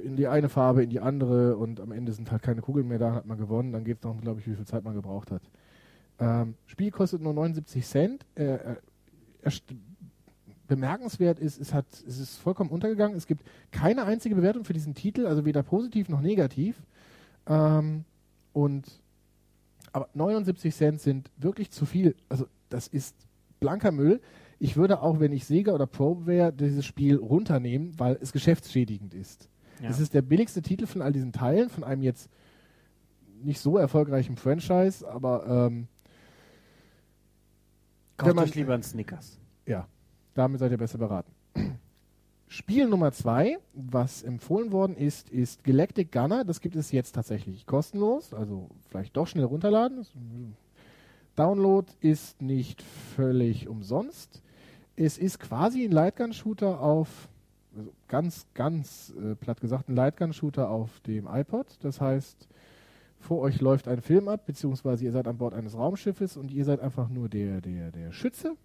in 0.03 0.15
die 0.15 0.27
eine 0.27 0.49
Farbe, 0.49 0.83
in 0.83 0.89
die 0.89 0.99
andere 0.99 1.57
und 1.57 1.79
am 1.79 1.91
Ende 1.91 2.11
sind 2.11 2.31
halt 2.31 2.43
keine 2.43 2.61
Kugeln 2.61 2.87
mehr 2.87 2.99
da, 2.99 3.13
hat 3.13 3.25
man 3.25 3.37
gewonnen. 3.37 3.71
Dann 3.71 3.83
geht 3.83 3.97
es 3.97 4.01
darum, 4.01 4.21
glaube 4.21 4.39
ich, 4.39 4.47
wie 4.47 4.55
viel 4.55 4.65
Zeit 4.65 4.83
man 4.83 4.93
gebraucht 4.93 5.31
hat. 5.31 5.41
Ähm, 6.19 6.55
Spiel 6.67 6.91
kostet 6.91 7.21
nur 7.21 7.33
79 7.33 7.85
Cent. 7.85 8.25
Äh, 8.35 8.53
äh 8.53 8.75
bemerkenswert 10.67 11.39
ist, 11.39 11.59
es, 11.59 11.73
hat, 11.73 11.85
es 12.07 12.19
ist 12.19 12.37
vollkommen 12.37 12.69
untergegangen. 12.69 13.17
Es 13.17 13.27
gibt 13.27 13.43
keine 13.71 14.05
einzige 14.05 14.35
Bewertung 14.35 14.63
für 14.63 14.73
diesen 14.73 14.95
Titel, 14.95 15.27
also 15.27 15.45
weder 15.45 15.61
positiv 15.61 16.09
noch 16.09 16.21
negativ. 16.21 16.81
Ähm, 17.47 18.05
und 18.53 18.85
aber 19.91 20.09
79 20.13 20.73
Cent 20.73 21.01
sind 21.01 21.29
wirklich 21.37 21.69
zu 21.69 21.85
viel. 21.85 22.15
Also 22.29 22.47
das 22.69 22.87
ist 22.87 23.15
blanker 23.59 23.91
Müll. 23.91 24.21
Ich 24.57 24.75
würde 24.77 25.01
auch, 25.01 25.19
wenn 25.19 25.31
ich 25.31 25.45
Sega 25.45 25.73
oder 25.73 25.85
Pro 25.85 26.25
wäre, 26.25 26.51
dieses 26.51 26.85
Spiel 26.85 27.17
runternehmen, 27.17 27.99
weil 27.99 28.17
es 28.21 28.31
geschäftsschädigend 28.31 29.13
ist. 29.13 29.49
Ja. 29.81 29.89
Es 29.89 29.99
ist 29.99 30.13
der 30.13 30.21
billigste 30.21 30.61
Titel 30.61 30.85
von 30.85 31.01
all 31.01 31.11
diesen 31.11 31.31
Teilen, 31.31 31.69
von 31.69 31.83
einem 31.83 32.01
jetzt 32.03 32.29
nicht 33.43 33.59
so 33.59 33.77
erfolgreichen 33.77 34.37
Franchise, 34.37 35.07
aber 35.07 35.67
ähm, 35.67 35.87
Kauft 38.17 38.37
euch 38.37 38.55
lieber 38.55 38.73
einen 38.73 38.83
Snickers. 38.83 39.39
Ja, 39.65 39.87
damit 40.33 40.59
seid 40.59 40.71
ihr 40.71 40.77
besser 40.77 40.97
beraten. 40.97 41.31
Spiel 42.47 42.87
Nummer 42.87 43.11
zwei, 43.11 43.57
was 43.73 44.21
empfohlen 44.21 44.71
worden 44.71 44.95
ist, 44.95 45.29
ist 45.29 45.63
Galactic 45.63 46.11
Gunner. 46.11 46.45
Das 46.45 46.61
gibt 46.61 46.75
es 46.75 46.91
jetzt 46.91 47.13
tatsächlich 47.13 47.65
kostenlos, 47.65 48.33
also 48.33 48.69
vielleicht 48.89 49.17
doch 49.17 49.25
schnell 49.25 49.45
runterladen. 49.45 50.05
Download 51.35 51.91
ist 51.99 52.41
nicht 52.41 52.83
völlig 53.15 53.67
umsonst. 53.67 54.43
Es 54.95 55.17
ist 55.17 55.39
quasi 55.39 55.83
ein 55.85 55.91
Lightgun-Shooter 55.91 56.79
auf, 56.79 57.27
ganz, 58.07 58.45
ganz 58.53 59.13
äh, 59.19 59.35
platt 59.35 59.61
gesagt, 59.61 59.89
ein 59.89 59.95
Lightgun-Shooter 59.95 60.69
auf 60.69 60.99
dem 61.01 61.27
iPod. 61.27 61.67
Das 61.81 62.01
heißt, 62.01 62.47
vor 63.19 63.39
euch 63.39 63.61
läuft 63.61 63.87
ein 63.87 64.01
Film 64.01 64.27
ab, 64.27 64.45
beziehungsweise 64.45 65.05
ihr 65.05 65.11
seid 65.11 65.27
an 65.27 65.37
Bord 65.37 65.53
eines 65.53 65.77
Raumschiffes 65.77 66.37
und 66.37 66.51
ihr 66.51 66.65
seid 66.65 66.81
einfach 66.81 67.09
nur 67.09 67.29
der, 67.29 67.61
der, 67.61 67.91
der 67.91 68.11
Schütze 68.11 68.55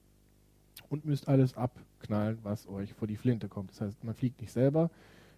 und 0.89 1.05
müsst 1.05 1.29
alles 1.29 1.57
abknallen, 1.57 2.39
was 2.43 2.69
euch 2.69 2.93
vor 2.93 3.07
die 3.07 3.17
Flinte 3.17 3.49
kommt. 3.49 3.71
Das 3.71 3.81
heißt, 3.81 4.05
man 4.05 4.15
fliegt 4.15 4.41
nicht 4.41 4.53
selber, 4.53 4.91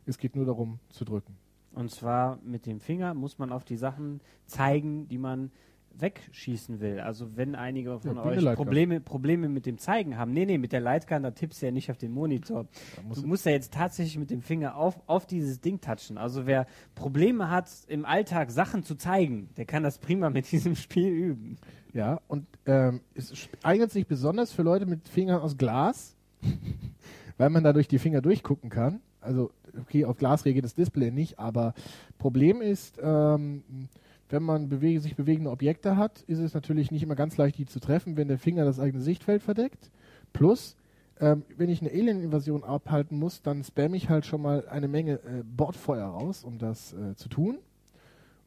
es 0.07 0.19
geht 0.19 0.37
nur 0.37 0.47
darum 0.47 0.79
zu 0.89 1.05
drücken. 1.05 1.37
Und 1.73 1.91
zwar 1.91 2.39
mit 2.43 2.67
dem 2.67 2.81
Finger 2.81 3.15
muss 3.15 3.39
man 3.39 3.53
auf 3.53 3.65
die 3.65 3.77
Sachen 3.77 4.21
zeigen, 4.47 5.07
die 5.09 5.19
man 5.19 5.51
wegschießen 5.99 6.81
will. 6.81 7.01
Also 7.01 7.37
wenn 7.37 7.55
einige 7.55 8.01
von 8.01 8.17
ja, 8.17 8.25
euch 8.25 8.55
Probleme, 8.55 9.01
Probleme 9.01 9.49
mit 9.49 9.67
dem 9.67 9.79
Zeigen 9.79 10.17
haben, 10.17 10.33
nee, 10.33 10.47
nee, 10.47 10.59
mit 10.59 10.73
der 10.73 10.81
Lightgun, 10.81 11.23
da 11.23 11.31
tippst 11.31 11.61
du 11.61 11.67
ja 11.67 11.73
nicht 11.73 11.91
auf 11.91 11.99
den 11.99 12.13
Monitor. 12.13 12.67
du 13.15 13.27
musst 13.27 13.47
ja 13.47 13.53
jetzt 13.53 13.73
tatsächlich 13.73 14.19
mit 14.19 14.31
dem 14.31 14.43
Finger 14.43 14.77
auf, 14.77 15.01
auf 15.07 15.27
dieses 15.27 15.61
Ding 15.61 15.81
touchen. 15.81 16.19
Also 16.19 16.47
wer 16.47 16.67
Probleme 16.95 17.51
hat, 17.51 17.69
im 17.89 18.05
Alltag 18.05 18.51
Sachen 18.51 18.83
zu 18.83 18.95
zeigen, 18.95 19.51
der 19.57 19.65
kann 19.65 19.83
das 19.83 19.99
prima 19.99 20.31
mit 20.31 20.51
diesem 20.53 20.77
Spiel 20.77 21.09
üben. 21.09 21.57
Ja, 21.93 22.21
und 22.29 22.47
ähm, 22.67 23.01
es 23.15 23.49
eignet 23.63 23.91
sich 23.91 24.07
besonders 24.07 24.53
für 24.53 24.63
Leute 24.63 24.87
mit 24.87 25.09
Fingern 25.09 25.41
aus 25.41 25.57
Glas, 25.57 26.15
weil 27.37 27.51
man 27.51 27.65
da 27.65 27.73
durch 27.73 27.89
die 27.89 27.99
Finger 27.99 28.21
durchgucken 28.21 28.71
kann. 28.71 29.01
Also, 29.21 29.51
okay, 29.79 30.05
auf 30.05 30.17
Glas 30.17 30.45
reagiert 30.45 30.65
das 30.65 30.75
Display 30.75 31.11
nicht, 31.11 31.39
aber 31.39 31.75
Problem 32.19 32.63
ist, 32.63 32.99
ähm, 33.03 33.89
wenn 34.31 34.43
man 34.43 34.69
bewege, 34.69 35.01
sich 35.01 35.17
bewegende 35.17 35.51
Objekte 35.51 35.97
hat, 35.97 36.23
ist 36.23 36.39
es 36.39 36.55
natürlich 36.55 36.91
nicht 36.91 37.03
immer 37.03 37.17
ganz 37.17 37.37
leicht, 37.37 37.59
die 37.59 37.67
zu 37.67 37.81
treffen, 37.81 38.17
wenn 38.17 38.29
der 38.29 38.39
Finger 38.39 38.65
das 38.65 38.81
eigene 38.81 39.03
Sichtfeld 39.03 39.43
verdeckt. 39.43 39.91
Plus, 40.33 40.77
ähm, 41.21 41.43
wenn 41.57 41.69
ich 41.69 41.81
eine 41.81 41.91
Alien-Invasion 41.91 42.65
abhalten 42.65 43.19
muss, 43.19 43.43
dann 43.43 43.63
spamme 43.63 43.97
ich 43.97 44.09
halt 44.09 44.25
schon 44.25 44.43
mal 44.43 44.67
eine 44.69 44.89
Menge 44.89 45.15
äh, 45.15 45.43
Bordfeuer 45.45 46.07
raus, 46.07 46.45
um 46.45 46.59
das 46.59 46.95
äh, 46.95 47.15
zu 47.17 47.29
tun. 47.29 47.59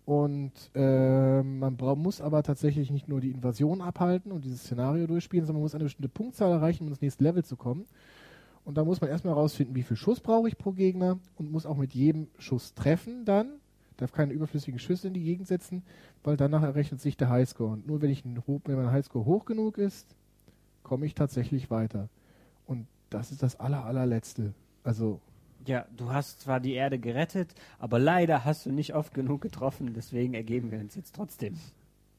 Und 0.06 0.52
äh, 0.76 1.42
man 1.44 1.78
muss 1.78 2.20
aber 2.20 2.44
tatsächlich 2.44 2.92
nicht 2.92 3.08
nur 3.08 3.22
die 3.22 3.32
Invasion 3.32 3.82
abhalten 3.82 4.32
und 4.32 4.44
dieses 4.44 4.64
Szenario 4.64 5.08
durchspielen, 5.08 5.46
sondern 5.46 5.62
man 5.62 5.66
muss 5.66 5.76
eine 5.76 5.86
bestimmte 5.86 6.10
Punktzahl 6.10 6.52
erreichen, 6.52 6.84
um 6.84 6.90
ins 6.90 7.02
nächste 7.02 7.24
Level 7.24 7.44
zu 7.46 7.56
kommen. 7.56 7.86
Und 8.66 8.78
da 8.78 8.84
muss 8.84 9.02
man 9.02 9.10
erstmal 9.10 9.36
herausfinden, 9.36 9.76
wie 9.76 9.84
viel 9.84 9.98
Schuss 9.98 10.20
brauche 10.20 10.48
ich 10.48 10.58
pro 10.58 10.72
Gegner 10.72 11.20
und 11.38 11.52
muss 11.52 11.66
auch 11.66 11.78
mit 11.78 11.94
jedem 11.94 12.28
Schuss 12.38 12.74
treffen 12.74 13.24
dann. 13.26 13.60
Darf 13.98 14.12
keine 14.12 14.34
überflüssigen 14.34 14.80
Schüsse 14.80 15.08
in 15.08 15.14
die 15.14 15.24
Gegend 15.24 15.48
setzen, 15.48 15.84
weil 16.24 16.38
danach 16.38 16.64
errechnet 16.64 17.02
sich 17.02 17.18
der 17.18 17.30
Highscore. 17.30 17.72
Und 17.72 17.88
nur 17.88 18.02
wenn, 18.02 18.10
ich 18.10 18.26
einen, 18.26 18.42
wenn 18.46 18.76
mein 18.76 18.92
Highscore 18.92 19.26
hoch 19.26 19.46
genug 19.46 19.78
ist, 19.78 20.16
komme 20.84 21.06
ich 21.06 21.16
tatsächlich 21.16 21.70
weiter. 21.70 22.10
Und 22.66 22.88
das 23.10 23.32
ist 23.32 23.44
das 23.44 23.60
aller, 23.60 23.86
allerletzte. 23.86 24.54
Also 24.84 25.20
ja, 25.66 25.86
du 25.96 26.10
hast 26.12 26.42
zwar 26.42 26.60
die 26.60 26.74
Erde 26.74 27.00
gerettet, 27.00 27.56
aber 27.80 28.00
leider 28.00 28.44
hast 28.44 28.66
du 28.66 28.72
nicht 28.72 28.96
oft 28.96 29.14
genug 29.14 29.42
getroffen, 29.42 29.94
deswegen 29.94 30.34
ergeben 30.34 30.72
wir 30.72 30.80
uns 30.80 30.96
jetzt 30.96 31.16
trotzdem. 31.16 31.56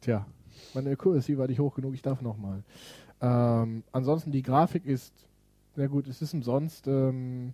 Tja, 0.01 0.27
meine 0.73 0.91
Accuracy 0.91 1.37
war 1.37 1.47
nicht 1.47 1.61
hoch 1.61 1.75
genug, 1.75 1.95
ich 1.95 2.03
darf 2.03 2.23
nochmal. 2.23 2.63
Ähm, 3.21 3.83
ansonsten 3.93 4.33
die 4.33 4.43
Grafik 4.43 4.87
ist, 4.87 5.13
sehr 5.77 5.89
gut, 5.89 6.07
es 6.07 6.23
ist 6.23 6.33
umsonst. 6.33 6.87
Ähm, 6.87 7.53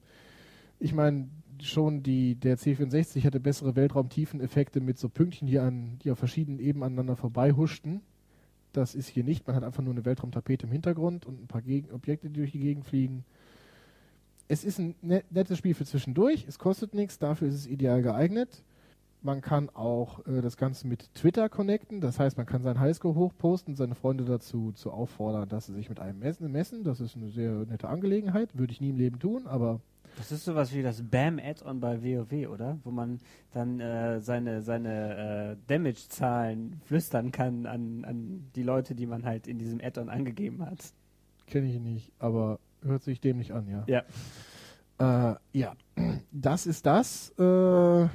ich 0.78 0.92
meine, 0.92 1.28
schon 1.62 2.02
die, 2.02 2.34
der 2.34 2.58
C64 2.58 3.24
hatte 3.24 3.40
bessere 3.40 3.76
Weltraumtiefeneffekte 3.76 4.80
mit 4.80 4.98
so 4.98 5.08
Pünktchen, 5.08 5.46
die, 5.46 5.58
an, 5.58 5.98
die 6.02 6.10
auf 6.10 6.18
verschiedenen 6.18 6.58
Ebenen 6.58 6.84
aneinander 6.84 7.16
vorbei 7.16 7.52
huschten. 7.52 8.00
Das 8.72 8.94
ist 8.94 9.08
hier 9.08 9.24
nicht. 9.24 9.46
Man 9.46 9.56
hat 9.56 9.64
einfach 9.64 9.82
nur 9.82 9.92
eine 9.92 10.04
Weltraumtapete 10.04 10.66
im 10.66 10.72
Hintergrund 10.72 11.26
und 11.26 11.42
ein 11.42 11.46
paar 11.48 11.62
Geg 11.62 11.92
Objekte, 11.92 12.28
die 12.28 12.40
durch 12.40 12.52
die 12.52 12.60
Gegend 12.60 12.84
fliegen 12.84 13.24
es 14.50 14.64
ist 14.64 14.80
ein 14.80 14.96
nettes 15.00 15.58
Spiel 15.58 15.74
für 15.74 15.84
zwischendurch. 15.84 16.44
Es 16.48 16.58
kostet 16.58 16.92
nichts, 16.92 17.20
dafür 17.20 17.46
ist 17.46 17.54
es 17.54 17.66
ideal 17.68 18.02
geeignet. 18.02 18.64
Man 19.22 19.42
kann 19.42 19.70
auch 19.70 20.26
äh, 20.26 20.40
das 20.40 20.56
Ganze 20.56 20.88
mit 20.88 21.14
Twitter 21.14 21.48
connecten. 21.48 22.00
Das 22.00 22.18
heißt, 22.18 22.36
man 22.36 22.46
kann 22.46 22.64
sein 22.64 22.80
Highscore 22.80 23.14
hochposten, 23.14 23.76
seine 23.76 23.94
Freunde 23.94 24.24
dazu 24.24 24.72
zu 24.72 24.90
auffordern, 24.90 25.48
dass 25.48 25.66
sie 25.66 25.74
sich 25.74 25.88
mit 25.88 26.00
einem 26.00 26.18
messen, 26.18 26.50
messen. 26.50 26.82
Das 26.82 27.00
ist 27.00 27.14
eine 27.14 27.28
sehr 27.28 27.52
nette 27.66 27.88
Angelegenheit. 27.88 28.58
Würde 28.58 28.72
ich 28.72 28.80
nie 28.80 28.90
im 28.90 28.96
Leben 28.96 29.20
tun, 29.20 29.46
aber. 29.46 29.80
Das 30.16 30.32
ist 30.32 30.44
sowas 30.44 30.74
wie 30.74 30.82
das 30.82 31.02
BAM-Add-on 31.02 31.80
bei 31.80 32.02
WoW, 32.02 32.48
oder? 32.48 32.78
Wo 32.84 32.90
man 32.90 33.18
dann 33.52 33.80
äh, 33.80 34.20
seine, 34.20 34.62
seine 34.62 35.52
äh, 35.52 35.56
Damage-Zahlen 35.66 36.80
flüstern 36.84 37.32
kann 37.32 37.66
an, 37.66 38.04
an 38.04 38.50
die 38.54 38.62
Leute, 38.62 38.94
die 38.94 39.06
man 39.06 39.24
halt 39.24 39.46
in 39.46 39.58
diesem 39.58 39.80
Add-on 39.80 40.08
angegeben 40.08 40.64
hat. 40.64 40.78
Kenne 41.46 41.68
ich 41.68 41.80
nicht, 41.80 42.12
aber 42.18 42.58
hört 42.82 43.02
sich 43.02 43.20
dämlich 43.20 43.52
an, 43.52 43.68
ja. 43.68 43.84
Ja. 43.86 45.32
Äh, 45.32 45.36
ja, 45.52 45.74
das 46.30 46.66
ist 46.66 46.86
das. 46.86 47.30
Äh, 47.38 48.08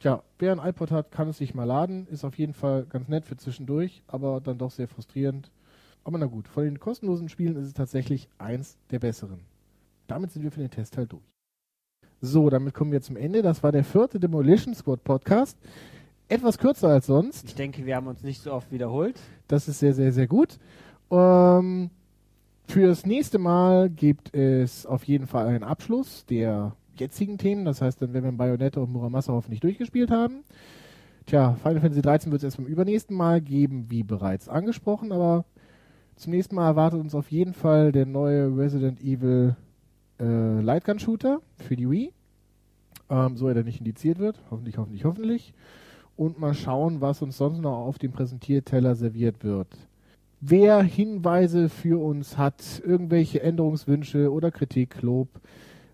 tja, 0.00 0.22
wer 0.38 0.52
ein 0.52 0.68
iPod 0.68 0.90
hat, 0.90 1.10
kann 1.10 1.28
es 1.28 1.38
sich 1.38 1.54
mal 1.54 1.64
laden. 1.64 2.06
Ist 2.08 2.24
auf 2.24 2.38
jeden 2.38 2.54
Fall 2.54 2.84
ganz 2.84 3.08
nett 3.08 3.24
für 3.24 3.36
zwischendurch, 3.36 4.02
aber 4.06 4.40
dann 4.40 4.58
doch 4.58 4.70
sehr 4.70 4.88
frustrierend. 4.88 5.50
Aber 6.04 6.18
na 6.18 6.26
gut, 6.26 6.48
von 6.48 6.64
den 6.64 6.78
kostenlosen 6.78 7.28
Spielen 7.28 7.56
ist 7.56 7.66
es 7.66 7.74
tatsächlich 7.74 8.28
eins 8.38 8.78
der 8.90 8.98
besseren. 8.98 9.40
Damit 10.08 10.32
sind 10.32 10.42
wir 10.42 10.50
für 10.50 10.60
den 10.60 10.70
Testteil 10.70 11.06
durch. 11.06 11.22
So, 12.20 12.50
damit 12.50 12.74
kommen 12.74 12.90
wir 12.90 13.00
zum 13.00 13.16
Ende. 13.16 13.42
Das 13.42 13.62
war 13.62 13.70
der 13.70 13.84
vierte 13.84 14.18
Demolition 14.18 14.74
Squad 14.74 15.04
Podcast. 15.04 15.56
Etwas 16.28 16.58
kürzer 16.58 16.88
als 16.88 17.06
sonst. 17.06 17.44
Ich 17.46 17.54
denke, 17.54 17.86
wir 17.86 17.94
haben 17.94 18.08
uns 18.08 18.24
nicht 18.24 18.42
so 18.42 18.52
oft 18.52 18.72
wiederholt. 18.72 19.20
Das 19.46 19.68
ist 19.68 19.78
sehr, 19.78 19.94
sehr, 19.94 20.12
sehr 20.12 20.26
gut. 20.26 20.58
Ähm, 21.10 21.90
Fürs 22.68 23.06
nächste 23.06 23.38
Mal 23.38 23.88
gibt 23.88 24.34
es 24.34 24.84
auf 24.84 25.04
jeden 25.04 25.26
Fall 25.26 25.46
einen 25.46 25.64
Abschluss 25.64 26.26
der 26.26 26.76
jetzigen 26.96 27.38
Themen. 27.38 27.64
Das 27.64 27.80
heißt, 27.80 28.02
dann 28.02 28.12
werden 28.12 28.26
wir 28.26 28.32
Bayonetta 28.32 28.82
und 28.82 28.92
Muramasa 28.92 29.32
hoffentlich 29.32 29.60
durchgespielt 29.60 30.10
haben. 30.10 30.44
Tja, 31.24 31.54
Final 31.62 31.80
Fantasy 31.80 32.02
13 32.02 32.30
wird 32.30 32.40
es 32.40 32.44
erst 32.44 32.56
beim 32.58 32.66
übernächsten 32.66 33.16
Mal 33.16 33.40
geben, 33.40 33.86
wie 33.88 34.02
bereits 34.02 34.50
angesprochen, 34.50 35.12
aber 35.12 35.46
zum 36.16 36.32
nächsten 36.32 36.56
Mal 36.56 36.66
erwartet 36.66 37.00
uns 37.00 37.14
auf 37.14 37.30
jeden 37.30 37.54
Fall 37.54 37.90
der 37.90 38.04
neue 38.04 38.54
Resident 38.54 39.00
Evil 39.00 39.56
äh, 40.20 40.60
Lightgun 40.60 40.98
Shooter 40.98 41.40
für 41.56 41.76
die 41.76 41.90
Wii. 41.90 42.12
Ähm, 43.10 43.36
so 43.36 43.48
er 43.48 43.54
dann 43.54 43.64
nicht 43.64 43.78
indiziert 43.78 44.18
wird. 44.18 44.40
Hoffentlich, 44.50 44.78
hoffentlich, 44.78 45.04
hoffentlich. 45.04 45.54
Und 46.16 46.38
mal 46.38 46.54
schauen, 46.54 47.00
was 47.00 47.22
uns 47.22 47.36
sonst 47.36 47.60
noch 47.60 47.76
auf 47.78 47.98
dem 47.98 48.12
Präsentierteller 48.12 48.94
serviert 48.94 49.44
wird. 49.44 49.68
Wer 50.40 50.82
Hinweise 50.82 51.68
für 51.68 52.00
uns 52.02 52.38
hat, 52.38 52.82
irgendwelche 52.84 53.42
Änderungswünsche 53.42 54.32
oder 54.32 54.50
Kritik, 54.50 55.02
Lob, 55.02 55.28